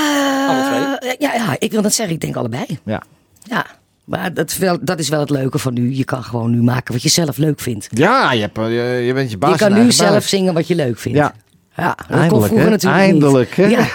Alle 0.47 0.97
Eh, 0.99 1.13
ja, 1.19 1.33
ja, 1.33 1.55
ik 1.59 1.71
wil 1.71 1.81
dat 1.81 1.93
zeggen. 1.93 2.15
Ik 2.15 2.21
denk 2.21 2.35
allebei. 2.35 2.79
Ja. 2.83 3.03
Ja. 3.43 3.65
Maar 4.03 4.33
dat 4.33 4.49
is, 4.49 4.57
wel, 4.57 4.77
dat 4.81 4.99
is 4.99 5.09
wel 5.09 5.19
het 5.19 5.29
leuke 5.29 5.59
van 5.59 5.73
nu. 5.73 5.95
Je 5.95 6.03
kan 6.03 6.23
gewoon 6.23 6.51
nu 6.51 6.61
maken 6.61 6.93
wat 6.93 7.03
je 7.03 7.09
zelf 7.09 7.37
leuk 7.37 7.59
vindt. 7.59 7.87
Ja, 7.91 8.31
je, 8.31 8.41
hebt, 8.41 8.57
eh, 8.57 8.63
je, 8.63 9.05
je 9.05 9.13
bent 9.13 9.31
je 9.31 9.37
baas 9.37 9.51
je 9.51 9.57
kan 9.57 9.73
nu 9.73 9.91
zelf 9.91 10.23
zingen 10.23 10.53
wat 10.53 10.67
je 10.67 10.75
leuk 10.75 10.99
vindt. 10.99 11.17
Ja. 11.17 11.33
Ja, 11.77 11.95
Eindelijk, 12.09 12.45
vroeger 12.45 12.65
hè? 12.65 12.69
natuurlijk 12.69 13.01
Eindelijk, 13.03 13.55
hè? 13.55 13.65
Ja. 13.65 13.87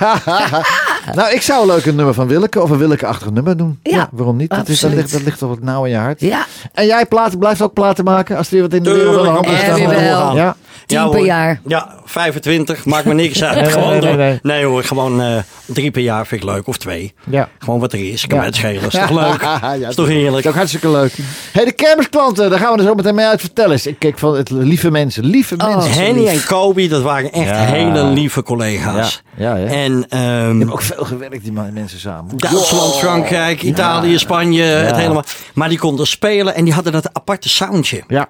nou, 1.15 1.33
ik 1.33 1.43
zou 1.43 1.61
een 1.61 1.67
leuke 1.67 1.93
nummer 1.93 2.15
van 2.15 2.27
Willeke 2.27 2.63
of 2.63 2.71
een 2.71 2.79
Willeke-achtig 2.79 3.31
nummer 3.31 3.57
doen. 3.57 3.79
Ja, 3.83 4.09
waarom 4.13 4.37
niet? 4.37 4.51
Dat, 4.51 4.69
is, 4.69 4.81
dat, 4.81 4.93
ligt, 4.93 5.13
dat 5.13 5.23
ligt 5.23 5.39
toch 5.39 5.49
wat 5.49 5.63
nauw 5.63 5.85
in 5.85 5.91
je 5.91 5.97
hart. 5.97 6.21
Ja, 6.21 6.47
En 6.73 6.87
jij 6.87 7.07
platen, 7.07 7.39
blijft 7.39 7.63
ook 7.63 7.73
platen 7.73 8.05
maken 8.05 8.37
als 8.37 8.47
er 8.47 8.53
weer 8.53 8.63
wat 8.63 8.73
in 8.73 8.83
de 8.83 8.93
wereld 8.93 9.17
aan 9.19 9.23
de 9.25 9.31
hand 9.31 9.47
is? 9.47 9.61
Ja. 9.97 10.33
Ja. 10.35 10.57
tien 10.87 11.11
per 11.11 11.25
jaar. 11.25 11.61
Ja, 11.67 11.95
25. 12.05 12.85
Maakt 12.85 13.05
me 13.05 13.15
niks 13.15 13.43
uit. 13.45 13.69
Gewoon 13.73 13.91
nee, 13.91 14.01
door. 14.01 14.17
nee, 14.17 14.17
nee, 14.29 14.39
nee. 14.43 14.65
hoor, 14.65 14.85
gewoon 14.85 15.21
eh, 15.23 15.37
drie 15.67 15.91
per 15.91 16.03
jaar 16.03 16.27
vind 16.27 16.43
ik 16.43 16.49
leuk. 16.49 16.67
Of 16.67 16.77
twee. 16.79 17.15
ja. 17.31 17.49
Gewoon 17.59 17.81
wat 17.81 17.93
er 17.93 18.11
is. 18.13 18.21
Kan 18.27 18.31
Ja. 18.31 18.37
mij 18.37 18.47
het 18.47 18.57
schelen. 18.57 18.83
Is 18.83 18.93
toch 18.93 19.11
leuk? 19.31 19.41
ja, 19.81 19.89
is 19.89 19.95
toch 19.95 20.07
heerlijk? 20.09 20.45
is 20.45 20.51
ook 20.51 20.57
hartstikke 20.57 20.91
leuk. 20.91 21.13
hey, 21.53 21.65
de 21.65 21.73
kermisklanten, 21.73 22.51
daar 22.51 22.59
gaan 22.59 22.73
we 22.73 22.79
er 22.79 22.85
zo 22.89 22.95
meteen 22.95 23.15
mee 23.15 23.27
uit 23.27 23.41
vertellen. 23.41 23.79
Ik 23.85 23.99
kijk 23.99 24.19
van 24.19 24.37
het 24.37 24.51
lieve 24.51 24.91
mensen, 24.91 25.25
lieve 25.25 25.55
Oh. 25.59 25.67
mensen. 25.75 25.93
Henny 25.93 26.27
en 26.27 26.45
Kobe, 26.47 26.89
dat 26.89 27.03
waren 27.03 27.33
echt 27.33 27.49
Ja. 27.49 27.55
Hele 27.73 28.05
lieve 28.05 28.43
collega's. 28.43 29.23
Ja, 29.37 29.57
ja? 29.57 29.67
En 29.67 29.93
Die 29.93 30.07
ehm, 30.09 30.59
hebben 30.59 30.73
ook 30.73 30.83
veel 30.83 31.05
gewerkt, 31.05 31.43
die 31.43 31.53
mensen 31.53 32.01
samen. 32.01 32.37
Duitsland, 32.37 32.95
Frankrijk, 32.95 33.63
Italië, 33.63 34.19
Spanje, 34.19 34.63
het 34.63 34.97
helemaal. 34.97 35.25
Maar 35.55 35.69
die 35.69 35.79
konden 35.79 36.07
spelen 36.07 36.55
en 36.55 36.65
die 36.65 36.75
hadden 36.75 36.93
dat 36.93 37.09
aparte 37.13 37.49
soundje. 37.49 38.03
Ja, 38.09 38.29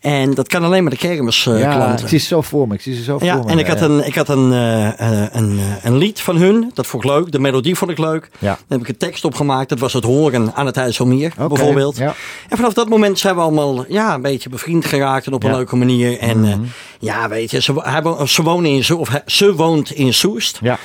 En 0.00 0.34
dat 0.34 0.48
kan 0.48 0.64
alleen 0.64 0.82
maar 0.82 0.92
de 0.92 0.98
kermisklanten. 0.98 1.62
ja, 1.70 1.90
het 1.90 2.12
is 2.12 2.28
zo 2.28 2.40
voor 2.40 2.68
me. 2.68 2.74
Ik 2.74 2.80
zie 2.80 2.94
ze 2.94 3.02
zo 3.02 3.18
Ja, 3.20 3.34
voor 3.36 3.44
me. 3.44 3.50
en 3.50 3.58
ik 3.58 3.66
had, 3.66 3.78
ja. 3.78 3.84
een, 3.84 4.06
ik 4.06 4.14
had 4.14 4.28
een, 4.28 4.52
eh, 4.52 5.00
eh, 5.22 5.28
een, 5.32 5.60
een 5.82 5.96
lied 5.96 6.20
van 6.20 6.36
hun. 6.36 6.70
Dat 6.74 6.86
vond 6.86 7.04
ik 7.04 7.10
leuk. 7.10 7.32
De 7.32 7.38
melodie 7.38 7.74
vond 7.76 7.90
ik 7.90 7.98
leuk. 7.98 8.30
Ja. 8.38 8.46
Daar 8.48 8.58
heb 8.68 8.80
ik 8.80 8.88
een 8.88 8.96
tekst 8.96 9.24
op 9.24 9.34
gemaakt. 9.34 9.68
Dat 9.68 9.78
was 9.78 9.92
het 9.92 10.04
horen 10.04 10.54
aan 10.54 10.66
het 10.66 10.76
IJsselmeer, 10.76 11.32
Oké, 11.38 11.48
bijvoorbeeld. 11.54 11.96
ja. 11.96 12.14
En 12.48 12.56
vanaf 12.56 12.72
dat 12.72 12.88
moment 12.88 13.18
zijn 13.18 13.34
we 13.34 13.40
allemaal 13.40 13.84
ja, 13.88 14.14
een 14.14 14.22
beetje 14.22 14.48
bevriend 14.48 14.84
geraakt. 14.84 15.26
En 15.26 15.32
op 15.32 15.42
een 15.44 15.50
Ja. 15.50 15.56
leuke 15.56 15.76
manier. 15.76 16.18
En 16.18 16.40
Mhm. 16.40 16.58
ja, 16.98 17.28
weet 17.28 17.50
je, 17.50 17.60
ze, 17.62 17.72
hij 17.76 18.02
wo- 18.02 18.26
ze, 18.26 18.42
wonen 18.42 18.70
in, 18.70 18.96
of 18.96 19.08
hij- 19.08 19.22
ze 19.26 19.54
woont 19.54 19.90
in 19.90 20.14
Soest. 20.14 20.58
Ja. 20.62 20.78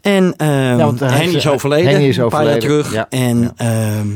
En 0.00 0.34
ehm 0.36 0.76
want, 0.76 1.00
eh, 1.02 1.08
hij 1.08 1.16
Henny 1.18 1.34
is- 1.36 1.44
is 1.44 1.50
overleden. 1.50 1.90
Henny 1.90 2.08
is 2.08 2.16
een 2.16 2.28
paar 2.28 2.44
jaar 2.44 2.56
overleden, 2.56 2.82
terug. 2.82 2.92
ja. 2.94 3.06
En 3.08 3.52
ehm, 3.56 4.08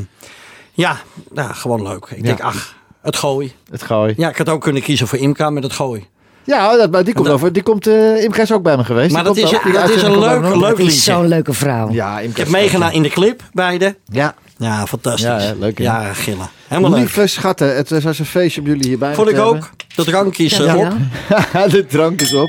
ja, 0.72 0.96
nou, 1.32 1.54
gewoon 1.54 1.82
leuk. 1.82 2.04
Ik 2.10 2.16
Ja. 2.16 2.22
denk, 2.22 2.40
ach, 2.40 2.74
het 3.02 3.16
gooi. 3.16 3.52
Het 3.70 3.82
gooi. 3.82 4.14
Ja, 4.16 4.28
ik 4.28 4.36
had 4.36 4.48
ook 4.48 4.60
kunnen 4.62 4.82
kiezen 4.82 5.06
voor 5.08 5.18
Imka 5.18 5.50
met 5.50 5.62
het 5.62 5.72
gooi. 5.72 6.06
Ja, 6.44 6.76
dat, 6.76 6.90
maar 6.90 7.04
die 7.04 7.14
komt 7.14 7.26
Dat- 7.26 7.34
over. 7.34 7.52
Die 7.52 7.62
komt, 7.62 7.86
eh 7.86 8.22
Imke 8.22 8.40
is 8.40 8.52
ook 8.52 8.62
bij 8.62 8.76
me 8.76 8.84
geweest. 8.84 9.12
Maar 9.12 9.24
Die 9.24 9.34
dat 9.34 9.52
is- 9.52 9.54
ook. 9.66 9.72
Dat 9.72 9.88
is 9.90 10.02
een 10.02 10.18
leuk- 10.18 10.54
leuk 10.54 10.68
Het 10.68 10.78
is 10.78 10.84
liedje. 10.84 11.00
zo'n 11.12 11.28
leuke 11.28 11.52
vrouw. 11.52 11.90
Ja, 11.90 12.14
Imke 12.20 12.30
Ik 12.30 12.36
heb 12.36 12.48
meegedaan 12.48 12.92
in 12.92 13.02
de 13.02 13.08
clip, 13.08 13.42
beide. 13.52 13.96
Ja, 14.04 14.34
Ja, 14.56 14.86
fantastisch. 14.86 15.22
Ja, 15.44 15.52
leuk, 15.58 15.78
hè? 15.78 15.84
Ja, 15.84 16.12
gillen. 16.12 16.48
Helemaal 16.68 16.90
leuk. 16.90 16.98
lieve 16.98 17.26
schatten. 17.26 17.76
Het 17.76 18.02
was 18.02 18.18
een 18.18 18.24
feestje 18.26 18.60
om 18.60 18.66
jullie 18.66 18.88
hierbij 18.88 19.14
Vond 19.14 19.28
te 19.28 19.34
ik 19.34 19.40
ook. 19.40 19.70
De 19.94 20.04
drank 20.04 20.36
is 20.38 20.56
Ja, 20.56 20.64
ja. 20.64 20.76
op. 20.76 20.92
de 21.70 21.86
drank 21.86 22.20
is 22.20 22.34
op. 22.34 22.48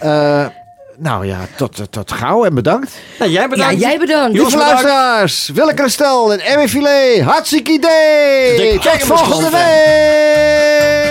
Eh, 0.00 0.46
nou 0.96 1.26
ja, 1.26 1.38
tot, 1.56 1.80
tot 1.92 2.12
gauw 2.12 2.44
en 2.44 2.54
bedankt. 2.54 2.92
Nou, 3.18 3.30
jij 3.30 3.42
Ja, 3.42 3.48
bedankt. 3.48 3.80
jij 3.80 3.98
bedankt. 3.98 4.36
Lieve 4.36 4.56
luisteraars, 4.56 5.50
Willeke 5.54 5.74
Kristel 5.74 6.32
en 6.32 6.40
Emmy 6.40 6.68
Filet, 6.68 7.20
hartstikke 7.22 7.72
idee. 7.72 8.56
De 8.56 8.78
Tot 8.82 9.02
volgende 9.16 9.50
week. 9.50 11.03